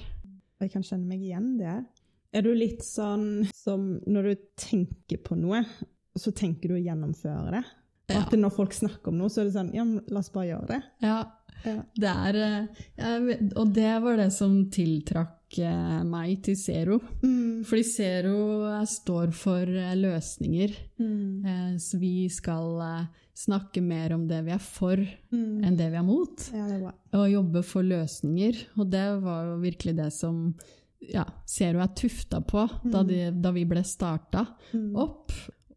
Jeg 0.60 0.70
kan 0.72 0.82
kjenne 0.82 1.06
meg 1.06 1.20
igjen 1.22 1.56
der. 1.58 1.86
Er 2.34 2.42
du 2.42 2.52
litt 2.54 2.82
sånn 2.84 3.46
som 3.54 4.00
når 4.06 4.22
du 4.22 4.34
tenker 4.56 5.16
på 5.24 5.36
noe, 5.38 5.64
så 6.18 6.32
tenker 6.34 6.68
du 6.68 6.74
å 6.78 6.82
gjennomføre 6.84 7.50
det? 7.58 7.64
Og 8.08 8.20
at 8.20 8.36
når 8.38 8.52
folk 8.54 8.72
snakker 8.76 9.10
om 9.10 9.16
noe, 9.18 9.28
så 9.32 9.40
er 9.42 9.48
det 9.48 9.56
sånn 9.56 9.72
Ja, 9.74 9.82
men 9.84 10.04
la 10.14 10.20
oss 10.20 10.30
bare 10.30 10.46
gjøre 10.52 10.68
det. 10.70 10.82
Ja, 11.02 11.16
det 11.98 12.10
er 12.12 12.36
eh, 12.38 13.30
Og 13.58 13.72
det 13.74 13.94
var 14.04 14.16
det 14.20 14.28
som 14.36 14.52
tiltrakk 14.70 15.56
eh, 15.58 16.02
meg 16.06 16.36
til 16.46 16.54
Zero. 16.60 17.00
Mm. 17.24 17.64
Fordi 17.66 17.82
Zero 17.88 18.36
eh, 18.70 18.84
står 18.86 19.32
for 19.34 19.66
løsninger. 19.98 20.76
Mm. 21.02 21.78
Så 21.82 21.98
vi 21.98 22.28
skal 22.30 22.78
snakke 23.36 23.82
mer 23.82 24.14
om 24.14 24.28
det 24.30 24.38
vi 24.46 24.54
er 24.54 24.62
for, 24.62 24.96
Mm. 25.32 25.64
enn 25.66 25.76
det 25.76 25.90
vi 25.92 25.98
er 25.98 26.06
mot. 26.06 26.46
Ja, 26.54 26.62
det 26.70 26.76
er 26.78 26.84
bra. 26.86 26.92
Og 27.18 27.26
jobbe 27.32 27.62
for 27.66 27.82
løsninger. 27.84 28.62
Og 28.78 28.86
det 28.94 29.04
var 29.26 29.50
jo 29.50 29.58
virkelig 29.66 29.96
det 29.98 30.12
som 30.14 30.54
ja, 31.10 31.24
Zero 31.46 31.82
er 31.84 31.90
tufta 31.98 32.40
på 32.40 32.62
da, 32.90 33.02
de, 33.04 33.30
da 33.34 33.50
vi 33.52 33.66
ble 33.68 33.82
starta 33.84 34.46
Mm. 34.72 34.94
opp. 34.96 35.25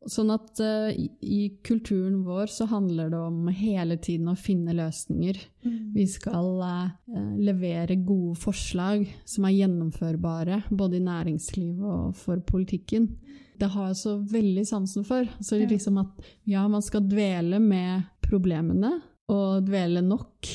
Sånn 0.07 0.29
at 0.31 0.61
uh, 0.63 0.87
i, 0.95 1.09
i 1.19 1.39
kulturen 1.65 2.21
vår 2.23 2.47
så 2.53 2.69
handler 2.71 3.09
det 3.11 3.19
om 3.19 3.49
hele 3.51 3.97
tiden 3.99 4.29
å 4.31 4.37
finne 4.39 4.71
løsninger. 4.77 5.39
Mm. 5.65 5.91
Vi 5.95 6.05
skal 6.07 6.47
uh, 6.63 6.93
levere 7.35 7.97
gode 8.07 8.37
forslag 8.39 9.03
som 9.27 9.47
er 9.49 9.57
gjennomførbare, 9.57 10.61
både 10.71 11.01
i 11.01 11.03
næringslivet 11.03 11.83
og 11.83 12.15
for 12.15 12.39
politikken. 12.47 13.09
Det 13.59 13.67
har 13.73 13.89
jeg 13.89 13.99
så 13.99 14.15
veldig 14.23 14.65
sansen 14.67 15.03
for. 15.03 15.27
Så 15.43 15.59
Ja. 15.59 15.67
liksom 15.67 15.99
at 15.99 16.31
ja, 16.47 16.63
man 16.71 16.81
skal 16.81 17.03
dvele 17.03 17.59
med 17.59 18.07
problemene, 18.23 19.01
og 19.29 19.67
dvele 19.67 20.01
nok 20.01 20.47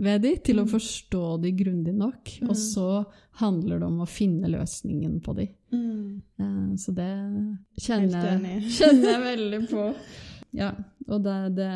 ved 0.00 0.22
de 0.24 0.30
til 0.40 0.56
å 0.62 0.64
Mm. 0.64 0.70
forstå 0.72 1.22
de 1.42 1.50
grundig 1.52 1.92
nok. 1.94 2.30
Og 2.48 2.56
så 2.56 3.04
handler 3.42 3.78
det 3.82 3.86
om 3.86 4.00
å 4.00 4.08
finne 4.08 4.48
løsningen 4.48 5.20
på 5.22 5.34
de. 5.36 5.48
Mm. 5.72 6.22
Så 6.80 6.94
det 6.96 7.10
kjenner, 7.80 8.40
kjenner 8.78 9.12
jeg 9.14 9.22
veldig 9.28 9.60
på. 9.74 9.84
Ja, 10.56 10.72
og 11.06 11.22
det, 11.22 11.36
det 11.54 11.70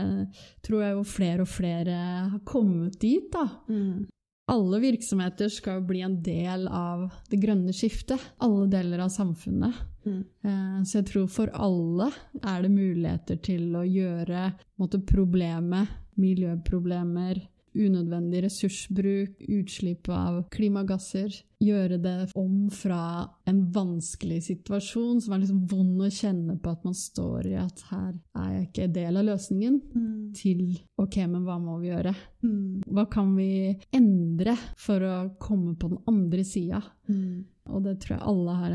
tror 0.66 0.82
jeg 0.82 0.96
jo 0.96 1.04
flere 1.06 1.44
og 1.44 1.48
flere 1.52 1.98
har 2.32 2.40
kommet 2.48 2.96
dit, 2.98 3.28
da. 3.32 3.44
Mm. 3.68 4.06
Alle 4.50 4.76
virksomheter 4.82 5.48
skal 5.48 5.78
bli 5.88 6.02
en 6.04 6.18
del 6.22 6.66
av 6.68 7.06
det 7.30 7.38
grønne 7.40 7.72
skiftet. 7.72 8.20
Alle 8.44 8.66
deler 8.68 9.00
av 9.06 9.08
samfunnet. 9.14 9.72
Mm. 10.04 10.18
Eh, 10.44 10.82
Så 10.84 10.98
jeg 11.00 11.06
tror 11.12 11.28
for 11.32 11.48
alle 11.54 12.10
er 12.42 12.62
det 12.66 12.70
muligheter 12.74 13.38
til 13.40 13.70
å 13.78 13.84
gjøre 13.88 14.50
måte, 14.78 15.00
problemet, 15.06 15.88
miljøproblemer, 16.20 17.40
unødvendig 17.74 18.42
ressursbruk, 18.44 19.40
utslipp 19.48 20.08
av 20.08 20.44
klimagasser, 20.54 21.34
gjøre 21.64 21.98
det 22.02 22.14
om 22.36 22.68
fra 22.70 23.28
en 23.48 23.60
vanskelig 23.72 24.42
situasjon 24.48 25.22
som 25.24 25.32
er 25.34 25.42
liksom 25.44 25.62
vond 25.70 26.02
å 26.04 26.10
kjenne 26.12 26.58
på 26.60 26.72
at 26.74 26.84
man 26.84 26.96
står 26.98 27.46
i 27.48 27.54
at 27.56 27.80
her 27.90 28.12
er 28.36 28.50
jeg 28.52 28.66
ikke 28.68 28.88
del 28.98 29.16
av 29.20 29.28
løsningen, 29.30 29.80
Mm. 29.94 30.32
til 30.34 30.78
ok, 30.98 31.16
men 31.28 31.44
hva 31.44 31.58
må 31.62 31.78
vi 31.80 31.88
gjøre? 31.88 32.14
Mm. 32.42 32.82
Hva 32.92 33.06
kan 33.10 33.34
vi 33.36 33.76
endre 33.92 34.56
for 34.76 35.00
å 35.00 35.14
komme 35.38 35.74
på 35.76 35.88
den 35.88 35.98
andre 36.08 36.44
sida? 36.44 36.82
Mm. 37.08 37.44
Og 37.70 37.82
det 37.84 38.00
tror 38.00 38.18
jeg 38.18 38.26
alle 38.28 38.54
har 38.60 38.70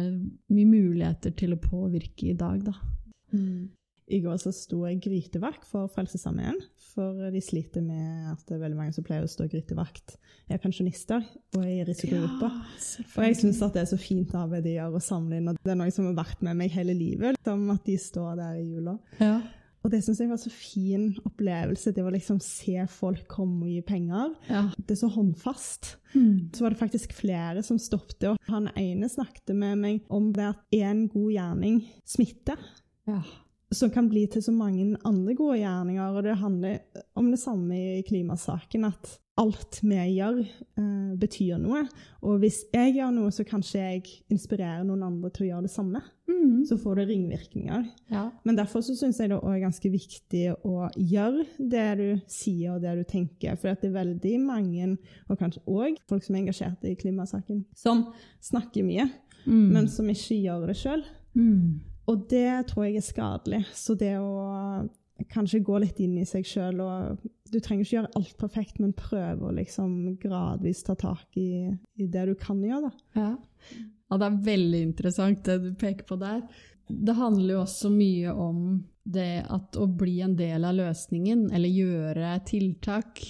mye 0.50 0.66
muligheter 0.66 1.36
til 1.38 1.54
å 1.54 1.62
påvirke 1.62 2.32
i 2.32 2.34
dag, 2.34 2.64
da. 2.64 2.74
Mm. 3.34 3.70
I 4.10 4.20
går 4.24 4.40
så 4.42 4.52
sto 4.56 4.82
jeg 4.88 5.02
grytevakt 5.04 5.68
for 5.70 5.90
Frelsesarmeen, 5.94 6.58
for 6.96 7.30
de 7.34 7.42
sliter 7.44 7.84
med 7.86 8.32
at 8.32 8.42
det 8.48 8.58
er 8.58 8.64
veldig 8.64 8.80
mange 8.80 8.96
som 8.96 9.06
pleier 9.06 9.26
å 9.26 9.30
stå 9.30 9.46
grytevakt, 9.52 10.16
er 10.50 10.62
pensjonister 10.62 11.22
og 11.56 11.62
er 11.62 11.84
i 11.84 11.86
risikogrupper. 11.88 12.58
Og 13.14 13.28
jeg 13.28 13.38
syns 13.38 13.62
det 13.62 13.84
er 13.84 13.92
så 13.92 14.00
fint 14.02 14.34
arbeid 14.38 14.66
de 14.66 14.76
gjør 14.80 14.98
å 14.98 15.04
samle 15.04 15.38
inn, 15.38 15.52
og 15.52 15.62
det 15.62 15.76
er 15.76 15.80
noe 15.80 15.94
som 15.94 16.10
har 16.10 16.18
vært 16.24 16.42
med 16.46 16.58
meg 16.58 16.74
hele 16.74 16.98
livet, 16.98 17.38
som 17.46 17.70
at 17.74 17.86
de 17.86 18.00
står 18.02 18.42
der 18.42 18.60
i 18.64 18.68
jula. 18.68 18.98
Ja. 19.22 19.38
Og 19.80 19.94
det 19.94 20.02
syns 20.04 20.20
jeg 20.20 20.28
var 20.28 20.40
så 20.42 20.50
fin 20.52 21.14
opplevelse, 21.24 21.94
det 21.96 22.04
å 22.04 22.12
liksom 22.12 22.42
se 22.44 22.82
folk 22.92 23.30
komme 23.32 23.68
og 23.68 23.72
gi 23.72 23.84
penger. 23.88 24.34
ja. 24.50 24.66
Det 24.76 24.98
er 24.98 25.00
så 25.06 25.12
håndfast. 25.14 25.94
Mm. 26.16 26.50
Så 26.56 26.66
var 26.66 26.74
det 26.74 26.82
faktisk 26.82 27.14
flere 27.16 27.64
som 27.64 27.80
stoppet, 27.80 28.26
og 28.34 28.52
han 28.52 28.68
ene 28.74 29.08
snakket 29.12 29.54
med 29.56 29.80
meg 29.80 30.02
om 30.12 30.34
at 30.44 30.66
én 30.76 31.06
god 31.14 31.32
gjerning 31.32 31.84
smitter 32.10 32.60
ja. 33.08 33.22
Som 33.72 33.90
kan 33.94 34.08
bli 34.10 34.26
til 34.28 34.42
så 34.42 34.52
mange 34.52 34.98
andre 35.06 35.36
gode 35.38 35.60
gjerninger. 35.62 36.16
Og 36.18 36.24
det 36.26 36.38
handler 36.42 36.80
om 37.16 37.32
det 37.32 37.40
samme 37.40 37.76
i 38.00 38.04
klimasaken, 38.08 38.86
at 38.90 39.20
alt 39.40 39.78
vi 39.86 39.96
gjør, 40.18 40.40
eh, 40.78 41.12
betyr 41.16 41.60
noe. 41.62 41.86
Og 42.28 42.40
hvis 42.42 42.66
jeg 42.74 42.96
gjør 42.98 43.14
noe, 43.16 43.30
så 43.32 43.46
kanskje 43.48 43.80
jeg 43.80 44.02
inspirerer 44.34 44.84
noen 44.84 45.04
andre 45.06 45.30
til 45.32 45.46
å 45.46 45.50
gjøre 45.54 45.68
det 45.68 45.72
samme. 45.72 46.02
Mm. 46.28 46.66
Så 46.68 46.76
får 46.82 46.96
det 47.00 47.06
ringvirkninger. 47.08 47.86
ja. 48.12 48.32
Men 48.44 48.56
derfor 48.58 48.82
så 48.82 48.96
syns 48.98 49.18
jeg 49.20 49.30
det 49.30 49.38
òg 49.40 49.54
er 49.56 49.64
ganske 49.64 49.90
viktig 49.92 50.44
å 50.66 50.90
gjøre 50.98 51.46
det 51.58 51.98
du 51.98 52.22
sier 52.28 52.74
og 52.76 52.82
det 52.82 52.98
du 52.98 53.04
tenker. 53.08 53.56
For 53.56 53.70
det 53.74 53.88
er 53.90 53.96
veldig 54.04 54.40
mange, 54.44 54.98
og 55.30 55.40
kanskje 55.40 55.64
òg 55.68 55.96
folk 56.10 56.24
som 56.24 56.36
er 56.36 56.42
engasjert 56.44 56.84
i 56.84 56.96
klimasaken, 56.96 57.64
som 57.76 58.08
snakker 58.42 58.84
mye, 58.84 59.10
Mm. 59.48 59.72
men 59.72 59.88
som 59.88 60.06
ikke 60.10 60.36
gjør 60.44 60.68
det 60.68 60.76
sjøl. 60.76 61.04
mm. 61.34 61.80
Og 62.10 62.26
det 62.32 62.72
tror 62.72 62.88
jeg 62.88 63.00
er 63.00 63.06
skadelig. 63.06 63.62
Så 63.78 63.96
det 64.00 64.16
å 64.18 64.88
kanskje 65.30 65.62
gå 65.66 65.80
litt 65.84 66.00
inn 66.02 66.18
i 66.20 66.26
seg 66.28 66.48
sjøl 66.48 66.80
og 66.84 67.26
Du 67.50 67.58
trenger 67.60 67.84
ikke 67.84 67.96
gjøre 67.98 68.12
alt 68.20 68.36
perfekt, 68.38 68.80
men 68.80 68.94
prøve 68.94 69.50
å 69.50 69.56
liksom 69.58 70.20
gradvis 70.22 70.84
ta 70.86 70.94
tak 71.00 71.38
i, 71.42 71.66
i 71.98 72.06
det 72.06 72.28
du 72.30 72.36
kan 72.38 72.60
gjøre. 72.62 72.92
da. 72.92 73.22
Ja. 73.22 73.32
ja, 73.82 74.20
det 74.22 74.28
er 74.28 74.44
veldig 74.46 74.82
interessant 74.86 75.42
det 75.48 75.56
du 75.64 75.72
peker 75.74 76.06
på 76.06 76.20
der. 76.22 76.44
Det 76.90 77.16
handler 77.18 77.56
jo 77.56 77.64
også 77.64 77.90
mye 77.90 78.36
om 78.38 78.62
det 79.02 79.48
at 79.50 79.80
å 79.82 79.88
bli 79.90 80.20
en 80.22 80.38
del 80.38 80.68
av 80.70 80.78
løsningen, 80.78 81.48
eller 81.50 81.74
gjøre 81.74 82.36
tiltak, 82.46 83.24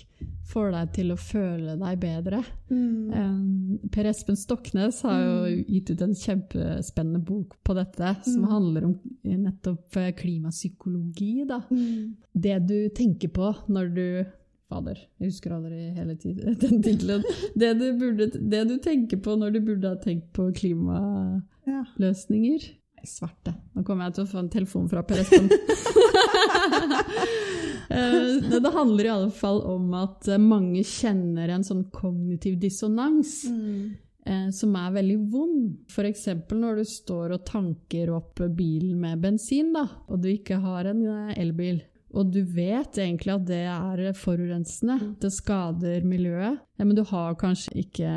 får 0.50 0.72
deg 0.74 0.88
til 0.95 1.12
å 1.14 1.18
føle 1.22 1.76
deg 1.78 2.00
bedre. 2.02 2.39
Um, 2.72 3.78
per 3.93 4.06
Espen 4.10 4.36
Stoknes 4.39 5.04
har 5.06 5.20
jo 5.22 5.36
gitt 5.70 5.91
ut 5.93 6.02
en 6.06 6.16
kjempespennende 6.18 7.22
bok 7.26 7.50
på 7.66 7.74
dette, 7.78 8.16
som 8.26 8.41
Mm. 8.43 8.50
handler 8.52 8.86
om 8.89 8.95
nettopp 9.24 9.97
eh, 10.02 10.12
klimapsykologi. 10.18 11.45
Da. 11.50 11.60
Mm. 11.70 12.16
Det 12.34 12.58
du 12.68 12.89
tenker 12.97 13.28
på 13.30 13.52
når 13.70 13.86
du 13.95 14.26
Fader, 14.70 14.97
jeg 15.20 15.28
husker 15.32 15.52
aldri 15.56 15.80
hele 15.97 16.14
tiden 16.22 16.54
den 16.62 16.82
tittelen. 16.86 17.24
Det, 17.58 17.72
du 17.80 17.88
burde- 17.97 18.41
det 18.52 18.60
du 18.70 18.76
tenker 18.78 19.18
på 19.18 19.34
når 19.41 19.50
du 19.56 19.60
burde 19.66 19.89
ha 19.89 19.95
tenkt 19.97 20.28
på 20.38 20.52
klimaløsninger. 20.54 22.62
Ja. 22.70 22.76
Svarte. 23.08 23.54
Nå 23.74 23.84
kommer 23.88 24.04
jeg 24.10 24.14
til 24.18 24.26
å 24.26 24.30
få 24.34 24.38
en 24.43 24.50
telefon 24.52 24.89
fra 24.91 25.02
Per 25.08 25.20
Espen. 25.24 25.47
Eh, 27.89 28.59
det 28.61 28.71
handler 28.73 29.05
i 29.05 29.09
alle 29.15 29.31
fall 29.33 29.61
om 29.65 29.93
at 29.97 30.27
eh, 30.29 30.37
mange 30.37 30.83
kjenner 30.85 31.49
en 31.49 31.63
sånn 31.65 31.87
kognitiv 31.91 32.59
dissonans 32.61 33.45
Mm. 33.49 33.95
eh, 34.25 34.49
som 34.53 34.75
er 34.75 34.91
veldig 34.93 35.17
vond. 35.31 35.77
F.eks. 35.89 36.27
når 36.53 36.75
du 36.77 36.83
står 36.85 37.33
og 37.33 37.45
tanker 37.45 38.11
opp 38.13 38.41
bilen 38.55 38.99
med 38.99 39.21
bensin, 39.21 39.73
da, 39.73 39.87
og 40.07 40.21
du 40.21 40.29
ikke 40.29 40.59
har 40.61 40.85
en 40.85 41.01
elbil. 41.33 41.81
Og 42.13 42.31
du 42.33 42.43
vet 42.43 42.97
egentlig 42.97 43.33
at 43.35 43.45
det 43.45 43.65
er 43.69 44.13
forurensende, 44.17 45.15
det 45.21 45.31
skader 45.33 46.01
miljøet. 46.05 46.59
Ja, 46.80 46.86
men 46.86 46.95
du 46.95 47.01
har 47.03 47.34
kanskje 47.36 47.73
ikke 47.82 48.09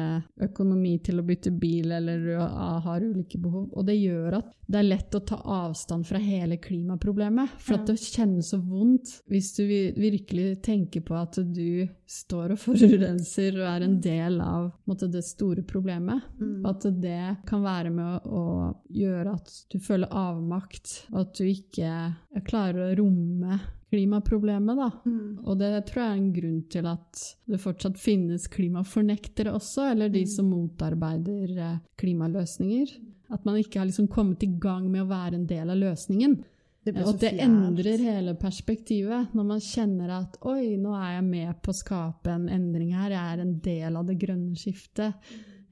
økonomi 0.47 0.93
til 1.03 1.19
å 1.19 1.25
bytte 1.27 1.51
bil, 1.51 1.91
eller 1.91 2.21
du 2.23 2.37
har 2.39 3.03
ulike 3.03 3.41
behov. 3.43 3.65
Og 3.75 3.89
det 3.89 3.97
gjør 3.99 4.37
at 4.39 4.53
det 4.71 4.79
er 4.79 4.87
lett 4.87 5.17
å 5.19 5.21
ta 5.27 5.41
avstand 5.43 6.07
fra 6.07 6.21
hele 6.23 6.61
klimaproblemet. 6.63 7.57
For 7.59 7.81
at 7.81 7.91
det 7.91 7.99
kjennes 7.99 8.53
så 8.55 8.61
vondt 8.63 9.17
hvis 9.33 9.51
du 9.59 9.65
virkelig 9.67 10.61
tenker 10.63 11.03
på 11.03 11.19
at 11.19 11.41
du 11.43 11.89
står 12.07 12.55
og 12.55 12.63
forurenser 12.69 13.59
og 13.59 13.67
er 13.67 13.89
en 13.89 13.99
del 14.07 14.39
av 14.39 14.71
en 14.71 14.73
måte, 14.95 15.11
det 15.11 15.25
store 15.27 15.67
problemet. 15.67 16.23
Mm. 16.39 16.63
at 16.71 16.87
det 17.03 17.27
kan 17.49 17.67
være 17.67 17.91
med 17.91 18.31
å, 18.31 18.47
å 18.47 18.47
gjøre 18.95 19.37
at 19.41 19.55
du 19.75 19.81
føler 19.83 20.15
avmakt, 20.15 21.01
og 21.11 21.25
at 21.27 21.39
du 21.41 21.51
ikke 21.51 22.43
klarer 22.47 22.93
å 22.93 22.97
romme 23.03 23.59
klimaproblemet. 23.93 24.77
Da. 24.77 24.91
Mm. 25.05 25.39
Og 25.45 25.59
det 25.61 25.73
tror 25.91 26.03
jeg 26.03 26.11
er 26.11 26.21
en 26.21 26.33
grunn 26.33 26.61
til 26.73 26.89
at 26.89 27.25
det 27.53 27.61
fortsatt 27.61 28.01
finnes 28.01 28.49
klimafornektere 28.53 29.55
også, 29.57 29.91
eller 29.93 30.13
de 30.13 30.23
som 30.31 30.51
motarbeider 30.53 31.57
eh, 31.57 31.79
klimaløsninger. 32.01 32.95
At 33.33 33.47
man 33.49 33.59
ikke 33.61 33.81
har 33.81 33.89
liksom 33.89 34.11
kommet 34.13 34.45
i 34.45 34.51
gang 34.61 34.91
med 34.93 35.05
å 35.05 35.11
være 35.11 35.39
en 35.39 35.47
del 35.49 35.73
av 35.73 35.81
løsningen. 35.81 36.43
Det 36.83 36.97
Og 37.07 37.15
det 37.23 37.37
endrer 37.39 38.01
hele 38.03 38.35
perspektivet, 38.35 39.31
når 39.37 39.45
man 39.47 39.61
kjenner 39.63 40.11
at 40.17 40.35
oi, 40.51 40.75
nå 40.83 40.97
er 40.99 41.13
jeg 41.15 41.27
med 41.29 41.61
på 41.63 41.71
å 41.71 41.79
skape 41.79 42.33
en 42.33 42.49
endring 42.51 42.91
her, 42.97 43.15
jeg 43.15 43.35
er 43.37 43.43
en 43.45 43.53
del 43.63 43.99
av 44.01 44.09
det 44.09 44.17
grønne 44.19 44.59
skiftet. 44.59 45.15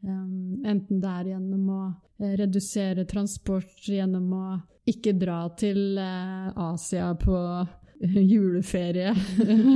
Um, 0.07 0.63
enten 0.65 1.03
det 1.03 1.11
er 1.11 1.33
gjennom 1.35 1.65
å 1.75 1.81
eh, 2.23 2.37
redusere 2.39 3.05
transport, 3.11 3.75
gjennom 3.85 4.31
å 4.33 4.45
ikke 4.89 5.17
dra 5.19 5.43
til 5.59 5.99
uh, 5.99 6.55
Asia 6.71 7.11
på 7.19 7.37
juleferie, 8.33 9.15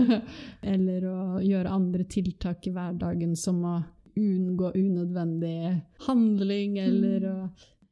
eller 0.75 1.07
å 1.11 1.19
gjøre 1.45 1.75
andre 1.77 2.07
tiltak 2.09 2.67
i 2.67 2.73
hverdagen 2.73 3.37
som 3.37 3.61
å 3.69 3.77
unngå 4.17 4.71
unødvendig 4.79 5.75
handling, 6.07 6.79
eller 6.79 7.27
å 7.29 7.37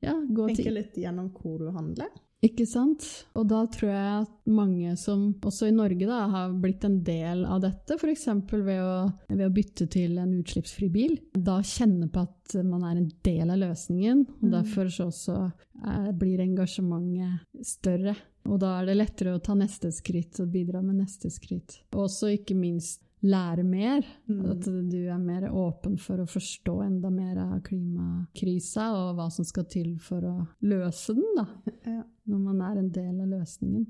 ja, 0.03 0.15
gå 0.15 0.49
til 0.49 0.63
Tenke 0.63 0.75
litt 0.79 0.97
gjennom 0.99 1.33
hvor 1.37 1.59
du 1.61 1.69
handler. 1.75 2.11
Ikke 2.43 2.65
sant? 2.67 3.05
Og 3.39 3.47
da 3.51 3.61
tror 3.71 3.91
jeg 3.93 4.23
at 4.25 4.33
mange 4.51 4.97
som, 4.99 5.29
også 5.47 5.69
i 5.71 5.75
Norge, 5.77 6.07
da, 6.09 6.25
har 6.33 6.55
blitt 6.63 6.83
en 6.89 6.97
del 7.07 7.45
av 7.47 7.61
dette, 7.63 7.95
f.eks. 8.01 8.27
Ved, 8.51 8.81
å- 8.83 9.13
ved 9.31 9.45
å 9.47 9.53
bytte 9.55 9.87
til 9.93 10.19
en 10.19 10.33
utslippsfri 10.41 10.89
bil, 10.91 11.15
da 11.37 11.61
kjenner 11.63 12.11
på 12.13 12.25
at 12.27 12.57
man 12.67 12.83
er 12.89 12.99
en 12.99 13.11
del 13.23 13.51
av 13.55 13.61
løsningen, 13.63 14.27
og 14.43 14.51
derfor 14.57 14.91
så 14.91 15.07
også 15.13 15.39
er, 15.87 16.11
blir 16.19 16.43
engasjementet 16.43 17.65
større. 17.67 18.17
Og 18.51 18.59
da 18.59 18.81
er 18.81 18.87
det 18.91 18.97
lettere 18.99 19.37
å 19.37 19.43
ta 19.43 19.55
neste 19.55 19.93
skritt 19.95 20.41
og 20.43 20.51
bidra 20.51 20.83
med 20.83 20.99
neste 20.99 21.31
skritt. 21.31 21.79
Og 21.95 22.09
også 22.09 22.33
ikke 22.35 22.57
minst 22.59 23.01
lære 23.23 23.63
mer. 23.67 24.05
At 24.51 24.67
du 24.67 24.99
er 25.07 25.19
mer 25.23 25.49
åpen 25.51 25.97
for 26.01 26.23
å 26.23 26.27
forstå 26.29 26.77
enda 26.85 27.11
mer 27.11 27.39
av 27.39 27.61
klimakrisa 27.67 28.89
og 28.99 29.17
hva 29.19 29.29
som 29.33 29.47
skal 29.47 29.67
til 29.71 29.95
for 30.03 30.27
å 30.27 30.35
løse 30.67 31.15
den, 31.19 31.29
da 31.39 31.47
Ja. 31.93 32.03
når 32.27 32.39
man 32.49 32.63
er 32.67 32.81
en 32.83 32.93
del 32.95 33.21
av 33.23 33.31
løsningen. 33.33 33.87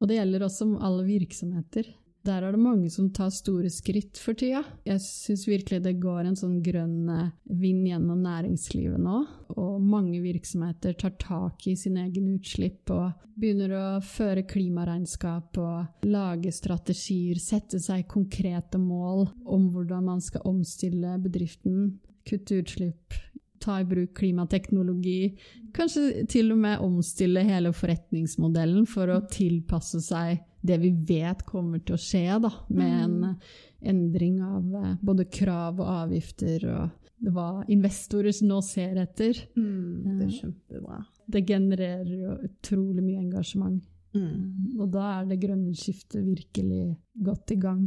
Og 0.00 0.08
det 0.10 0.18
gjelder 0.18 0.44
også 0.46 0.68
alle 0.84 1.04
virksomheter. 1.06 1.88
Der 2.24 2.40
er 2.40 2.54
det 2.54 2.60
mange 2.60 2.88
som 2.88 3.10
tar 3.12 3.28
store 3.34 3.68
skritt 3.68 4.16
for 4.16 4.36
tida. 4.38 4.62
Jeg 4.86 5.02
syns 5.04 5.42
virkelig 5.44 5.82
det 5.84 5.98
går 6.00 6.22
en 6.24 6.38
sånn 6.38 6.56
grønn 6.64 7.10
eh, 7.12 7.32
vind 7.60 7.84
gjennom 7.90 8.22
næringslivet 8.24 9.02
nå. 9.04 9.18
Og 9.60 9.74
mange 9.84 10.22
virksomheter 10.24 10.96
tar 10.96 11.12
tak 11.20 11.66
i 11.68 11.74
sin 11.76 11.98
egen 12.00 12.30
utslipp 12.38 12.88
og 12.94 13.26
begynner 13.36 13.74
å 13.76 13.84
føre 14.00 14.46
klimaregnskap 14.48 15.60
og 15.60 16.08
lage 16.08 16.52
strategier, 16.54 17.36
sette 17.42 17.82
seg 17.82 18.08
konkrete 18.08 18.80
mål 18.80 19.26
om 19.44 19.68
hvordan 19.74 20.08
man 20.08 20.24
skal 20.24 20.48
omstille 20.48 21.18
bedriften, 21.20 21.98
kutte 22.24 22.62
utslipp, 22.62 23.20
ta 23.60 23.82
i 23.82 23.86
bruk 23.88 24.16
klimateknologi. 24.16 25.34
Kanskje 25.76 26.24
til 26.30 26.54
og 26.56 26.64
med 26.64 26.80
omstille 26.88 27.44
hele 27.44 27.74
forretningsmodellen 27.76 28.88
for 28.88 29.12
å 29.12 29.20
tilpasse 29.28 30.00
seg 30.08 30.40
det 30.64 30.78
vi 30.80 30.90
vet 31.08 31.42
kommer 31.46 31.82
til 31.84 31.96
å 31.96 32.00
skje, 32.00 32.40
da, 32.40 32.50
med 32.70 32.92
en 33.04 33.16
Mm. 33.20 33.36
endring 33.82 34.38
av 34.42 34.74
eh, 34.80 34.94
både 35.02 35.24
krav 35.30 35.80
og 35.80 35.86
avgifter 35.86 36.64
og 36.72 36.90
hva 37.34 37.64
investorer 37.68 38.32
nå 38.44 38.60
ser 38.64 38.96
etter. 39.00 39.34
Mm, 39.56 40.18
det 40.18 40.26
er 40.26 40.32
kjempebra. 40.40 41.02
Det 41.30 41.44
genererer 41.46 42.10
jo 42.20 42.38
utrolig 42.48 43.02
mye 43.04 43.20
engasjement. 43.22 43.82
Mm. 44.14 44.78
Og 44.80 44.90
da 44.92 45.20
er 45.20 45.26
det 45.26 45.40
grønne 45.40 45.74
skiftet 45.74 46.24
virkelig 46.24 46.96
godt 47.22 47.50
i 47.50 47.56
gang. 47.56 47.86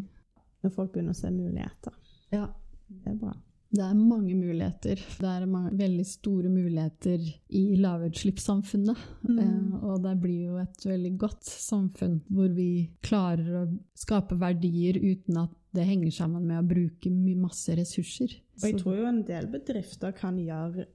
Når 0.64 0.72
folk 0.74 0.92
begynner 0.94 1.14
å 1.14 1.20
se 1.22 1.30
muligheter. 1.32 1.94
Ja. 2.32 2.48
Det 2.90 3.12
er 3.12 3.16
bra. 3.20 3.34
Det 3.68 3.84
er 3.84 3.96
mange 4.00 4.34
muligheter. 4.38 5.02
Det 5.20 5.28
er 5.28 5.46
mange, 5.50 5.74
veldig 5.78 6.06
store 6.08 6.50
muligheter 6.52 7.24
i 7.50 7.64
lavutslippssamfunnet. 7.82 9.02
Mm. 9.28 9.40
Eh, 9.44 9.78
og 9.84 10.04
det 10.06 10.16
blir 10.24 10.54
jo 10.54 10.60
et 10.62 10.88
veldig 10.88 11.14
godt 11.20 11.50
samfunn 11.52 12.20
hvor 12.32 12.52
vi 12.56 12.88
klarer 13.04 13.64
å 13.64 13.66
skape 13.98 14.40
verdier 14.40 15.00
uten 15.02 15.42
at 15.44 15.56
det 15.76 15.86
henger 15.86 16.14
sammen 16.16 16.48
med 16.48 16.62
å 16.62 16.68
bruke 16.68 17.12
masse 17.38 17.76
ressurser. 17.78 18.32
Og 18.58 18.70
jeg 18.70 18.80
tror 18.80 18.96
jo 19.02 19.10
en 19.10 19.26
del 19.28 19.50
bedrifter 19.52 20.16
kan 20.18 20.40
gjøre 20.42 20.88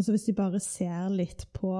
Altså 0.00 0.14
Hvis 0.14 0.24
de 0.30 0.32
bare 0.32 0.62
ser 0.64 1.10
litt 1.12 1.44
på 1.52 1.74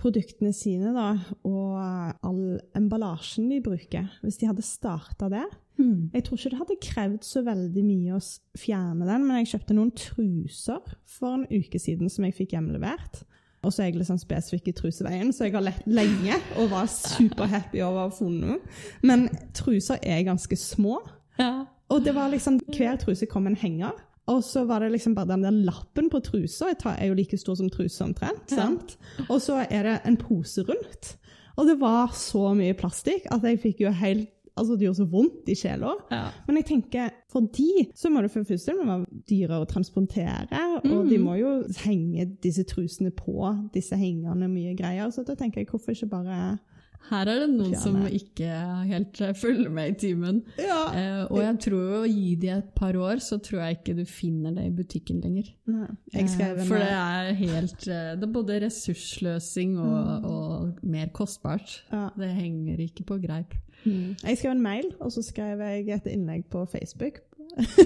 produktene 0.00 0.54
sine 0.56 0.94
da, 0.96 1.10
og 1.44 1.76
all 2.24 2.56
emballasjen 2.78 3.50
de 3.52 3.60
bruker 3.60 4.08
Hvis 4.22 4.40
de 4.40 4.48
hadde 4.48 4.64
starta 4.64 5.28
det 5.32 5.44
Mm. 5.78 6.10
Jeg 6.14 6.24
tror 6.24 6.36
ikke 6.36 6.50
det 6.50 6.58
hadde 6.58 6.76
krevd 6.82 7.24
så 7.26 7.42
veldig 7.44 7.82
mye 7.84 8.16
å 8.16 8.20
fjerne 8.56 9.08
den, 9.08 9.26
men 9.26 9.42
jeg 9.42 9.50
kjøpte 9.50 9.76
noen 9.76 9.92
truser 9.92 10.94
for 11.18 11.36
en 11.36 11.46
uke 11.50 11.80
siden 11.80 12.08
som 12.12 12.24
jeg 12.24 12.36
fikk 12.38 12.54
hjemlevert. 12.56 13.24
Og 13.66 13.74
så 13.74 13.82
er 13.82 13.90
jeg 13.90 14.06
sånn 14.06 14.22
spesifikk 14.22 14.70
i 14.70 14.76
truseveien, 14.78 15.32
så 15.34 15.46
jeg 15.46 15.56
har 15.56 15.64
lett 15.66 15.86
lenge 15.90 16.38
og 16.60 16.70
var 16.72 16.88
superhappy 16.92 17.82
over 17.82 17.98
å 17.98 18.06
ha 18.06 18.14
funnet 18.14 18.52
noe. 18.54 18.76
Men 19.06 19.26
truser 19.56 20.00
er 20.00 20.24
ganske 20.28 20.58
små. 20.60 21.00
Ja. 21.40 21.66
Og 21.92 22.04
det 22.06 22.14
var 22.16 22.30
liksom, 22.32 22.60
hver 22.72 22.96
truse 23.02 23.28
kom 23.30 23.46
en 23.50 23.58
henger. 23.58 23.94
Og 24.28 24.42
så 24.42 24.64
var 24.66 24.80
det 24.80 24.90
liksom 24.92 25.14
bare 25.14 25.28
den 25.34 25.42
der 25.42 25.50
lappen 25.70 26.08
på 26.10 26.20
trusa. 26.20 26.66
Jeg 26.72 26.78
tar- 26.78 26.96
er 26.98 27.06
jo 27.08 27.14
like 27.14 27.36
stor 27.38 27.54
som 27.56 27.68
trusa 27.70 28.04
omtrent. 28.04 28.50
Ja. 28.50 28.56
sant? 28.56 28.96
Og 29.30 29.40
så 29.40 29.64
er 29.70 29.82
det 29.82 30.00
en 30.04 30.16
pose 30.16 30.62
rundt. 30.66 31.16
Og 31.56 31.66
det 31.66 31.78
var 31.80 32.08
så 32.12 32.54
mye 32.54 32.74
plastikk 32.74 33.26
at 33.30 33.42
jeg 33.42 33.60
fikk 33.62 33.80
jo 33.86 33.90
helt 33.90 34.28
Altså, 34.58 34.72
det 34.72 34.86
gjorde 34.86 34.96
så 35.02 35.10
vondt 35.10 35.48
i 35.48 35.54
sjela. 35.54 35.90
Ja. 36.10 36.30
Men 36.46 36.56
jeg 36.56 36.64
tenker, 36.64 37.10
for 37.28 37.40
de 37.42 37.90
så 37.94 38.08
må 38.08 38.22
det 38.22 38.30
for 38.30 38.40
første 38.42 38.72
være 38.72 39.04
dyrere 39.28 39.58
å 39.60 39.66
transportere, 39.68 40.48
og 40.82 41.08
de 41.10 41.18
Mm. 41.18 41.24
må 41.26 41.34
jo 41.38 41.62
henge 41.84 42.24
disse 42.40 42.64
trusene 42.64 43.10
på 43.10 43.70
disse 43.74 43.92
hengerne 43.94 44.48
mye 44.48 44.74
greier. 44.74 45.10
Så 45.12 45.26
da 45.26 45.34
tenker 45.34 45.56
jeg, 45.60 45.66
hvorfor 45.68 45.92
ikke 45.92 46.08
bare 46.08 46.58
Her 47.06 47.28
er 47.30 47.38
det 47.44 47.48
noen 47.52 47.70
Fjerne. 47.70 47.82
som 47.82 48.06
ikke 48.06 48.46
helt 48.90 49.20
følger 49.38 49.70
med 49.70 49.92
i 49.92 49.94
timen. 50.00 50.40
Ja. 50.58 50.78
Eh, 50.90 51.20
og 51.30 51.38
jeg 51.42 51.58
tror 51.66 51.84
jo 51.94 52.00
gi 52.10 52.34
de 52.42 52.48
et 52.56 52.72
par 52.74 52.96
år, 52.98 53.20
så 53.22 53.38
tror 53.38 53.60
jeg 53.62 53.76
ikke 53.78 53.94
du 54.00 54.04
finner 54.10 54.50
det 54.56 54.64
i 54.66 54.72
butikken 54.74 55.20
lenger. 55.22 55.52
Nei. 55.70 55.86
Eh, 56.14 56.26
For 56.66 56.74
det 56.82 56.90
er 56.90 57.30
helt 57.38 57.86
eh, 57.86 58.10
Det 58.18 58.26
er 58.26 58.32
både 58.34 58.58
ressursløsing 58.66 59.78
og, 59.78 60.24
og 60.24 60.82
mer 60.82 61.06
kostbart. 61.14 61.84
Ja. 61.92 62.08
Det 62.18 62.28
henger 62.34 62.82
ikke 62.88 63.04
på 63.06 63.20
greip. 63.22 63.54
Mm. 63.84 64.16
Jeg 64.24 64.38
skrev 64.38 64.50
en 64.56 64.62
mail, 64.62 64.90
og 65.00 65.12
så 65.14 65.22
skrev 65.22 65.60
jeg 65.62 65.88
et 65.94 66.06
innlegg 66.10 66.48
på 66.50 66.64
Facebook. 66.66 67.20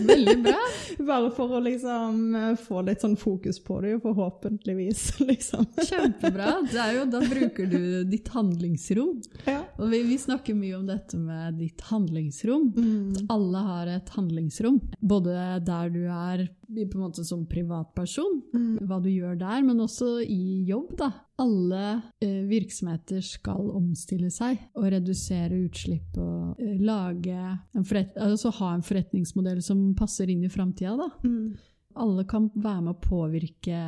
Veldig 0.06 0.34
bra! 0.44 0.58
Bare 1.10 1.30
for 1.36 1.54
å 1.56 1.60
liksom 1.62 2.34
eh, 2.34 2.54
få 2.60 2.82
litt 2.86 3.04
sånn 3.04 3.16
fokus 3.20 3.60
på 3.64 3.80
det, 3.84 3.96
forhåpentligvis, 4.02 5.04
liksom. 5.30 5.66
Kjempebra. 5.86 6.56
Det 6.70 6.80
er 6.82 6.96
jo, 6.98 7.04
da 7.12 7.20
bruker 7.24 7.68
du 7.70 7.80
ditt 8.10 8.28
handlingsrom. 8.34 9.20
Ja. 9.46 9.60
Og 9.78 9.90
vi, 9.92 10.02
vi 10.10 10.18
snakker 10.20 10.56
mye 10.58 10.78
om 10.80 10.86
dette 10.90 11.18
med 11.20 11.58
ditt 11.60 11.84
handlingsrom. 11.90 12.70
Mm. 12.76 13.28
Alle 13.32 13.64
har 13.70 13.92
et 13.98 14.10
handlingsrom. 14.16 14.80
Både 15.00 15.36
der 15.66 15.92
du 15.94 16.02
er 16.06 16.46
på 16.70 16.94
en 16.98 17.02
måte 17.02 17.24
som 17.26 17.46
privatperson, 17.50 18.42
Mm. 18.50 18.78
hva 18.86 18.98
du 19.02 19.08
gjør 19.10 19.36
der, 19.38 19.62
men 19.66 19.80
også 19.82 20.20
i 20.22 20.64
jobb. 20.68 20.92
da. 20.98 21.08
Alle 21.40 21.84
eh, 22.20 22.42
virksomheter 22.50 23.22
skal 23.24 23.70
omstille 23.72 24.28
seg 24.34 24.60
og 24.76 24.90
redusere 24.92 25.62
utslipp 25.64 26.18
og 26.20 26.60
eh, 26.60 26.76
lage 26.84 27.38
en 27.72 27.86
altså 28.20 28.52
ha 28.60 28.74
en 28.74 28.84
forretningsmodell 28.84 29.62
som 29.64 29.94
passer 29.98 30.32
inn 30.32 30.44
i 30.44 30.52
framtida. 30.52 30.96
da. 31.00 31.08
Mm. 31.24 31.56
Alle 32.00 32.24
kan 32.28 32.50
være 32.54 32.82
med 32.86 32.92
å 32.94 33.02
påvirke 33.02 33.80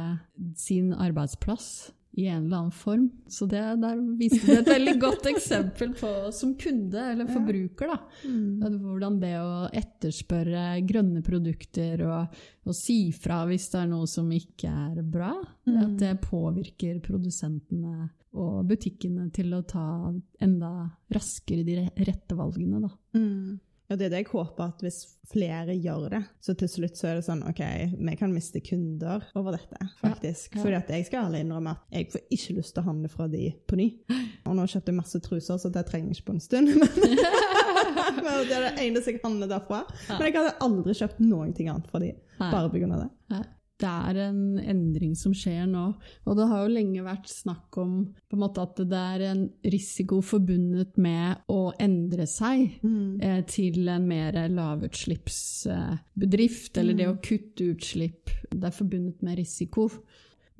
sin 0.58 0.90
arbeidsplass 0.96 1.92
i 2.14 2.26
en 2.28 2.44
eller 2.44 2.56
annen 2.58 2.74
form. 2.76 3.06
Så 3.32 3.46
det, 3.48 3.60
der 3.80 3.96
viste 4.18 4.42
du 4.44 4.52
et 4.58 4.66
veldig 4.68 4.94
godt 5.00 5.26
eksempel 5.30 5.94
på 5.96 6.10
som 6.36 6.54
kunde 6.60 7.00
eller 7.12 7.24
forbruker. 7.30 7.88
da. 7.88 7.98
Mm. 8.28 8.80
Hvordan 8.82 9.16
det 9.22 9.30
å 9.40 9.54
etterspørre 9.72 10.64
grønne 10.84 11.22
produkter 11.24 12.02
og, 12.04 12.36
og 12.68 12.76
si 12.76 12.98
fra 13.16 13.46
hvis 13.48 13.70
det 13.72 13.80
er 13.80 13.88
noe 13.94 14.06
som 14.10 14.28
ikke 14.32 14.68
er 14.92 15.02
bra, 15.02 15.32
Mm. 15.62 15.76
at 15.78 15.92
det 16.00 16.16
påvirker 16.24 16.96
produsentene 17.00 18.08
og 18.34 18.64
butikkene 18.66 19.28
til 19.32 19.52
å 19.54 19.60
ta 19.62 20.10
enda 20.42 20.70
raskere 21.14 21.62
de 21.64 21.76
rette 22.02 22.34
valgene. 22.34 22.80
Da. 22.82 22.90
Mm. 23.14 23.60
Ja, 23.92 23.96
det 24.00 24.06
er 24.06 24.12
det 24.14 24.20
jeg 24.22 24.30
håper, 24.30 24.70
at 24.70 24.80
hvis 24.80 25.02
flere 25.28 25.74
gjør 25.76 26.06
det, 26.14 26.20
så 26.40 26.54
til 26.56 26.70
slutt 26.72 26.96
så 26.96 27.10
er 27.10 27.18
det 27.18 27.26
sånn 27.26 27.42
OK, 27.44 27.58
vi 27.92 28.14
kan 28.16 28.32
miste 28.32 28.62
kunder 28.64 29.26
over 29.36 29.52
dette, 29.52 29.76
faktisk. 29.98 30.54
ja. 30.56 30.62
Fordi 30.62 30.78
at 30.78 30.92
jeg 30.94 31.04
skal 31.10 31.26
ærlig 31.26 31.42
innrømme 31.44 31.74
at 31.76 31.98
jeg 31.98 32.08
får 32.14 32.22
ikke 32.32 32.56
lyst 32.56 32.72
til 32.72 32.80
å 32.80 32.86
handle 32.86 33.10
fra 33.12 33.26
de 33.28 33.50
på 33.68 33.76
ny. 33.76 33.90
Og 34.48 34.56
nå 34.56 34.64
kjøpte 34.64 34.94
jeg 34.94 34.96
masse 34.96 35.20
truser, 35.26 35.60
så 35.60 35.68
det 35.74 35.84
trenger 35.90 36.08
jeg 36.08 36.22
ikke 36.22 36.30
på 36.30 36.38
en 36.38 36.44
stund. 36.46 36.72
Men, 38.24 38.32
det 38.48 38.56
er 38.56 38.64
det 38.70 38.72
eneste 38.86 39.12
jeg 39.12 39.20
handler 39.26 39.52
derfra. 39.52 39.82
Men 40.08 40.24
jeg 40.30 40.38
hadde 40.38 40.56
aldri 40.64 40.96
kjøpt 41.02 41.20
noen 41.26 41.52
ting 41.58 41.68
annet 41.68 41.92
fra 41.92 42.00
de, 42.00 42.14
bare 42.40 42.72
pga. 42.72 42.94
det. 42.96 43.10
Det 43.82 43.90
er 43.90 44.14
en 44.28 44.60
endring 44.60 45.16
som 45.18 45.34
skjer 45.34 45.66
nå, 45.66 45.94
og 46.22 46.36
det 46.38 46.46
har 46.50 46.62
jo 46.62 46.74
lenge 46.76 47.02
vært 47.02 47.28
snakk 47.30 47.76
om 47.82 48.14
måte 48.38 48.62
at 48.62 48.76
det 48.78 49.02
er 49.16 49.20
en 49.32 49.50
risiko 49.66 50.20
forbundet 50.24 50.96
med 51.02 51.36
å 51.50 51.72
endre 51.82 52.26
seg 52.30 52.78
eh, 53.22 53.42
til 53.50 53.88
en 53.90 54.08
mer 54.08 54.48
lavutslippsbedrift, 54.52 56.78
eller 56.78 56.94
det 56.98 57.08
å 57.10 57.20
kutte 57.22 57.64
utslipp. 57.74 58.30
Det 58.52 58.66
er 58.68 58.74
forbundet 58.76 59.22
med 59.26 59.38
risiko. 59.40 59.88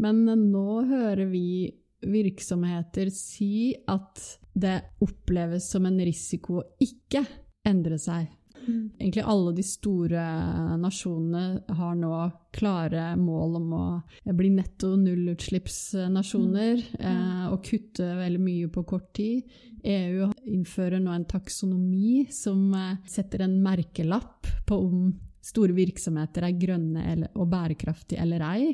Men 0.03 0.29
eh, 0.29 0.37
nå 0.37 0.83
hører 0.91 1.27
vi 1.31 1.73
virksomheter 2.03 3.11
si 3.14 3.75
at 3.87 4.39
det 4.53 4.83
oppleves 5.05 5.70
som 5.73 5.87
en 5.89 6.01
risiko 6.03 6.61
å 6.61 6.68
ikke 6.83 7.25
endre 7.68 7.99
seg. 8.03 8.27
Egentlig 8.69 9.25
alle 9.27 9.53
de 9.57 9.65
store 9.67 10.23
nasjonene 10.81 11.77
har 11.79 11.97
nå 11.99 12.13
klare 12.53 13.13
mål 13.17 13.57
om 13.59 13.75
å 13.77 13.85
bli 14.37 14.51
netto 14.53 14.93
nullutslippsnasjoner 15.01 16.83
eh, 17.01 17.45
og 17.49 17.63
kutte 17.67 18.13
veldig 18.19 18.43
mye 18.43 18.71
på 18.73 18.85
kort 18.89 19.13
tid. 19.17 19.49
EU 19.83 20.29
innfører 20.53 21.03
nå 21.03 21.15
en 21.15 21.29
taksonomi 21.29 22.27
som 22.33 22.71
eh, 22.77 22.99
setter 23.09 23.47
en 23.47 23.59
merkelapp 23.65 24.51
på 24.69 24.79
om 24.85 25.13
store 25.43 25.74
virksomheter 25.74 26.47
er 26.47 26.59
grønne 26.59 27.03
eller, 27.12 27.32
og 27.34 27.49
bærekraftige 27.51 28.22
eller 28.22 28.45
ei. 28.53 28.68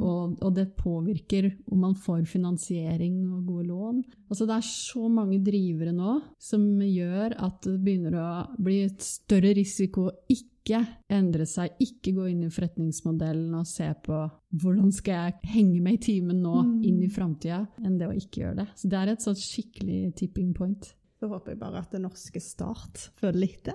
Og, 0.00 0.38
og 0.40 0.54
det 0.56 0.70
påvirker 0.78 1.50
om 1.72 1.84
man 1.84 1.94
får 1.98 2.24
finansiering 2.30 3.20
og 3.34 3.44
gode 3.46 3.68
lån. 3.68 4.00
Altså 4.30 4.48
det 4.48 4.56
er 4.56 4.66
så 4.68 5.08
mange 5.12 5.42
drivere 5.44 5.92
nå 5.92 6.16
som 6.40 6.64
gjør 6.80 7.36
at 7.44 7.60
det 7.68 7.78
begynner 7.84 8.18
å 8.20 8.30
bli 8.56 8.80
et 8.86 9.04
større 9.04 9.52
risiko 9.56 10.08
å 10.08 10.16
ikke 10.32 10.80
endre 11.12 11.44
seg, 11.44 11.76
ikke 11.84 12.14
gå 12.16 12.30
inn 12.32 12.46
i 12.46 12.52
forretningsmodellen 12.52 13.52
og 13.58 13.68
se 13.68 13.90
på 14.06 14.22
hvordan 14.62 14.92
skal 14.96 15.18
jeg 15.18 15.54
henge 15.58 15.80
med 15.84 15.98
i 15.98 16.04
timen 16.06 16.40
nå 16.40 16.56
inn 16.86 17.02
i 17.04 17.12
framtida, 17.12 17.66
enn 17.84 17.98
det 18.00 18.08
å 18.08 18.16
ikke 18.16 18.46
gjøre 18.46 18.62
det. 18.62 18.68
Så 18.80 18.88
det 18.88 19.00
er 19.00 19.12
et 19.12 19.24
sånt 19.26 19.42
skikkelig 19.42 20.14
tipping 20.16 20.54
point. 20.56 20.94
Så 21.24 21.28
håper 21.30 21.54
jeg 21.54 21.58
bare 21.62 21.80
at 21.80 21.92
det 21.94 22.02
norske 22.04 22.40
Start 22.44 23.06
følger 23.16 23.54
det. 23.64 23.74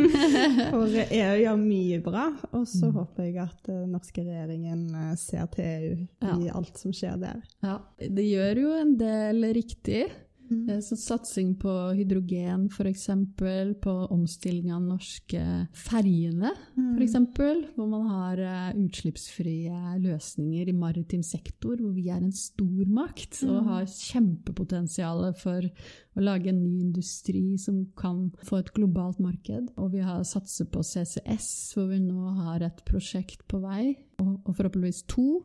For 0.72 0.90
EU 0.90 1.36
gjør 1.38 1.60
mye 1.60 2.00
bra, 2.02 2.24
og 2.50 2.64
så 2.66 2.88
håper 2.90 3.28
jeg 3.28 3.36
at 3.44 3.68
den 3.68 3.92
norske 3.94 4.24
regjeringen 4.26 4.88
eh, 4.98 5.12
ser 5.20 5.46
til 5.54 5.68
EU 5.70 6.32
i 6.42 6.50
alt 6.50 6.82
som 6.82 6.90
skjer 6.90 7.20
der. 7.22 7.38
Ja, 7.62 7.76
det 8.02 8.26
gjør 8.26 8.62
jo 8.64 8.74
en 8.80 8.96
del 8.98 9.46
riktig. 9.54 10.08
Mm. 10.50 10.68
Eh, 10.68 10.80
Så 10.80 10.96
satsing 10.98 11.54
på 11.58 11.70
hydrogen, 11.94 12.66
f.eks., 12.72 13.06
på 13.80 13.92
omstilling 14.10 14.72
av 14.72 14.82
norske 14.82 15.68
ferjene, 15.72 16.50
Mm. 16.76 16.96
f.eks., 16.98 17.14
hvor 17.76 17.86
man 17.88 18.06
har 18.08 18.38
eh, 18.38 18.74
utslippsfrie 18.74 20.00
løsninger 20.02 20.68
i 20.68 20.72
maritim 20.72 21.22
sektor, 21.22 21.76
hvor 21.76 21.94
vi 21.94 22.08
er 22.10 22.16
en 22.18 22.32
stormakt 22.32 23.42
og 23.44 23.62
Mm. 23.62 23.66
har 23.68 23.84
kjempepotensial 23.86 25.34
for 25.38 25.62
å 26.16 26.20
lage 26.20 26.48
en 26.48 26.62
ny 26.62 26.80
industri 26.80 27.56
som 27.58 27.86
kan 27.96 28.30
få 28.44 28.58
et 28.58 28.72
globalt 28.74 29.20
marked. 29.20 29.68
Og 29.78 29.92
vi 29.92 29.98
har 30.00 30.22
satset 30.24 30.70
på 30.70 30.82
CCS, 30.82 31.74
hvor 31.74 31.88
vi 31.88 32.00
nå 32.00 32.34
har 32.42 32.62
et 32.62 32.82
prosjekt 32.84 33.46
på 33.48 33.60
vei, 33.62 33.96
og, 34.18 34.40
og 34.46 34.56
forhåpentligvis 34.56 35.04
to. 35.06 35.42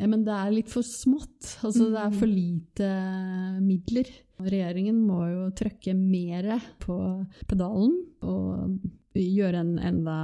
Ja, 0.00 0.06
men 0.08 0.24
det 0.24 0.32
er 0.32 0.50
litt 0.54 0.70
for 0.72 0.82
smått. 0.86 1.58
Altså, 1.62 1.90
Det 1.92 2.00
er 2.00 2.14
for 2.16 2.26
lite 2.30 2.88
midler. 3.60 4.08
Regjeringen 4.42 4.98
må 5.06 5.20
jo 5.30 5.50
trykke 5.54 5.94
mer 5.94 6.48
på 6.82 6.96
pedalen 7.50 7.92
og 8.24 8.78
gjøre 9.14 9.60
en 9.60 9.74
enda 9.78 10.16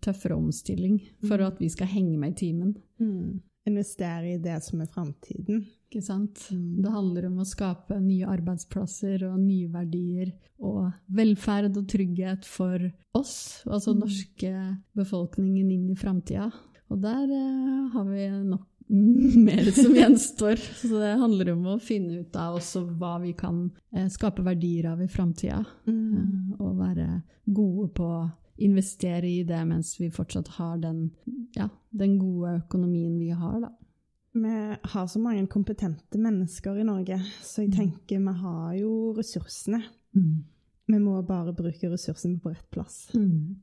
tøffere 0.00 0.36
omstilling 0.38 1.00
for 1.26 1.42
at 1.42 1.58
vi 1.60 1.68
skal 1.72 1.90
henge 1.90 2.16
med 2.18 2.36
i 2.36 2.46
timen. 2.46 2.76
Mm. 3.02 3.40
Investere 3.66 4.32
i 4.34 4.38
det 4.42 4.56
som 4.64 4.80
er 4.82 4.90
framtiden. 4.90 5.64
Ikke 5.90 6.02
sant? 6.02 6.46
Mm. 6.54 6.80
Det 6.82 6.90
handler 6.94 7.26
om 7.28 7.42
å 7.42 7.46
skape 7.46 7.98
nye 8.00 8.30
arbeidsplasser 8.32 9.26
og 9.28 9.38
nye 9.42 9.68
verdier 9.70 10.32
og 10.62 10.92
velferd 11.12 11.76
og 11.76 11.86
trygghet 11.90 12.46
for 12.48 12.78
oss, 13.18 13.62
altså 13.66 13.92
Mm. 13.94 14.00
norske 14.06 14.52
befolkningen 14.96 15.70
inn 15.70 15.90
i 15.90 15.94
framtida. 15.98 16.50
Og 16.90 17.00
der 17.00 17.24
eh, 17.24 17.88
har 17.92 18.04
vi 18.04 18.28
nok 18.48 18.66
mer 19.46 19.70
som 19.70 19.94
gjenstår. 19.96 20.56
Så 20.56 20.98
det 20.98 21.14
handler 21.20 21.52
om 21.54 21.66
å 21.74 21.78
finne 21.82 22.22
ut 22.22 22.36
av 22.36 22.58
også 22.60 22.84
hva 22.98 23.16
vi 23.22 23.34
kan 23.38 23.64
eh, 23.94 24.08
skape 24.12 24.44
verdier 24.46 24.92
av 24.92 25.02
i 25.02 25.08
framtida. 25.10 25.62
Mm. 25.86 26.56
Og 26.58 26.78
være 26.80 27.08
gode 27.44 27.88
på 27.96 28.08
å 28.08 28.22
investere 28.62 29.26
i 29.26 29.42
det 29.48 29.62
mens 29.66 29.94
vi 30.00 30.10
fortsatt 30.12 30.52
har 30.58 30.76
den, 30.82 31.06
ja, 31.56 31.68
den 31.90 32.18
gode 32.20 32.58
økonomien 32.62 33.16
vi 33.18 33.32
har, 33.34 33.60
da. 33.64 33.72
Vi 34.32 34.52
har 34.94 35.06
så 35.12 35.20
mange 35.20 35.44
kompetente 35.52 36.16
mennesker 36.18 36.78
i 36.80 36.86
Norge, 36.88 37.18
så 37.44 37.66
jeg 37.66 37.74
tenker 37.76 38.22
vi 38.22 38.32
har 38.40 38.76
jo 38.78 38.92
ressursene. 39.16 39.82
Vi 40.92 40.98
må 40.98 41.18
bare 41.26 41.52
bruke 41.56 41.90
ressursene 41.92 42.40
på 42.40 42.52
rett 42.52 42.68
plass 42.72 43.10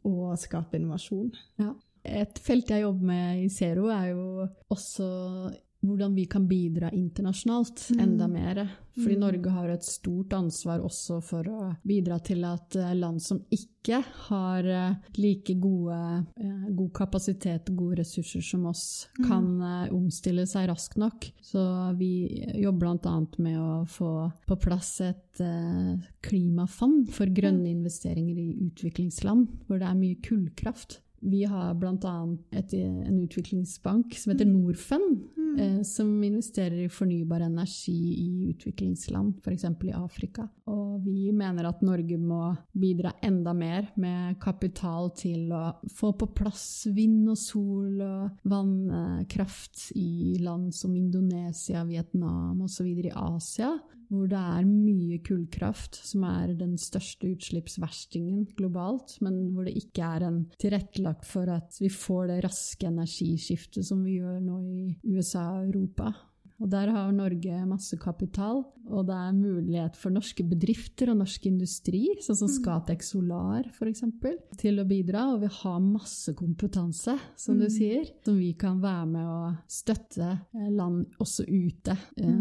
og 0.05 0.37
skape 0.39 0.77
innovasjon. 0.77 1.31
Ja. 1.61 1.73
Et 2.05 2.39
felt 2.39 2.67
jeg 2.69 2.81
jobber 2.81 3.05
med 3.05 3.43
i 3.45 3.49
Zero, 3.49 3.87
er 3.89 4.11
jo 4.11 4.47
også 4.71 5.55
hvordan 5.81 6.11
vi 6.13 6.25
kan 6.27 6.43
bidra 6.45 6.89
internasjonalt 6.91 7.85
Mm. 7.93 7.99
enda 8.03 8.27
mer. 8.27 8.69
Fordi 8.97 9.15
Mm. 9.15 9.19
Norge 9.21 9.49
har 9.49 9.69
et 9.69 9.83
stort 9.83 10.27
ansvar 10.33 10.81
også 10.83 11.21
for 11.23 11.43
å 11.43 11.77
bidra 11.87 12.19
til 12.21 12.43
at 12.43 12.75
eh, 12.75 12.93
land 12.95 13.21
som 13.21 13.39
ikke 13.49 14.03
har 14.27 14.59
eh, 14.67 14.95
like 15.15 15.53
gode, 15.57 16.25
eh, 16.37 16.67
god 16.75 16.91
kapasitet 16.93 17.69
og 17.69 17.77
gode 17.77 17.99
ressurser 17.99 18.41
som 18.43 18.65
oss, 18.65 19.07
Mm. 19.19 19.25
kan 19.25 19.89
omstille 19.93 20.45
seg 20.45 20.67
raskt 20.67 20.97
nok. 20.97 21.31
Så 21.41 21.95
vi 21.97 22.27
jobber 22.61 22.97
bl.a. 22.99 23.27
med 23.37 23.57
å 23.57 23.87
få 23.87 24.33
på 24.45 24.59
plass 24.59 24.99
et 24.99 25.39
klimafond 26.21 27.09
for 27.09 27.25
grønne 27.25 27.69
investeringer 27.71 28.37
i 28.37 28.57
utviklingsland, 28.69 29.47
hvor 29.67 29.79
det 29.79 29.87
er 29.87 29.95
mye 29.95 30.15
kullkraft. 30.21 30.99
Vi 31.21 31.43
har 31.43 31.73
bl.a. 31.75 32.37
en 32.51 33.19
utviklingsbank 33.19 34.15
som 34.15 34.31
heter 34.31 34.45
Norfund, 34.45 35.23
eh, 35.59 35.81
som 35.81 36.23
investerer 36.23 36.85
i 36.85 36.89
fornybar 36.89 37.39
energi 37.39 38.13
i 38.19 38.49
utviklingsland, 38.49 39.37
f.eks. 39.43 39.63
i 39.83 39.91
Afrika. 39.91 40.47
Og 40.65 41.03
vi 41.05 41.31
mener 41.35 41.69
at 41.69 41.81
Norge 41.81 42.17
må 42.17 42.55
bidra 42.71 43.13
enda 43.21 43.53
mer 43.53 43.89
med 43.99 44.39
kapital 44.41 45.11
til 45.17 45.51
å 45.55 45.63
få 45.95 46.13
på 46.19 46.29
plass 46.37 46.87
vind 46.95 47.29
og 47.29 47.39
sol 47.39 48.01
og 48.05 48.49
vannkraft 48.49 49.89
i 49.99 50.37
land 50.43 50.73
som 50.75 50.95
Indonesia, 50.95 51.83
Vietnam 51.87 52.61
osv. 52.65 52.87
i 52.87 53.11
Asia, 53.13 53.75
hvor 54.09 54.29
det 54.29 54.39
er 54.39 54.65
mye 54.65 55.19
kullkraft, 55.25 55.99
som 56.05 56.25
er 56.27 56.55
den 56.57 56.75
største 56.81 57.29
utslippsverstingen 57.35 58.47
globalt, 58.57 59.17
men 59.25 59.51
hvor 59.53 59.67
det 59.69 59.75
ikke 59.77 60.07
er 60.17 60.25
en 60.27 60.39
tilrettelagt 60.61 61.27
for 61.29 61.49
at 61.53 61.77
vi 61.81 61.91
får 61.93 62.31
det 62.31 62.39
raske 62.47 62.89
energiskiftet 62.89 63.85
som 63.85 64.01
vi 64.05 64.17
gjør 64.17 64.41
nå 64.43 64.59
i 64.65 64.81
USA 65.13 65.45
og 65.59 65.69
Europa. 65.69 66.13
Og 66.59 66.67
der 66.71 66.91
har 66.91 67.11
Norge 67.15 67.61
masse 67.67 67.95
kapital, 67.99 68.65
og 68.89 69.05
det 69.07 69.15
er 69.15 69.35
mulighet 69.37 69.97
for 69.99 70.11
norske 70.11 70.43
bedrifter 70.47 71.11
og 71.13 71.19
norsk 71.21 71.45
industri, 71.47 72.01
sånn 72.23 72.39
som 72.41 72.49
Scatec 72.51 73.03
Solar 73.05 73.67
f.eks., 73.69 74.03
til 74.59 74.81
å 74.81 74.85
bidra. 74.89 75.27
Og 75.33 75.43
vi 75.43 75.51
har 75.59 75.79
masse 75.83 76.33
kompetanse, 76.37 77.15
som 77.39 77.59
du 77.61 77.67
sier, 77.71 78.07
som 78.25 78.39
vi 78.39 78.51
kan 78.59 78.81
være 78.83 79.05
med 79.11 79.29
å 79.29 79.39
støtte 79.71 80.31
eh, 80.33 80.69
land 80.73 81.19
også 81.21 81.45
ute, 81.47 81.95
eh, 82.19 82.39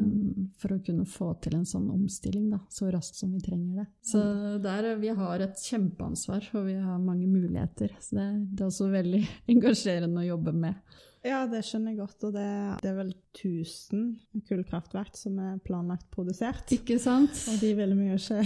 for 0.58 0.74
å 0.74 0.80
kunne 0.84 1.06
få 1.08 1.34
til 1.44 1.58
en 1.60 1.68
sånn 1.68 1.90
omstilling 1.94 2.48
da, 2.54 2.62
så 2.72 2.90
raskt 2.94 3.20
som 3.20 3.34
vi 3.36 3.42
trenger 3.44 3.82
det. 3.82 3.88
Så 4.08 4.22
der 4.64 4.94
eh, 4.94 5.02
vi 5.02 5.12
har 5.20 5.44
et 5.44 5.62
kjempeansvar, 5.68 6.48
og 6.58 6.66
vi 6.70 6.78
har 6.80 6.98
mange 7.02 7.28
muligheter. 7.30 7.94
Så 8.02 8.18
det, 8.18 8.30
det 8.54 8.64
er 8.64 8.72
også 8.72 8.90
veldig 8.94 9.22
engasjerende 9.54 10.24
å 10.24 10.32
jobbe 10.32 10.56
med. 10.66 10.98
Ja, 11.26 11.40
det 11.50 11.64
skjønner 11.66 11.92
jeg 11.92 11.98
godt, 11.98 12.24
og 12.28 12.34
det, 12.36 12.46
det 12.82 12.90
er 12.92 12.96
vel 13.00 13.10
1000 13.34 14.42
kullkraftverk 14.46 15.18
som 15.18 15.38
er 15.42 15.56
planlagt 15.66 16.06
produsert. 16.14 16.70
Ikke 16.74 16.98
sant? 17.02 17.34
Og 17.50 17.58
de 17.62 17.72
vil 17.78 17.94
vi 17.98 18.08
jo 18.12 18.18
ikke 18.18 18.38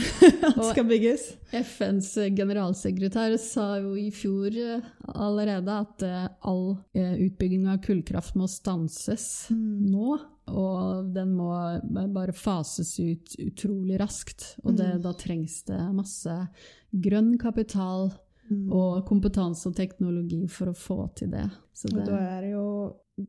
at 0.48 0.60
skal 0.70 0.88
bygges. 0.88 1.26
FNs 1.52 2.10
generalsekretær 2.36 3.36
sa 3.42 3.66
jo 3.82 3.92
i 4.00 4.08
fjor 4.14 4.56
eh, 4.56 4.90
allerede 5.12 5.78
at 5.84 6.04
eh, 6.08 6.26
all 6.48 6.66
eh, 6.96 7.16
utbygging 7.28 7.68
av 7.72 7.82
kullkraft 7.84 8.38
må 8.40 8.48
stanses 8.50 9.26
nå. 9.52 10.16
Og 10.52 11.12
den 11.14 11.36
må 11.38 11.52
bare 12.12 12.34
fases 12.34 12.96
ut 12.98 13.36
utrolig 13.38 14.00
raskt. 14.00 14.54
Og 14.64 14.74
det, 14.80 14.96
da 15.04 15.12
trengs 15.16 15.60
det 15.68 15.78
masse 15.94 16.34
grønn 16.92 17.36
kapital 17.40 18.10
og 18.50 19.04
kompetanse 19.08 19.68
og 19.70 19.76
teknologi 19.76 20.42
for 20.50 20.72
å 20.72 20.76
få 20.76 20.98
til 21.16 21.30
det. 21.32 21.46
Så 21.72 21.88
Og 21.92 22.02
da 22.06 22.18
er 22.18 22.40
det 22.44 22.52
jo 22.52 22.66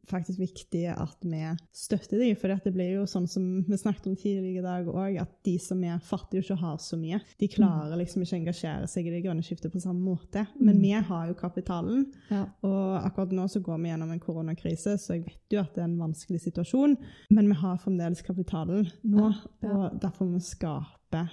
faktisk 0.08 0.40
viktig 0.40 0.86
at 0.94 1.26
vi 1.28 1.42
støtter 1.76 2.22
dem. 2.22 2.36
for 2.40 2.48
det 2.54 2.74
blir 2.74 2.94
jo 3.00 3.06
sånn 3.10 3.28
som 3.28 3.44
vi 3.68 3.78
snakket 3.78 4.08
om 4.08 4.16
tidligere 4.16 4.62
i 4.62 4.66
dag 4.66 4.88
òg, 4.88 5.18
at 5.22 5.34
de 5.46 5.58
som 5.60 5.84
er 5.84 6.00
fattige 6.00 6.40
og 6.40 6.46
ikke 6.48 6.60
har 6.62 6.78
så 6.82 6.98
mye, 7.00 7.20
de 7.40 7.50
klarer 7.52 8.00
liksom 8.00 8.24
ikke 8.24 8.38
å 8.38 8.40
engasjere 8.40 8.88
seg 8.88 9.08
i 9.08 9.14
det 9.14 9.24
grønne 9.26 9.44
skiftet 9.46 9.74
på 9.74 9.82
samme 9.84 10.02
måte. 10.04 10.46
Men 10.60 10.80
vi 10.82 10.94
har 10.96 11.28
jo 11.28 11.38
kapitalen, 11.40 12.08
ja. 12.32 12.46
og 12.64 12.98
akkurat 13.04 13.36
nå 13.36 13.48
så 13.52 13.60
går 13.64 13.82
vi 13.84 13.92
gjennom 13.92 14.12
en 14.16 14.24
koronakrise, 14.24 14.98
så 14.98 15.18
jeg 15.18 15.26
vet 15.28 15.58
jo 15.58 15.62
at 15.64 15.76
det 15.76 15.84
er 15.84 15.90
en 15.92 16.00
vanskelig 16.02 16.42
situasjon, 16.48 16.98
men 17.36 17.52
vi 17.52 17.60
har 17.60 17.80
fremdeles 17.84 18.24
kapitalen 18.26 18.88
nå, 19.04 19.30
Ja, 19.30 19.34
ja. 19.64 19.70
og 19.74 20.00
derfor 20.02 20.26
må 20.30 20.40
vi 20.40 20.48
skape 20.48 21.28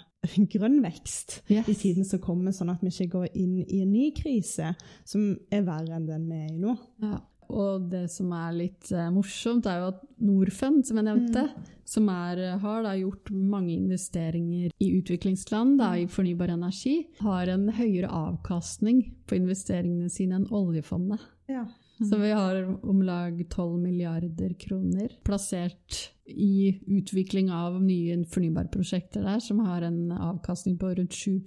grønn 0.52 0.82
vekst 0.84 1.40
Yes. 1.48 1.68
i 1.68 1.74
tiden 1.74 2.04
som 2.04 2.20
kommer, 2.20 2.52
sånn 2.52 2.70
at 2.72 2.82
vi 2.84 2.90
ikke 2.92 3.12
går 3.14 3.28
inn 3.40 3.62
i 3.64 3.80
en 3.82 3.92
ny 3.92 4.10
krise 4.12 4.74
som 5.08 5.32
er 5.50 5.64
verre 5.64 5.96
enn 5.96 6.06
den 6.06 6.26
vi 6.28 6.36
er 6.36 6.50
i 6.52 6.58
nå. 6.60 6.76
Ja. 7.00 7.18
Og 7.50 7.88
det 7.90 8.06
som 8.12 8.30
er 8.36 8.56
litt 8.56 8.90
eh, 8.94 9.10
morsomt, 9.14 9.66
er 9.66 9.82
jo 9.82 9.90
at 9.92 10.00
Norfund, 10.20 10.84
som 10.86 11.00
jeg 11.00 11.08
nevnte, 11.08 11.44
som 11.88 12.08
er, 12.12 12.42
har 12.62 12.84
da 12.86 12.94
gjort 12.98 13.32
mange 13.34 13.74
investeringer 13.74 14.70
i 14.78 14.90
utviklingsland 15.00 15.78
da, 15.80 15.92
i 15.98 16.08
fornybar 16.10 16.52
energi, 16.54 16.96
har 17.24 17.50
en 17.50 17.68
høyere 17.74 18.10
avkastning 18.14 19.02
på 19.26 19.40
investeringene 19.40 20.10
sine 20.12 20.38
enn 20.38 20.50
oljefondet. 20.54 21.22
Ja. 21.50 21.66
Så 22.00 22.16
vi 22.16 22.30
har 22.32 22.86
om 22.88 23.02
lag 23.04 23.36
12 23.50 23.78
milliarder 23.78 24.54
kroner 24.56 25.10
plassert 25.24 25.98
i 26.24 26.78
utvikling 26.86 27.50
av 27.52 27.76
nye 27.82 28.14
fornybarprosjekter 28.30 29.26
der, 29.26 29.42
som 29.44 29.60
har 29.66 29.84
en 29.84 30.12
avkastning 30.14 30.78
på 30.80 30.94
rundt 30.96 31.12
7 31.12 31.42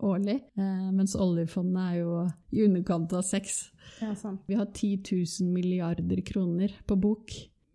årlig, 0.00 0.40
eh, 0.56 0.90
mens 0.90 1.14
oljefondet 1.14 1.82
er 1.82 2.00
jo 2.00 2.16
i 2.50 2.64
underkant 2.66 3.12
av 3.12 3.22
6 3.22 3.60
Ja. 4.00 4.14
Vi 4.46 4.58
har 4.58 4.66
10 4.66 5.02
000 5.40 5.50
milliarder 5.52 6.22
kroner 6.26 6.74
på 6.86 6.96
bok. 7.00 7.34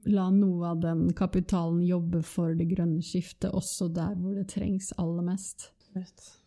La 0.09 0.29
noe 0.31 0.71
av 0.71 0.79
den 0.83 1.09
kapitalen 1.13 1.81
jobbe 1.83 2.21
for 2.23 2.55
det 2.55 2.69
grønne 2.71 3.03
skiftet, 3.03 3.51
også 3.51 3.89
der 3.93 4.15
hvor 4.15 4.37
det 4.37 4.47
trengs 4.53 4.93
aller 4.97 5.25
mest. 5.27 5.71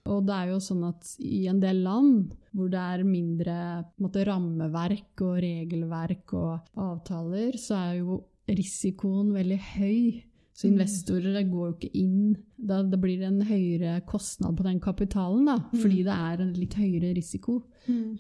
Og 0.09 0.25
det 0.27 0.35
er 0.35 0.51
jo 0.53 0.59
sånn 0.63 0.83
at 0.89 1.15
i 1.23 1.45
en 1.51 1.61
del 1.63 1.83
land 1.85 2.35
hvor 2.55 2.71
det 2.73 2.81
er 2.81 3.07
mindre 3.07 3.57
måte, 4.03 4.25
rammeverk 4.27 5.23
og 5.27 5.39
regelverk 5.45 6.35
og 6.39 6.79
avtaler, 6.81 7.59
så 7.61 7.79
er 7.79 7.95
jo 8.01 8.19
risikoen 8.51 9.33
veldig 9.35 9.61
høy. 9.77 10.03
Så 10.55 10.67
investorer 10.69 11.43
går 11.49 11.69
jo 11.71 11.75
ikke 11.79 11.97
inn. 11.97 12.37
Da, 12.57 12.83
da 12.83 12.97
blir 13.01 13.19
det 13.19 13.27
en 13.31 13.43
høyere 13.49 14.01
kostnad 14.07 14.57
på 14.57 14.63
den 14.67 14.81
kapitalen, 14.81 15.47
da, 15.47 15.57
fordi 15.81 16.03
det 16.05 16.13
er 16.13 16.43
en 16.45 16.53
litt 16.53 16.75
høyere 16.75 17.15
risiko. 17.17 17.63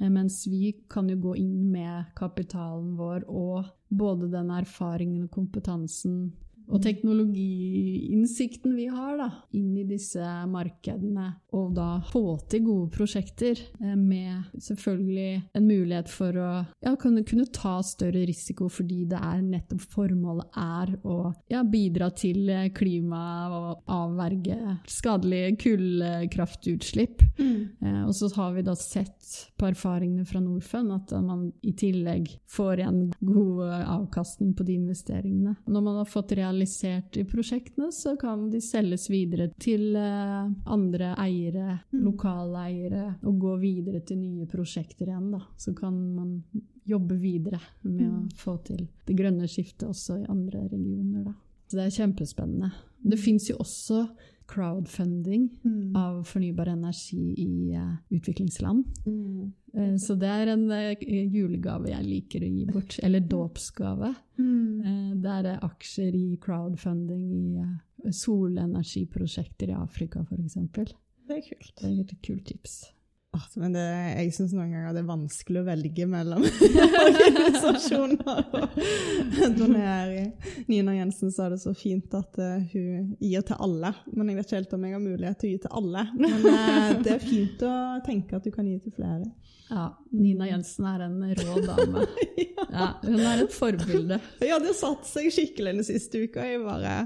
Eh, 0.00 0.08
Mens 0.10 0.46
vi 0.48 0.72
kan 0.88 1.08
jo 1.08 1.16
gå 1.16 1.36
inn 1.36 1.70
med 1.70 2.06
kapitalen 2.16 2.96
vår 2.96 3.26
og 3.28 3.64
både 3.90 4.30
den 4.32 4.50
erfaringen 4.50 5.24
og 5.24 5.30
kompetansen 5.30 6.32
og 6.72 6.80
teknologiinnsikten 6.80 8.72
vi 8.76 8.86
har 8.88 9.18
da, 9.20 9.28
inn 9.56 9.74
i 9.76 9.84
disse 9.84 10.24
markedene, 10.48 11.28
og 11.52 11.74
da 11.76 12.00
få 12.08 12.38
til 12.50 12.64
gode 12.64 12.88
prosjekter 12.94 13.58
eh, 13.60 13.96
med 13.96 14.56
selvfølgelig 14.56 15.42
en 15.58 15.66
mulighet 15.68 16.08
for 16.12 16.38
å 16.40 16.50
ja, 16.80 16.94
kunne, 17.00 17.24
kunne 17.28 17.48
ta 17.52 17.78
større 17.84 18.24
risiko 18.28 18.70
fordi 18.72 19.02
det 19.10 19.20
er 19.20 19.42
nettopp 19.44 19.84
formålet 19.92 20.58
er 20.62 20.94
å 21.04 21.18
ja, 21.52 21.60
bidra 21.66 22.08
til 22.16 22.48
klima 22.76 23.22
og 23.52 23.92
avverge 23.92 24.78
skadelige 24.88 25.52
kullkraftutslipp. 25.66 27.20
Mm. 27.36 27.60
Eh, 27.84 28.00
og 28.06 28.14
så 28.16 28.32
har 28.38 28.56
vi 28.56 28.64
da 28.64 28.76
sett 28.78 29.36
på 29.60 29.68
erfaringene 29.68 30.24
fra 30.28 30.40
Norfund 30.40 30.96
at 30.96 31.12
man 31.20 31.50
i 31.60 31.74
tillegg 31.76 32.32
får 32.50 32.84
en 32.86 33.02
god 33.20 33.76
avkastning 33.98 34.56
på 34.56 34.64
de 34.66 34.78
investeringene. 34.80 35.58
Når 35.68 35.84
man 35.84 36.00
har 36.00 36.08
fått 36.08 36.32
realisert 36.38 36.61
i 36.64 37.24
prosjektene, 37.28 37.90
så 37.92 38.16
kan 38.20 38.48
de 38.52 38.60
selges 38.62 39.08
videre 39.10 39.48
til 39.60 39.96
eh, 39.98 40.50
andre 40.66 41.12
eiere, 41.20 41.78
mm. 41.92 42.02
lokale 42.04 42.66
eiere, 42.68 43.06
og 43.22 43.38
gå 43.42 43.56
videre 43.62 44.02
til 44.06 44.20
nye 44.22 44.48
prosjekter 44.50 45.10
igjen. 45.10 45.30
Da. 45.34 45.42
Så 45.58 45.74
kan 45.76 45.96
man 46.16 46.36
jobbe 46.88 47.16
videre 47.20 47.60
med 47.86 48.06
å 48.08 48.20
mm. 48.24 48.28
få 48.38 48.56
til 48.66 48.86
det 49.06 49.16
grønne 49.18 49.48
skiftet 49.50 49.88
også 49.88 50.22
i 50.22 50.28
andre 50.30 50.66
regioner. 50.68 51.28
Da. 51.28 51.36
Så 51.68 51.78
det 51.78 51.86
er 51.86 51.98
kjempespennende. 52.00 52.72
Det 53.02 53.18
fins 53.18 53.48
jo 53.50 53.56
også 53.62 54.04
crowdfunding 54.52 55.48
mm. 55.64 55.96
av 55.96 56.22
fornybar 56.28 56.66
energi 56.66 57.34
i 57.38 57.76
uh, 57.76 57.94
utviklingsland. 58.08 58.84
Mm. 59.06 59.52
Uh, 59.76 59.96
så 59.96 60.16
det 60.20 60.28
er 60.28 60.52
en 60.52 60.66
uh, 60.70 60.92
julegave 61.32 61.92
jeg 61.92 62.08
liker 62.08 62.44
å 62.44 62.50
gi 62.52 62.66
bort. 62.68 62.98
Eller 63.02 63.24
dåpsgave. 63.24 64.14
Mm. 64.42 65.20
det 65.22 65.32
er 65.38 65.60
aksjer 65.62 66.14
i 66.18 66.38
crowdfunding 66.42 67.26
i 67.36 68.12
solenergiprosjekter 68.16 69.70
i 69.70 69.76
Afrika, 69.76 70.24
f.eks. 70.26 70.56
Det 70.72 71.36
er 71.36 71.44
kult. 71.46 71.76
Det 71.78 71.90
er 71.90 72.00
et 72.02 72.16
kult 72.26 72.44
tips. 72.48 72.80
Men 73.56 73.72
det, 73.72 73.82
jeg 74.18 74.32
syns 74.36 74.52
noen 74.52 74.72
ganger 74.74 74.92
det 74.92 75.00
er 75.02 75.08
vanskelig 75.08 75.60
å 75.62 75.64
velge 75.64 76.06
mellom 76.08 76.44
organisasjoner 77.06 78.42
å 79.46 79.48
donere 79.56 80.18
i. 80.18 80.24
Nina 80.68 80.96
Jensen 80.98 81.32
sa 81.32 81.48
det 81.52 81.60
så 81.62 81.72
fint 81.76 82.12
at 82.18 82.36
uh, 82.40 82.58
hun 82.74 83.14
gir 83.20 83.44
til 83.48 83.56
alle. 83.56 83.94
Men 84.12 84.28
jeg 84.28 84.38
vet 84.38 84.50
ikke 84.50 84.60
helt 84.60 84.74
om 84.76 84.84
jeg 84.84 84.96
har 84.96 85.04
mulighet 85.04 85.40
til 85.40 85.48
å 85.48 85.52
gi 85.52 85.62
til 85.64 85.78
alle. 85.80 86.04
Men 86.18 86.36
uh, 86.44 86.90
det 87.04 87.14
er 87.14 87.24
fint 87.24 87.64
å 87.68 87.76
tenke 88.04 88.36
at 88.36 88.48
du 88.48 88.52
kan 88.52 88.68
gi 88.68 88.76
til 88.84 88.96
flere. 88.98 89.30
Ja, 89.72 89.86
Nina 90.12 90.50
Jensen 90.50 90.90
er 90.90 91.06
en 91.06 91.22
rå 91.38 91.62
dame. 91.64 92.04
ja. 92.76 92.90
hun 93.06 93.22
er 93.22 93.46
et 93.46 93.56
forbilde. 93.56 94.20
Ja, 94.44 94.60
det 94.60 94.76
satte 94.76 95.08
seg 95.08 95.32
skikkelig 95.32 95.78
den 95.78 95.88
siste 95.88 96.20
uka. 96.26 96.44
Jeg 96.44 96.60
bare 96.66 96.98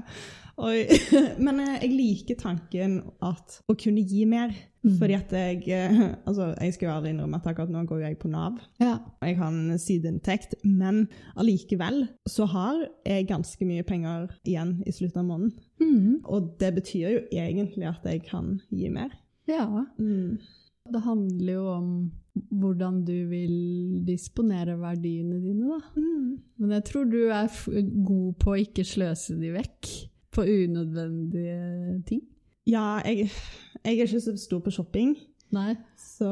Men 1.45 1.59
eh, 1.61 1.75
jeg 1.83 1.91
liker 1.93 2.39
tanken 2.41 2.99
at 3.21 3.59
å 3.69 3.75
kunne 3.77 4.01
gi 4.01 4.25
mer. 4.29 4.55
Mm. 4.87 4.97
Fordi 4.99 5.17
at 5.17 5.33
jeg 5.35 5.63
eh, 5.67 6.01
altså 6.27 6.53
Jeg 6.61 6.73
skal 6.73 6.87
jo 6.87 6.93
aldri 6.95 7.13
innrømme 7.13 7.39
at 7.39 7.47
akkurat 7.51 7.71
nå 7.73 7.83
går 7.89 8.03
jeg 8.05 8.19
på 8.21 8.31
Nav. 8.31 8.59
Ja. 8.79 8.97
Jeg 9.21 9.37
har 9.37 9.51
en 9.51 9.79
sideinntekt, 9.81 10.55
men 10.63 11.07
allikevel 11.35 12.05
så 12.29 12.47
har 12.53 12.85
jeg 13.05 13.27
ganske 13.29 13.67
mye 13.67 13.83
penger 13.87 14.29
igjen 14.47 14.77
i 14.87 14.93
slutten 14.95 15.23
av 15.23 15.31
måneden. 15.31 15.53
Mm. 15.81 16.21
Og 16.25 16.53
det 16.61 16.73
betyr 16.79 17.09
jo 17.09 17.25
egentlig 17.31 17.89
at 17.89 18.07
jeg 18.07 18.23
kan 18.29 18.57
gi 18.71 18.89
mer. 18.93 19.11
Ja. 19.47 19.67
Mm. 19.99 20.39
Det 20.87 21.03
handler 21.03 21.53
jo 21.53 21.67
om 21.73 21.91
hvordan 22.51 23.01
du 23.05 23.15
vil 23.29 24.03
disponere 24.07 24.77
verdiene 24.79 25.39
dine, 25.41 25.71
da. 25.73 25.79
Mm. 25.97 26.37
Men 26.61 26.75
jeg 26.77 26.85
tror 26.91 27.09
du 27.09 27.19
er 27.33 27.49
god 28.05 28.37
på 28.39 28.53
å 28.53 28.61
ikke 28.61 28.85
sløse 28.87 29.37
de 29.39 29.51
vekk 29.55 29.91
på 30.37 30.45
unødvendige 30.45 32.03
ting? 32.07 32.21
Ja, 32.67 32.99
jeg, 33.05 33.29
jeg 33.83 33.93
er 33.93 34.07
ikke 34.07 34.21
så 34.21 34.35
stor 34.39 34.61
på 34.63 34.73
shopping. 34.73 35.15
Så, 35.95 36.27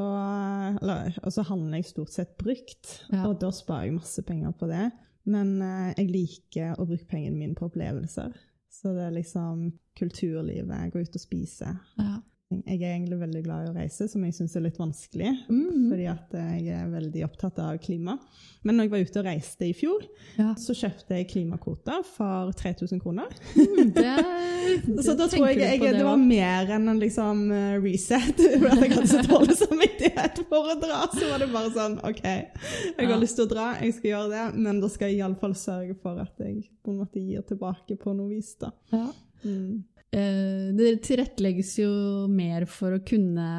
eller, 0.82 1.16
og 1.24 1.32
så 1.32 1.46
handler 1.48 1.80
jeg 1.80 1.90
stort 1.92 2.12
sett 2.12 2.36
brukt, 2.40 2.98
ja. 3.14 3.24
og 3.28 3.38
da 3.40 3.52
sparer 3.56 3.88
jeg 3.88 3.98
masse 4.00 4.24
penger 4.28 4.52
på 4.60 4.68
det. 4.72 4.90
Men 5.26 5.56
eh, 5.64 5.94
jeg 5.98 6.12
liker 6.12 6.76
å 6.76 6.86
bruke 6.86 7.08
pengene 7.10 7.40
mine 7.40 7.58
på 7.58 7.70
opplevelser. 7.70 8.36
Så 8.76 8.92
det 8.94 9.08
er 9.08 9.16
liksom 9.16 9.70
kulturlivet, 9.98 10.92
gå 10.92 11.06
ut 11.06 11.16
og 11.16 11.24
spise. 11.24 11.72
Ja. 11.98 12.18
Jeg 12.66 12.82
er 12.82 12.96
egentlig 12.96 13.20
veldig 13.20 13.44
glad 13.46 13.66
i 13.66 13.70
å 13.72 13.76
reise, 13.76 14.08
som 14.12 14.24
jeg 14.26 14.36
syns 14.38 14.56
er 14.56 14.66
litt 14.66 14.80
vanskelig. 14.80 15.32
Mm. 15.50 15.88
Fordi 15.92 16.10
at 16.12 16.36
jeg 16.40 16.76
er 16.78 16.92
veldig 16.92 17.24
opptatt 17.28 17.62
av 17.64 17.80
klima. 17.84 18.18
Men 18.66 18.80
når 18.80 18.88
jeg 18.88 18.92
var 18.94 19.04
ute 19.06 19.22
og 19.22 19.28
reiste 19.28 19.68
i 19.68 19.74
fjor, 19.78 20.06
ja. 20.40 20.48
så 20.58 20.74
kjøpte 20.74 21.20
jeg 21.20 21.28
klimakvoter 21.30 22.02
for 22.08 22.50
3000 22.58 23.02
kroner. 23.04 23.36
Mm, 23.54 23.92
det, 23.94 24.14
så 25.06 25.14
da 25.18 25.28
tror 25.30 25.52
jeg, 25.52 25.60
jeg 25.62 25.82
det, 25.84 25.92
det, 26.00 26.06
var 26.08 26.22
mer 26.22 26.72
enn 26.78 26.90
en 26.90 27.02
liksom 27.02 27.44
eh, 27.54 27.76
reset. 27.84 28.42
At 28.72 28.82
jeg 28.82 28.94
hadde 28.96 29.10
så 29.12 29.22
dårlig 29.28 29.58
samvittighet 29.60 30.42
for 30.50 30.74
å 30.74 30.78
dra. 30.82 31.04
Så 31.14 31.30
var 31.30 31.46
det 31.46 31.52
bare 31.54 31.74
sånn 31.76 32.00
OK, 32.06 32.24
jeg 32.26 33.12
har 33.12 33.22
lyst 33.22 33.38
til 33.38 33.46
å 33.46 33.54
dra, 33.54 33.68
jeg 33.84 34.00
skal 34.00 34.12
gjøre 34.16 34.32
det, 34.34 34.46
men 34.66 34.82
da 34.82 34.90
skal 34.92 35.14
jeg 35.14 35.22
iallfall 35.22 35.54
sørge 35.60 35.98
for 36.02 36.24
at 36.24 36.42
jeg 36.42 36.64
på 36.82 36.94
en 36.94 37.04
måte 37.04 37.22
gir 37.22 37.46
tilbake 37.46 38.00
på 38.02 38.18
noe 38.18 38.34
vis. 38.34 38.56
da. 38.62 38.74
Ja. 38.94 39.08
Mm. 39.46 39.84
Eh, 40.16 40.68
det 40.76 40.94
tilrettelegges 41.04 41.74
jo 41.82 41.90
mer 42.32 42.68
for 42.72 42.96
å 42.96 43.04
kunne 43.06 43.50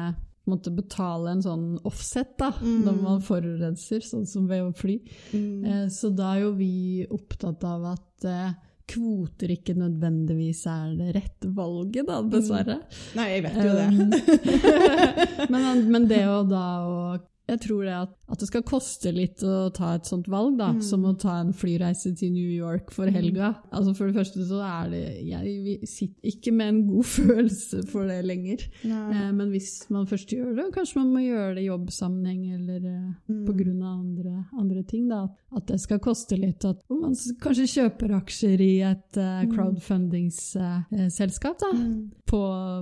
måtte 0.47 0.71
betale 0.71 1.33
en 1.35 1.43
sånn 1.43 1.65
offset 1.87 2.37
da, 2.39 2.53
mm. 2.55 2.77
når 2.85 3.01
man 3.01 3.25
forurenser, 3.25 4.03
sånn 4.05 4.25
som 4.29 4.47
ved 4.49 4.63
å 4.63 4.71
fly. 4.75 4.95
Mm. 5.35 5.65
Eh, 5.65 5.83
så 5.93 6.11
da 6.15 6.33
er 6.35 6.45
jo 6.45 6.53
vi 6.57 7.03
opptatt 7.03 7.65
av 7.67 7.89
at 7.91 8.27
eh, 8.27 8.55
kvoter 8.87 9.51
ikke 9.57 9.75
nødvendigvis 9.75 10.63
er 10.71 10.93
det 10.95 11.13
rette 11.17 11.51
valget, 11.51 12.07
da, 12.07 12.21
dessverre. 12.23 12.79
Mm. 12.79 13.01
Nei, 13.19 13.27
jeg 13.33 13.45
vet 13.45 13.57
jo 13.67 13.73
det. 13.75 14.27
men, 15.53 15.67
men, 15.91 16.07
det 16.07 16.23
å 16.31 16.39
da 16.47 16.67
å 16.87 17.01
jeg 17.47 17.61
tror 17.63 17.85
det 17.87 17.93
at, 17.95 18.11
at, 18.27 18.39
det 18.41 18.47
skal 18.49 18.63
koste 18.67 19.11
litt 19.15 19.39
å 19.45 19.69
ta 19.75 19.93
et 19.95 20.07
sånt 20.09 20.27
valg, 20.31 20.57
da, 20.59 20.73
mm. 20.75 20.81
som 20.83 21.05
å 21.07 21.13
ta 21.19 21.37
en 21.39 21.53
flyreise 21.55 22.11
til 22.19 22.33
New 22.35 22.51
York 22.51 22.91
for 22.91 23.07
helga. 23.11 23.53
Mm. 23.55 23.59
Altså 23.79 23.91
For 23.95 24.05
det 24.09 24.17
første 24.19 24.47
så 24.49 24.59
er 24.67 24.89
det 24.91 25.03
Jeg 25.27 25.77
sitter 25.87 26.27
ikke 26.33 26.51
med 26.55 26.67
en 26.73 26.81
god 26.89 27.05
følelse 27.17 27.77
for 27.87 28.01
det 28.09 28.19
lenger. 28.27 28.59
Eh, 28.83 29.31
men 29.31 29.47
hvis 29.53 29.71
man 29.93 30.07
først 30.09 30.29
gjør 30.35 30.51
det, 30.57 30.65
kanskje 30.75 30.99
man 30.99 31.13
må 31.15 31.19
gjøre 31.23 31.55
det 31.55 31.63
i 31.63 31.69
jobbsammenheng 31.69 32.41
eller 32.57 32.81
eh, 32.83 33.15
mm. 33.31 33.45
pga. 33.47 33.55
Andre, 33.87 34.43
andre 34.59 34.83
ting. 34.87 35.07
da, 35.09 35.27
At 35.55 35.67
det 35.71 35.79
skal 35.81 35.99
koste 36.03 36.35
litt. 36.39 36.65
At 36.67 36.79
man 36.91 37.15
kanskje 37.43 37.67
kjøper 37.77 38.09
aksjer 38.19 38.61
i 38.63 38.81
et 38.85 39.17
uh, 39.19 39.43
crowdfundingsselskap 39.51 41.57
uh, 41.63 41.73
mm. 41.73 42.11
på 42.27 42.41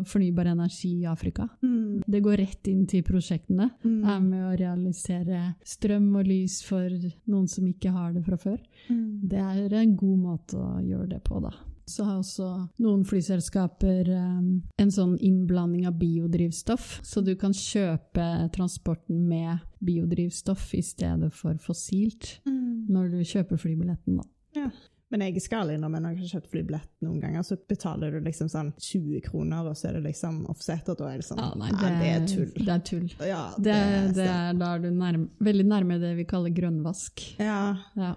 fornybar 0.09 0.45
energi 0.55 0.91
i 1.03 1.05
Afrika. 1.09 1.43
Mm. 1.61 2.01
Det 2.07 2.19
går 2.25 2.35
rett 2.41 2.67
inn 2.71 2.83
til 2.89 3.03
prosjektene. 3.05 3.69
Mm. 3.85 4.03
er 4.05 4.19
med 4.23 4.41
å 4.45 4.54
realisere 4.59 5.53
strøm 5.65 6.09
og 6.19 6.27
lys 6.27 6.61
for 6.65 6.89
noen 7.31 7.47
som 7.51 7.67
ikke 7.69 7.93
har 7.95 8.15
det 8.15 8.25
fra 8.25 8.39
før. 8.39 8.59
Mm. 8.89 9.05
Det 9.31 9.41
er 9.41 9.79
en 9.81 9.95
god 9.99 10.19
måte 10.21 10.59
å 10.59 10.81
gjøre 10.83 11.15
det 11.15 11.21
på, 11.27 11.39
da. 11.43 11.53
Så 11.85 12.05
har 12.07 12.17
også 12.17 12.47
noen 12.81 13.03
flyselskaper 13.05 14.09
um, 14.09 14.47
en 14.81 14.91
sånn 14.91 15.19
innblanding 15.21 15.85
av 15.85 15.99
biodrivstoff, 15.99 16.95
så 17.05 17.21
du 17.21 17.35
kan 17.37 17.53
kjøpe 17.53 18.25
transporten 18.55 19.21
med 19.29 19.61
biodrivstoff 19.85 20.71
i 20.73 20.81
stedet 20.85 21.29
for 21.37 21.59
fossilt 21.61 22.39
mm. 22.49 22.89
når 22.89 23.13
du 23.13 23.19
kjøper 23.21 23.61
flybilletten, 23.61 24.17
da. 24.17 24.25
Ja. 24.55 24.71
Men 25.13 25.21
jeg 25.21 25.41
skal 25.43 25.69
innrømme 25.69 25.99
når 26.01 26.15
jeg 26.15 26.23
har 26.23 26.31
kjøpt 26.35 26.51
flybillett 26.51 26.89
noen 27.05 27.19
ganger, 27.21 27.43
så 27.45 27.57
betaler 27.69 28.15
du 28.15 28.25
liksom 28.25 28.49
sånn 28.49 28.71
20 28.81 29.21
kroner, 29.27 29.69
og 29.69 29.77
så 29.77 29.91
er 29.91 29.99
det 29.99 30.07
liksom 30.07 30.39
offset, 30.51 30.89
og 30.89 30.97
da 30.99 31.11
er 31.11 31.21
det 31.21 31.27
sånn 31.27 31.41
ja, 31.43 31.49
nei, 31.61 31.71
det, 31.77 31.91
det, 32.01 32.09
er 32.09 32.29
tull. 32.31 32.53
Det 32.57 32.73
er 32.73 32.85
tull. 32.89 33.05
Ja, 33.21 33.43
det, 33.57 33.75
det, 34.17 34.25
er, 34.25 34.57
da 34.57 34.71
er 34.73 34.81
du 34.81 34.89
nærme, 34.89 35.29
veldig 35.45 35.67
nærme 35.69 35.99
det 36.01 36.15
vi 36.17 36.25
kaller 36.29 36.55
grønnvask. 36.57 37.21
Ja. 37.37 37.59
ja 37.99 38.15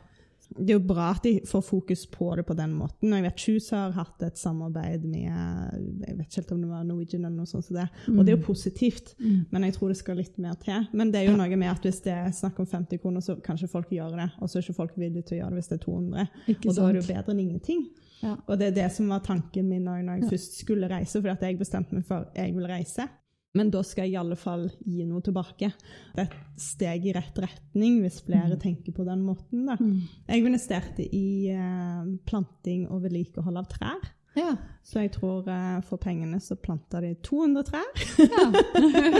det 0.56 0.72
er 0.72 0.78
jo 0.78 0.84
bra 0.88 1.10
at 1.12 1.26
de 1.26 1.34
får 1.46 1.62
fokus 1.66 2.06
på 2.10 2.30
det 2.38 2.44
på 2.48 2.54
den 2.56 2.72
måten. 2.74 3.12
Jeg 3.12 3.24
vet 3.26 3.42
Shoes 3.42 3.68
har 3.74 3.92
hatt 3.96 4.22
et 4.24 4.40
samarbeid 4.40 5.04
med 5.04 5.28
jeg 5.28 6.16
vet 6.16 6.24
ikke 6.24 6.40
helt 6.40 6.54
om 6.54 6.62
det 6.62 6.70
var 6.70 6.86
Norwegian 6.88 7.26
eller 7.26 7.36
noe 7.42 7.50
sånt. 7.50 7.66
Så 7.68 7.76
det. 7.76 7.86
Og 8.14 8.22
det 8.22 8.32
er 8.32 8.36
jo 8.38 8.40
mm. 8.40 8.46
positivt, 8.46 9.12
mm. 9.20 9.38
men 9.52 9.68
jeg 9.68 9.76
tror 9.76 9.92
det 9.92 9.98
skal 10.00 10.18
litt 10.18 10.40
mer 10.40 10.56
til. 10.62 10.88
Men 10.96 11.12
det 11.12 11.20
er 11.20 11.28
jo 11.28 11.36
noe 11.36 11.60
med 11.60 11.70
at 11.70 11.84
hvis 11.84 12.00
det 12.06 12.14
er 12.14 12.34
snakk 12.34 12.58
om 12.62 12.68
50 12.70 13.02
kroner, 13.02 13.24
så 13.24 13.36
kanskje 13.44 13.70
folk 13.70 13.92
gjør 13.92 14.16
det. 14.18 14.28
Og 14.40 14.48
så 14.48 14.58
er 14.58 14.66
ikke 14.66 14.80
folk 14.80 14.96
villige 14.96 15.28
til 15.28 15.38
å 15.38 15.42
gjøre 15.42 15.52
det 15.52 15.60
hvis 15.60 15.72
det 15.72 15.78
er 15.78 15.84
200. 15.84 16.28
Ikke 16.54 16.70
og 16.70 16.78
da 16.78 16.86
er 16.86 16.96
det 16.96 17.02
jo 17.02 17.08
bedre 17.12 17.34
enn 17.34 17.44
ingenting. 17.44 17.86
Ja. 18.18 18.34
Og 18.48 18.58
det 18.58 18.70
er 18.70 18.76
det 18.80 18.88
som 18.96 19.12
var 19.12 19.22
tanken 19.26 19.68
min 19.70 19.84
når 19.86 20.00
jeg 20.00 20.24
ja. 20.24 20.30
først 20.32 20.60
skulle 20.64 20.90
reise, 20.90 21.20
fordi 21.20 21.34
at 21.36 21.44
jeg 21.46 21.60
bestemte 21.60 21.94
meg 21.94 22.06
for 22.08 22.30
jeg 22.34 22.56
vil 22.56 22.66
reise. 22.70 23.06
Men 23.56 23.70
da 23.72 23.80
skal 23.86 24.04
jeg 24.04 24.12
i 24.12 24.20
alle 24.20 24.36
fall 24.38 24.66
gi 24.84 25.06
noe 25.08 25.22
tilbake. 25.24 25.70
Det 26.14 26.20
er 26.20 26.28
et 26.28 26.60
steg 26.60 27.06
i 27.08 27.14
rett 27.16 27.38
retning 27.40 28.02
hvis 28.02 28.20
flere 28.26 28.58
mm. 28.58 28.60
tenker 28.60 28.94
på 28.96 29.06
den 29.08 29.24
måten. 29.24 29.64
Da. 29.70 29.78
Mm. 29.80 30.02
Jeg 30.28 30.44
investerte 30.44 31.06
i 31.06 31.48
eh, 31.54 32.10
planting 32.28 32.86
og 32.92 33.06
vedlikehold 33.06 33.60
av 33.62 33.70
trær. 33.72 34.10
Ja. 34.36 34.52
Så 34.88 35.02
jeg 35.02 35.10
tror 35.18 35.44
eh, 35.52 35.80
for 35.84 36.00
pengene 36.00 36.38
så 36.40 36.54
planta 36.56 37.02
de 37.04 37.10
200 37.26 37.64
trær. 37.68 37.88
Ja. 38.22 38.44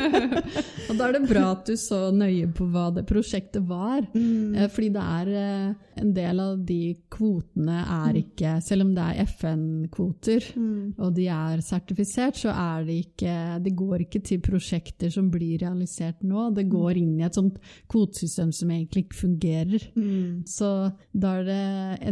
og 0.89 0.95
da 0.97 1.09
er 1.11 1.12
det 1.19 1.29
bra 1.29 1.43
at 1.51 1.69
du 1.69 1.75
så 1.77 2.07
nøye 2.14 2.49
på 2.57 2.71
hva 2.73 2.87
det 2.97 3.05
prosjektet 3.09 3.66
var. 3.69 4.01
Eh, 4.16 4.64
Fordi 4.73 4.89
det 4.95 5.03
er 5.03 5.33
eh, 5.43 5.66
en 6.01 6.14
del 6.16 6.41
av 6.41 6.62
de 6.64 6.95
kvotene 7.12 7.83
er 7.83 8.16
ikke 8.21 8.55
Selv 8.62 8.87
om 8.87 8.93
det 8.95 9.03
er 9.03 9.27
FN-kvoter, 9.27 10.47
og 11.03 11.12
de 11.16 11.27
er 11.35 11.61
sertifisert, 11.64 12.39
så 12.39 12.53
er 12.55 12.87
det 12.87 12.99
ikke 13.03 13.35
Det 13.64 13.73
går 13.77 14.05
ikke 14.07 14.21
til 14.25 14.41
prosjekter 14.45 15.11
som 15.12 15.29
blir 15.33 15.59
realisert 15.64 16.23
nå. 16.23 16.49
Det 16.57 16.69
går 16.71 17.03
inn 17.03 17.16
i 17.19 17.27
et 17.27 17.37
sånt 17.37 17.59
kvotesystem 17.91 18.55
som 18.55 18.73
egentlig 18.73 19.05
ikke 19.05 19.21
fungerer. 19.25 19.89
Så 20.49 20.71
da 21.12 21.35
er 21.41 21.49
det 21.51 21.62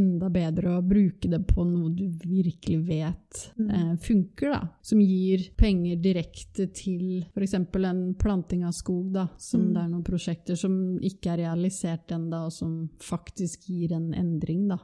enda 0.00 0.32
bedre 0.34 0.76
å 0.76 0.84
bruke 0.84 1.30
det 1.30 1.44
på 1.48 1.64
noe 1.68 1.94
du 1.94 2.08
virkelig 2.26 2.82
vet 2.90 3.45
eh, 3.54 3.92
funker, 4.02 4.50
da. 4.52 4.60
Som 4.82 5.00
gir 5.00 5.48
penger 5.58 6.00
direkte 6.02 6.68
til 6.74 7.24
f.eks. 7.34 7.54
en 7.54 8.14
planting 8.18 8.64
av 8.66 8.74
skog, 8.76 9.12
da. 9.14 9.28
Som 9.38 9.70
det 9.74 9.82
er 9.82 9.90
noen 9.90 10.04
prosjekter 10.06 10.58
som 10.58 10.96
ikke 11.04 11.34
er 11.34 11.42
realisert 11.44 12.12
ennå, 12.14 12.46
og 12.48 12.54
som 12.54 12.74
faktisk 13.02 13.68
gir 13.70 13.94
en 13.96 14.12
endring, 14.16 14.66
da. 14.70 14.80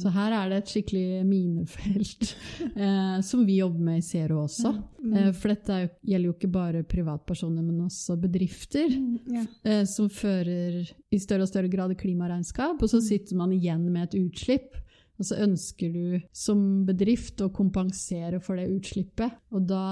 Så 0.00 0.12
her 0.14 0.34
er 0.36 0.50
det 0.50 0.62
et 0.62 0.72
skikkelig 0.74 1.22
minefelt 1.26 2.32
eh, 2.74 3.18
som 3.24 3.44
vi 3.46 3.60
jobber 3.60 3.86
med 3.90 4.02
i 4.02 4.06
Zero 4.06 4.42
også. 4.44 4.72
Eh, 5.12 5.30
for 5.36 5.52
dette 5.52 5.80
jo, 5.84 5.90
gjelder 6.12 6.30
jo 6.30 6.36
ikke 6.36 6.52
bare 6.52 6.84
privatpersoner, 6.88 7.62
men 7.62 7.86
også 7.86 8.16
bedrifter. 8.20 8.90
yeah. 9.30 9.46
Eh, 9.62 9.84
som 9.88 10.10
fører 10.12 10.82
i 11.12 11.20
større 11.20 11.46
og 11.46 11.50
større 11.50 11.70
grad 11.72 11.94
klimaregnskap, 11.98 12.82
og 12.82 12.90
så 12.90 13.00
sitter 13.02 13.38
man 13.38 13.52
igjen 13.54 13.84
med 13.92 14.08
et 14.10 14.18
utslipp. 14.22 14.78
Og 15.22 15.28
så 15.28 15.38
ønsker 15.44 15.92
du 15.94 16.22
som 16.34 16.82
bedrift 16.88 17.38
å 17.44 17.52
kompensere 17.54 18.40
for 18.42 18.58
det 18.58 18.66
utslippet. 18.74 19.38
Og 19.54 19.68
da, 19.70 19.84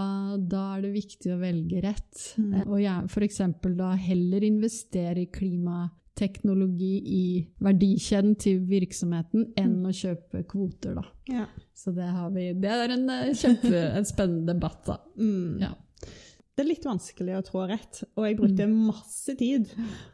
da 0.42 0.64
er 0.74 0.82
det 0.82 0.90
viktig 0.96 1.30
å 1.30 1.38
velge 1.38 1.84
rett. 1.84 2.24
Mm. 2.42 2.64
Og 2.66 2.82
f.eks. 3.06 3.40
da 3.78 3.92
heller 3.94 4.46
investere 4.48 5.22
i 5.22 5.30
klimateknologi 5.30 6.92
i 7.14 7.22
verdikjeden 7.62 8.34
til 8.42 8.64
virksomheten 8.66 9.52
enn 9.60 9.78
å 9.86 9.94
kjøpe 9.94 10.42
kvoter, 10.50 10.98
da. 10.98 11.06
Ja. 11.30 11.46
Så 11.78 11.94
det, 11.94 12.10
har 12.10 12.34
vi, 12.34 12.50
det 12.58 12.74
er 12.74 12.98
en 12.98 13.06
eh, 13.14 13.30
kjempe, 13.38 13.86
en 14.00 14.10
spennende 14.10 14.50
debatt, 14.50 14.82
da. 14.90 14.98
Mm. 15.14 15.62
Ja. 15.62 15.74
Det 16.50 16.64
er 16.66 16.72
litt 16.74 16.84
vanskelig 16.84 17.38
å 17.38 17.46
trå 17.46 17.68
rett, 17.70 18.02
og 18.18 18.26
jeg 18.26 18.36
brukte 18.36 18.66
masse 18.68 19.38
tid 19.38 19.70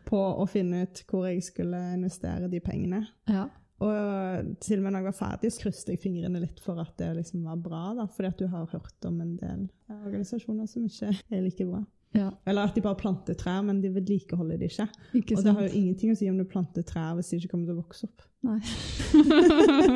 på 0.07 0.21
å 0.21 0.45
finne 0.47 0.85
ut 0.85 1.01
hvor 1.09 1.25
jeg 1.27 1.41
skulle 1.43 1.81
investere 1.97 2.53
de 2.53 2.61
pengene. 2.61 3.07
ja. 3.33 3.49
Og 3.81 4.57
til 4.65 4.79
og 4.79 4.83
med 4.87 4.93
når 4.95 4.99
jeg 5.03 5.07
var 5.11 5.19
ferdig, 5.19 5.51
så 5.53 5.61
krysset 5.67 5.89
jeg 5.93 6.01
fingrene 6.01 6.41
litt 6.41 6.61
for 6.65 6.81
at 6.81 6.95
det 6.97 7.11
liksom 7.19 7.43
var 7.45 7.57
bra. 7.61 7.83
da, 7.99 8.07
Fordi 8.07 8.29
at 8.31 8.39
du 8.41 8.47
har 8.49 8.65
hørt 8.73 9.05
om 9.05 9.19
en 9.21 9.35
del 9.37 9.67
organisasjoner 10.07 10.67
som 10.71 10.85
ikke 10.89 11.11
er 11.31 11.43
like 11.45 11.67
bra. 11.69 11.83
ja. 12.17 12.31
Eller 12.47 12.63
at 12.71 12.75
de 12.75 12.81
bare 12.81 12.97
planter 12.97 13.35
trær, 13.37 13.61
men 13.63 13.83
de 13.83 13.91
vedlikeholder 13.93 14.57
det 14.59 14.71
ikke. 14.73 14.89
Ikke 15.21 15.37
Og 15.37 15.45
det 15.45 15.53
har 15.53 15.63
jo 15.67 15.75
ingenting 15.77 16.13
å 16.13 16.17
si 16.17 16.31
om 16.31 16.39
du 16.39 16.45
planter 16.49 16.83
trær 16.89 17.15
hvis 17.19 17.29
de 17.31 17.37
ikke 17.43 17.49
kommer 17.53 17.67
til 17.69 17.77
å 17.77 17.83
vokse 17.83 18.05
opp. 18.09 18.23
Nei. 18.47 18.61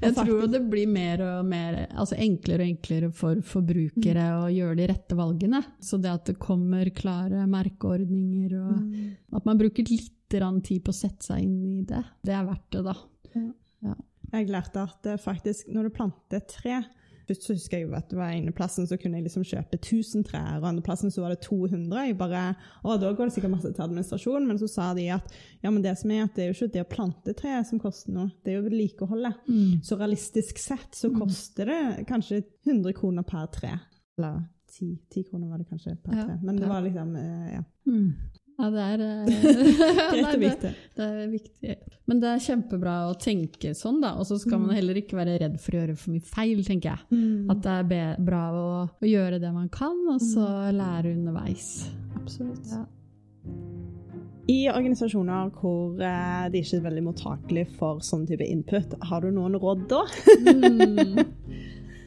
Jeg 0.00 0.14
tror 0.16 0.46
det 0.50 0.60
blir 0.72 0.88
mer 0.88 1.20
og 1.24 1.44
mer, 1.48 1.76
altså 1.92 2.16
enklere 2.20 2.64
og 2.64 2.70
enklere 2.72 3.10
for 3.14 3.40
forbrukere 3.44 4.24
å 4.40 4.46
gjøre 4.52 4.78
de 4.80 4.86
rette 4.90 5.16
valgene. 5.18 5.60
Så 5.84 5.98
det 6.00 6.10
at 6.12 6.30
det 6.30 6.38
kommer 6.40 6.88
klare 6.96 7.46
merkeordninger, 7.50 8.54
og 8.60 8.78
Mm. 8.80 9.10
at 9.36 9.44
man 9.46 9.58
bruker 9.60 9.84
litt 9.90 10.10
tid 10.30 10.84
på 10.84 10.92
å 10.92 10.96
sette 10.96 11.26
seg 11.26 11.42
inn 11.42 11.58
i 11.66 11.82
det, 11.88 12.04
det 12.22 12.32
er 12.36 12.46
verdt 12.46 12.70
det, 12.72 12.84
da. 12.86 12.94
Jeg 14.30 14.46
lærte 14.46 14.82
at 14.86 15.06
faktisk, 15.20 15.68
når 15.74 15.88
du 15.88 15.90
planter 15.96 16.38
et 16.38 16.48
tre 16.48 16.82
Først 17.30 17.44
så 17.46 17.54
husker 17.54 17.78
jeg 17.78 17.92
at 17.94 18.08
det 18.10 18.16
var 18.18 18.32
ene 18.34 18.50
plassen 18.50 18.88
så 18.90 18.96
kunne 18.98 19.20
jeg 19.20 19.28
liksom 19.28 19.44
kjøpe 19.46 19.76
1000 19.78 20.24
trær, 20.26 20.56
og 20.58 20.64
andre 20.66 20.82
plassen 20.82 21.12
så 21.14 21.22
var 21.22 21.30
det 21.30 21.44
200. 21.44 21.92
Jeg 22.08 22.16
bare, 22.18 22.56
å, 22.82 22.96
da 22.98 23.12
går 23.14 23.28
det 23.28 23.34
sikkert 23.36 23.52
masse 23.52 23.70
til 23.70 23.84
administrasjon, 23.84 24.48
men 24.48 24.58
så 24.58 24.66
sa 24.66 24.88
de 24.98 25.04
at 25.14 25.30
ja, 25.62 25.70
men 25.70 25.78
det 25.84 25.92
som 26.00 26.10
er 26.10 26.24
at 26.24 26.34
det 26.34 26.42
er 26.42 26.48
jo 26.50 26.56
ikke 26.56 26.72
det 26.74 26.82
å 26.82 26.88
plante 26.90 27.34
tre 27.38 27.52
som 27.68 27.78
koster 27.78 28.16
noe, 28.16 28.32
det 28.42 28.50
er 28.50 28.58
jo 28.58 28.64
vedlikeholdet. 28.66 29.46
Så 29.86 29.94
realistisk 30.00 30.58
sett 30.58 30.98
så 30.98 31.12
koster 31.14 31.70
det 31.70 32.06
kanskje 32.10 32.40
100 32.66 32.96
kroner 32.98 33.22
per 33.30 33.46
tre. 33.54 33.76
Eller 34.18 34.42
10, 34.74 34.90
10 35.14 35.28
kroner 35.30 35.52
var 35.54 35.62
det 35.62 35.68
kanskje 35.70 35.94
per 36.02 36.18
Ja, 36.18 36.26
tre. 36.26 36.38
Men 36.42 36.58
det 36.58 36.66
var 36.74 36.82
liksom, 36.82 37.14
eh, 37.20 37.54
ja, 37.60 37.62
Mm. 37.86 38.10
Ja, 38.60 38.68
det 38.74 38.84
er, 38.84 39.02
eh, 39.06 40.20
Nei, 40.24 40.34
det, 40.42 40.74
det 40.96 41.06
er 41.06 41.32
viktig. 41.32 41.76
Men 42.10 42.20
det 42.22 42.30
er 42.30 42.44
kjempebra 42.44 42.94
å 43.08 43.16
tenke 43.20 43.72
sånn, 43.78 44.00
da. 44.02 44.16
Og 44.18 44.26
så 44.28 44.38
skal 44.42 44.62
man 44.62 44.74
heller 44.76 44.98
ikke 44.98 45.18
være 45.18 45.38
redd 45.44 45.58
for 45.62 45.76
å 45.76 45.82
gjøre 45.82 45.98
for 45.98 46.14
mye 46.14 46.26
feil, 46.26 46.62
tenker 46.66 46.92
jeg. 46.92 47.06
Mm. 47.14 47.50
At 47.54 47.64
det 47.64 47.98
er 48.00 48.22
bra 48.26 48.44
å, 48.50 48.70
å 48.90 49.10
gjøre 49.10 49.38
det 49.42 49.52
man 49.54 49.70
kan, 49.72 49.98
og 50.10 50.18
så 50.24 50.46
lære 50.74 51.14
underveis. 51.14 51.70
Absolutt. 52.18 52.72
Ja. 52.74 52.84
I 54.50 54.64
organisasjoner 54.72 55.50
hvor 55.60 56.00
eh, 56.02 56.46
de 56.50 56.62
ikke 56.64 56.80
er 56.80 56.86
veldig 56.88 57.04
mottakelige 57.06 57.68
for 57.78 58.00
sånn 58.02 58.24
type 58.26 58.46
input, 58.46 58.96
har 59.06 59.22
du 59.22 59.30
noen 59.34 59.54
råd 59.60 59.84
da? 59.90 60.02
Mm. 60.48 61.20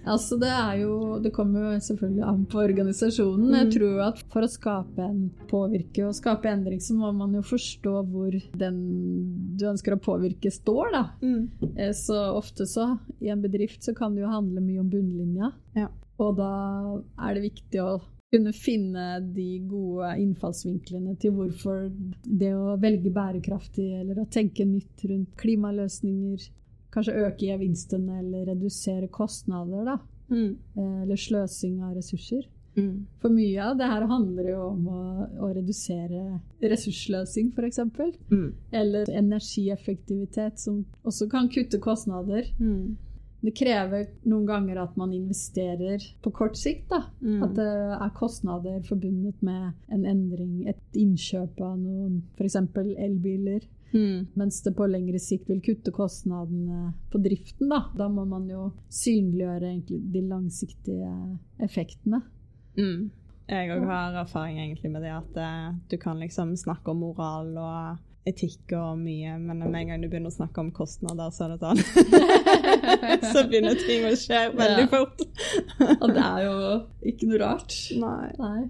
Altså, 0.04 0.38
det 0.42 0.50
er 0.52 0.82
jo 0.82 1.20
Det 1.24 1.32
kommer 1.36 1.64
jo 1.64 1.80
selvfølgelig 1.86 2.24
an 2.28 2.46
på 2.50 2.60
organisasjonen. 2.64 3.54
Jeg 3.56 3.72
tror 3.78 4.02
at 4.10 4.22
for 4.34 4.46
å 4.46 4.52
skape 4.52 5.06
en 5.06 5.28
påvirke 5.50 6.08
og 6.08 6.16
skape 6.18 6.50
endring, 6.52 6.82
så 6.84 6.96
må 6.98 7.12
man 7.16 7.36
jo 7.38 7.44
forstå 7.46 7.96
hvor 8.12 8.38
den 8.60 8.80
du 9.60 9.68
ønsker 9.70 9.96
å 9.96 10.02
påvirke, 10.04 10.52
står, 10.52 10.94
da. 10.94 11.04
Mm. 11.24 11.94
Så 11.96 12.18
ofte 12.34 12.68
så, 12.70 12.90
i 13.24 13.30
en 13.32 13.44
bedrift, 13.44 13.84
så 13.86 13.94
kan 13.98 14.16
det 14.16 14.26
jo 14.26 14.32
handle 14.32 14.64
mye 14.64 14.82
om 14.82 14.90
bunnlinja. 14.92 15.54
Ja. 15.78 15.92
Og 16.22 16.36
da 16.38 16.54
er 17.26 17.38
det 17.38 17.48
viktig 17.48 17.82
å 17.84 18.02
kunne 18.34 18.54
finne 18.58 19.20
de 19.36 19.60
gode 19.70 20.16
innfallsvinklene 20.24 21.14
til 21.22 21.36
hvorfor 21.38 21.86
det 22.26 22.50
å 22.58 22.74
velge 22.82 23.12
bærekraftig 23.14 23.92
eller 24.00 24.24
å 24.24 24.30
tenke 24.34 24.66
nytt 24.66 25.06
rundt 25.10 25.36
klimaløsninger 25.38 26.48
Kanskje 26.94 27.16
øke 27.26 27.48
gevinstene 27.50 28.20
eller 28.22 28.50
redusere 28.54 29.10
kostnader, 29.12 29.86
da. 29.88 29.98
Mm. 30.30 30.58
Eh, 30.78 31.02
Eller 31.04 31.20
sløsing 31.20 31.82
av 31.84 31.96
ressurser. 31.98 32.46
Mm. 32.76 33.06
For 33.22 33.30
mye 33.30 33.62
av 33.62 33.78
det 33.78 33.88
her 33.90 34.06
handler 34.10 34.50
jo 34.50 34.62
om 34.72 34.88
å, 34.90 35.02
å 35.46 35.50
redusere 35.54 36.40
ressurssløsing, 36.62 37.52
f.eks. 37.54 37.82
Mm. 38.32 38.48
Eller 38.74 39.10
energieffektivitet, 39.14 40.60
som 40.62 40.84
også 41.06 41.30
kan 41.30 41.50
kutte 41.54 41.82
kostnader. 41.84 42.50
Mm. 42.60 42.96
Det 43.44 43.52
krever 43.60 44.08
noen 44.24 44.46
ganger 44.48 44.80
at 44.86 44.96
man 44.98 45.12
investerer 45.14 46.02
på 46.24 46.32
kort 46.32 46.56
sikt. 46.58 46.88
da. 46.90 47.04
Mm. 47.22 47.42
At 47.44 47.56
det 47.60 47.70
er 47.98 48.14
kostnader 48.16 48.82
forbundet 48.88 49.42
med 49.44 49.74
en 49.92 50.06
endring, 50.08 50.64
et 50.72 50.98
innkjøp 50.98 51.60
av 51.62 51.76
noen 51.78 52.22
f.eks. 52.38 52.58
elbiler. 52.96 53.68
Mm. 53.94 54.28
Mens 54.40 54.62
det 54.66 54.74
på 54.78 54.88
lengre 54.90 55.20
sikt 55.22 55.50
vil 55.52 55.62
kutte 55.62 55.92
kostnadene 55.94 56.94
på 57.14 57.20
driften. 57.22 57.70
Da, 57.70 57.84
da 57.98 58.08
må 58.10 58.26
man 58.26 58.48
jo 58.50 58.72
synliggjøre 58.90 59.76
de 59.88 60.24
langsiktige 60.30 61.12
effektene. 61.62 62.24
Mm. 62.78 63.12
Jeg 63.50 63.70
òg 63.76 63.84
har 63.86 64.16
erfaring 64.24 64.58
egentlig 64.64 64.90
med 64.94 65.04
det 65.04 65.12
at 65.14 65.38
eh, 65.38 65.70
du 65.92 65.98
kan 66.02 66.18
liksom 66.24 66.56
snakke 66.58 66.90
om 66.94 67.02
moral 67.04 67.52
og 67.60 68.02
etikk 68.26 68.72
og 68.80 68.98
mye, 69.04 69.34
men 69.38 69.60
med 69.60 69.76
en 69.82 69.90
gang 69.92 70.02
du 70.02 70.08
begynner 70.08 70.32
å 70.32 70.38
snakke 70.38 70.62
om 70.64 70.70
kostnader, 70.72 71.28
så 71.36 71.44
er 71.44 71.58
det 71.58 71.60
sånn 71.60 71.82
Så 73.34 73.42
begynner 73.52 73.76
ting 73.82 74.06
å 74.08 74.14
skje 74.16 74.46
veldig 74.56 74.86
Ja. 74.86 74.92
fort. 74.94 75.26
Og 76.00 76.08
det 76.16 76.24
er 76.24 76.46
jo 76.46 76.54
ikke 77.12 77.28
noe 77.30 77.42
rart. 77.44 77.76
Nei. 78.00 78.30
Nei. 78.40 78.62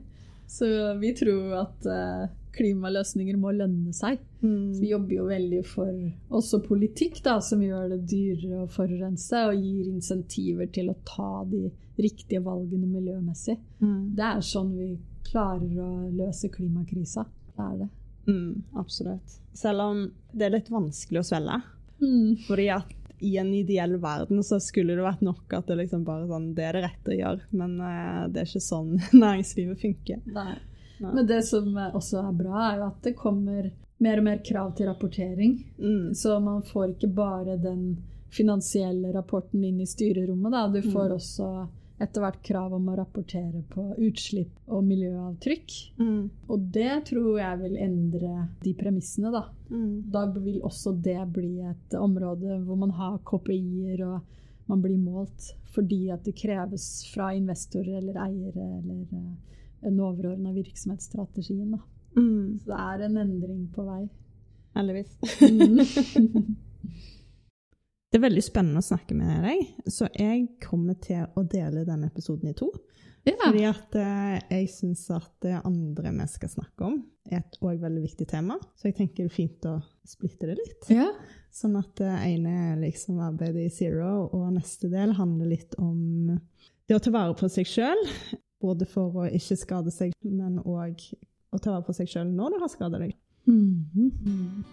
Så 0.50 0.66
vi 1.02 1.14
tror 1.18 1.54
at 1.62 1.86
eh, 1.90 2.26
klimaløsninger 2.56 3.38
må 3.40 3.52
lønne 3.56 3.94
seg. 3.94 4.20
Så 4.42 4.48
Mm. 4.48 4.80
vi 4.80 4.90
jobber 4.90 5.16
jo 5.16 5.26
veldig 5.30 5.66
for 5.66 5.92
også 6.40 6.60
politikk, 6.66 7.22
da, 7.24 7.40
som 7.40 7.62
gjør 7.62 7.90
det 7.94 8.02
dyrere 8.12 8.64
å 8.66 8.70
forurense 8.70 9.46
og 9.50 9.56
gir 9.56 9.86
insentiver 9.88 10.68
til 10.72 10.90
å 10.92 10.96
ta 11.06 11.44
de 11.50 11.72
riktige 11.98 12.42
valgene 12.44 12.88
miljømessig. 12.90 13.58
Mm. 13.82 14.16
Det 14.16 14.24
er 14.26 14.42
sånn 14.42 14.74
vi 14.78 14.98
klarer 15.24 15.78
å 15.80 15.92
løse 16.12 16.50
klimakrisa. 16.52 17.26
Det 17.56 17.64
er 17.64 17.78
det. 17.84 17.90
Mm, 18.28 18.64
absolutt. 18.76 19.40
Selv 19.54 19.80
om 19.82 20.12
det 20.34 20.46
er 20.48 20.58
litt 20.58 20.70
vanskelig 20.70 21.20
å 21.22 21.28
svelge. 21.28 21.62
Mm. 22.02 22.38
Fordi 22.48 22.68
at 22.76 22.92
i 23.24 23.38
en 23.40 23.54
ideell 23.56 23.98
verden 24.04 24.42
så 24.44 24.58
skulle 24.60 24.98
det 24.98 25.04
vært 25.06 25.22
nok 25.24 25.54
at 25.56 25.68
det 25.68 25.78
liksom 25.80 26.04
bare 26.04 26.28
sånn 26.28 26.50
Det 26.56 26.64
er 26.68 26.74
det 26.74 26.82
rette 26.84 27.14
å 27.14 27.16
gjøre, 27.16 27.42
men 27.56 27.78
uh, 27.80 28.28
det 28.28 28.42
er 28.42 28.50
ikke 28.50 28.60
sånn 28.66 28.98
næringslivet 29.24 29.80
funker. 29.80 30.20
Nei. 30.34 30.58
Nei. 31.04 31.14
Men 31.20 31.30
det 31.30 31.42
som 31.48 31.70
eh, 31.78 31.94
også 31.96 32.24
er 32.24 32.34
bra, 32.38 32.58
er 32.70 32.82
jo 32.82 32.88
at 32.90 33.06
det 33.06 33.16
kommer 33.20 33.70
mer 34.04 34.20
og 34.20 34.28
mer 34.28 34.42
krav 34.46 34.74
til 34.78 34.90
rapportering. 34.90 35.60
Mm. 35.78 36.14
Så 36.18 36.40
man 36.44 36.64
får 36.68 36.96
ikke 36.96 37.12
bare 37.16 37.60
den 37.62 37.86
finansielle 38.34 39.14
rapporten 39.14 39.64
inn 39.64 39.80
i 39.84 39.88
styrerommet. 39.88 40.52
Da. 40.52 40.68
Du 40.74 40.82
får 40.92 41.16
også 41.16 41.50
etter 42.02 42.24
hvert 42.24 42.40
krav 42.44 42.74
om 42.76 42.88
å 42.90 42.96
rapportere 42.98 43.62
på 43.72 43.86
utslipp 44.02 44.72
og 44.74 44.84
miljøavtrykk. 44.88 45.76
Mm. 46.00 46.24
Og 46.52 46.70
det 46.76 46.94
tror 47.10 47.38
jeg 47.40 47.60
vil 47.62 47.78
endre 47.86 48.48
de 48.64 48.74
premissene, 48.80 49.32
da. 49.34 49.46
Mm. 49.70 50.10
Da 50.12 50.26
vil 50.36 50.60
også 50.66 50.96
det 51.06 51.22
bli 51.36 51.56
et 51.70 51.98
område 52.00 52.60
hvor 52.66 52.80
man 52.82 52.96
har 52.98 53.22
KPI-er 53.28 54.04
og 54.08 54.40
man 54.72 54.82
blir 54.84 55.00
målt 55.00 55.54
fordi 55.74 56.08
at 56.14 56.24
det 56.26 56.36
kreves 56.38 56.86
fra 57.12 57.32
investorer 57.36 57.98
eller 57.98 58.20
eiere 58.22 58.68
eller 58.78 59.24
uh, 59.84 59.88
en 59.90 60.00
overordna 60.00 60.54
virksomhetsstrategien. 60.56 61.76
Da. 61.76 61.82
Mm. 62.18 62.60
Så 62.60 62.72
det 62.72 62.82
er 62.88 63.08
en 63.08 63.18
endring 63.26 63.66
på 63.76 63.86
vei. 63.88 64.04
Heldigvis. 64.74 65.18
Mm. 65.52 66.56
Det 68.14 68.20
er 68.20 68.28
veldig 68.28 68.42
spennende 68.46 68.78
å 68.78 68.86
snakke 68.86 69.16
med 69.18 69.42
deg, 69.42 69.62
så 69.90 70.06
jeg 70.14 70.44
kommer 70.62 70.94
til 71.02 71.24
å 71.34 71.42
dele 71.50 71.82
denne 71.88 72.12
episoden 72.12 72.52
i 72.52 72.54
to. 72.54 72.68
Ja. 73.26 73.34
Fordi 73.40 73.64
at 73.66 73.96
eh, 73.98 74.36
jeg 74.52 74.68
syns 74.70 75.08
at 75.16 75.32
det 75.42 75.56
andre 75.64 76.12
vi 76.20 76.28
skal 76.30 76.52
snakke 76.52 76.92
om, 76.92 77.00
er 77.26 77.40
et 77.40 77.58
òg 77.66 77.82
veldig 77.82 78.04
viktig 78.04 78.28
tema. 78.30 78.60
Så 78.78 78.92
jeg 78.92 79.00
tenker 79.00 79.26
det 79.26 79.32
er 79.32 79.34
fint 79.34 79.66
å 79.66 79.80
splitte 80.06 80.52
det 80.52 80.60
litt. 80.60 80.92
ja. 80.94 81.08
Sånn 81.54 81.74
at 81.78 81.92
det 81.98 82.10
ene 82.10 82.54
er 82.68 82.78
liksom 82.82 83.18
arbeidet 83.22 83.68
i 83.68 83.74
zero, 83.74 84.28
og 84.34 84.56
neste 84.56 84.94
del 84.94 85.12
handler 85.18 85.52
litt 85.52 85.76
om 85.82 86.32
det 86.86 86.98
å 86.98 87.02
ta 87.02 87.14
vare 87.14 87.34
på 87.38 87.50
seg 87.50 87.70
sjøl. 87.70 88.02
Både 88.64 88.88
for 88.90 89.24
å 89.24 89.28
ikke 89.28 89.60
skade 89.60 89.92
seg, 89.94 90.16
men 90.24 90.62
òg 90.64 91.04
å 91.54 91.60
ta 91.60 91.76
vare 91.76 91.86
på 91.86 91.96
seg 91.96 92.10
sjøl 92.10 92.32
når 92.32 92.56
du 92.56 92.64
har 92.64 92.72
skada 92.72 93.02
deg. 93.04 93.14
Mhm. 93.50 94.64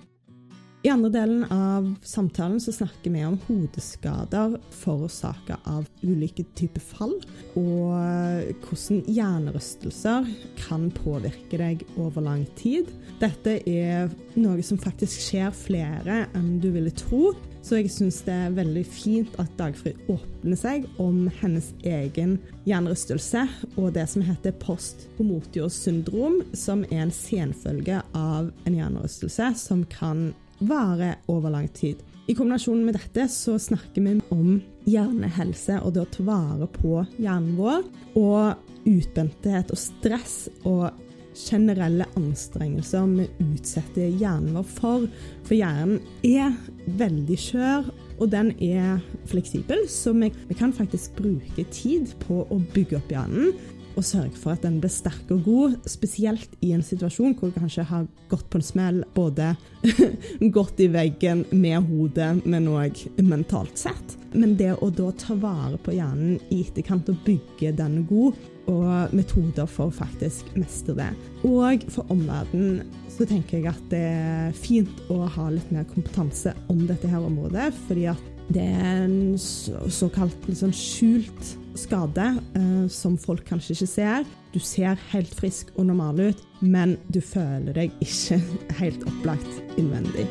I 0.80 0.88
andre 0.88 1.10
delen 1.12 1.42
av 1.52 1.88
samtalen 2.08 2.60
så 2.60 2.72
snakker 2.72 3.12
vi 3.12 3.20
om 3.28 3.34
hodeskader 3.44 4.54
forårsaka 4.72 5.58
av 5.68 5.84
ulike 6.00 6.46
typer 6.56 6.80
fall, 6.80 7.12
og 7.60 8.62
hvordan 8.64 9.02
hjernerystelser 9.04 10.30
kan 10.62 10.86
påvirke 10.96 11.60
deg 11.60 11.84
over 12.00 12.24
lang 12.24 12.46
tid. 12.56 12.88
Dette 13.20 13.58
er 13.68 14.08
noe 14.40 14.64
som 14.64 14.80
faktisk 14.80 15.20
skjer 15.26 15.52
flere 15.52 16.22
enn 16.32 16.54
du 16.64 16.70
ville 16.72 16.94
tro, 16.96 17.34
så 17.62 17.80
jeg 17.80 17.90
syns 17.92 18.20
det 18.26 18.34
er 18.34 18.54
veldig 18.56 18.82
fint 18.88 19.34
at 19.42 19.50
Dagfrid 19.58 19.98
åpner 20.12 20.58
seg 20.58 20.86
om 21.02 21.26
hennes 21.40 21.70
egen 21.86 22.38
hjernerystelse 22.68 23.44
og 23.76 23.92
det 23.96 24.06
som 24.10 24.24
heter 24.24 24.56
post-homotios 24.62 25.76
syndrom, 25.84 26.40
som 26.56 26.86
er 26.88 27.04
en 27.04 27.14
senfølge 27.14 28.00
av 28.16 28.48
en 28.64 28.78
hjernerystelse 28.78 29.52
som 29.60 29.84
kan 29.92 30.30
vare 30.60 31.14
over 31.32 31.52
lang 31.52 31.68
tid. 31.76 32.00
I 32.30 32.34
kombinasjon 32.36 32.84
med 32.86 32.94
dette 32.94 33.24
så 33.32 33.56
snakker 33.58 34.04
vi 34.04 34.16
om 34.30 34.60
hjernehelse 34.86 35.80
og 35.82 35.94
det 35.96 36.04
å 36.04 36.10
ta 36.14 36.26
vare 36.28 36.68
på 36.70 37.00
hjernen 37.18 37.56
vår, 37.58 37.86
og 38.20 38.86
utbrenthet 38.88 39.72
og 39.74 39.80
stress 39.80 40.36
og 40.62 40.88
generelle 41.36 42.06
anstrengelser 42.18 43.08
vi 43.16 43.26
utsetter 43.44 44.12
hjernen 44.20 44.56
vår 44.58 44.68
for. 44.76 45.08
For 45.46 45.56
hjernen 45.58 46.00
er 46.26 46.54
veldig 47.00 47.38
skjør, 47.40 47.90
og 48.20 48.30
den 48.32 48.52
er 48.60 49.00
fleksibel, 49.30 49.86
så 49.88 50.12
vi, 50.16 50.28
vi 50.50 50.56
kan 50.58 50.74
faktisk 50.76 51.16
bruke 51.20 51.64
tid 51.72 52.12
på 52.26 52.42
å 52.44 52.62
bygge 52.74 52.98
opp 53.00 53.14
hjernen 53.14 53.54
og 53.98 54.06
sørge 54.06 54.38
for 54.38 54.54
at 54.54 54.62
den 54.64 54.78
blir 54.80 54.92
sterk 54.92 55.30
og 55.34 55.42
god, 55.44 55.74
spesielt 55.88 56.52
i 56.64 56.72
en 56.76 56.84
situasjon 56.84 57.34
hvor 57.36 57.50
du 57.50 57.58
kanskje 57.58 57.84
har 57.88 58.06
gått 58.30 58.46
på 58.50 58.60
en 58.60 58.64
smell, 58.64 59.02
både 59.16 59.52
gått 60.56 60.80
i 60.80 60.88
veggen 60.92 61.44
med 61.50 61.90
hodet, 61.90 62.30
men 62.44 62.68
òg 62.70 63.02
mentalt 63.26 63.80
sett. 63.80 64.16
Men 64.32 64.54
det 64.56 64.76
å 64.78 64.90
da 64.94 65.10
ta 65.18 65.34
vare 65.34 65.80
på 65.82 65.96
hjernen 65.96 66.38
i 66.54 66.62
etterkant 66.62 67.10
og 67.10 67.20
bygge 67.26 67.74
den 67.76 68.04
god, 68.08 68.38
og 68.70 69.14
metoder 69.16 69.68
for 69.70 69.88
å 69.88 69.94
faktisk 69.94 70.50
mestre 70.58 70.96
det. 70.98 71.10
Og 71.46 71.86
for 71.92 72.10
omverdenen 72.12 72.82
så 73.10 73.26
tenker 73.28 73.58
jeg 73.58 73.70
at 73.72 73.86
det 73.92 74.02
er 74.10 74.52
fint 74.56 75.00
å 75.12 75.22
ha 75.28 75.48
litt 75.52 75.72
mer 75.74 75.86
kompetanse 75.92 76.54
om 76.72 76.84
dette 76.88 77.10
her 77.10 77.24
området, 77.24 77.70
fordi 77.86 78.08
at 78.12 78.28
det 78.50 78.66
er 78.66 79.04
en 79.04 79.38
så, 79.38 79.78
såkalt 79.94 80.48
sånn 80.58 80.74
skjult 80.74 81.54
skade 81.78 82.26
eh, 82.58 82.86
som 82.90 83.18
folk 83.20 83.44
kanskje 83.46 83.76
ikke 83.76 83.90
ser. 83.92 84.30
Du 84.50 84.58
ser 84.58 84.98
helt 85.12 85.34
frisk 85.38 85.70
og 85.76 85.86
normal 85.92 86.30
ut, 86.30 86.44
men 86.60 86.96
du 87.14 87.20
føler 87.22 87.76
deg 87.76 87.98
ikke 88.02 88.40
helt 88.82 89.06
opplagt 89.06 89.78
innvendig. 89.78 90.26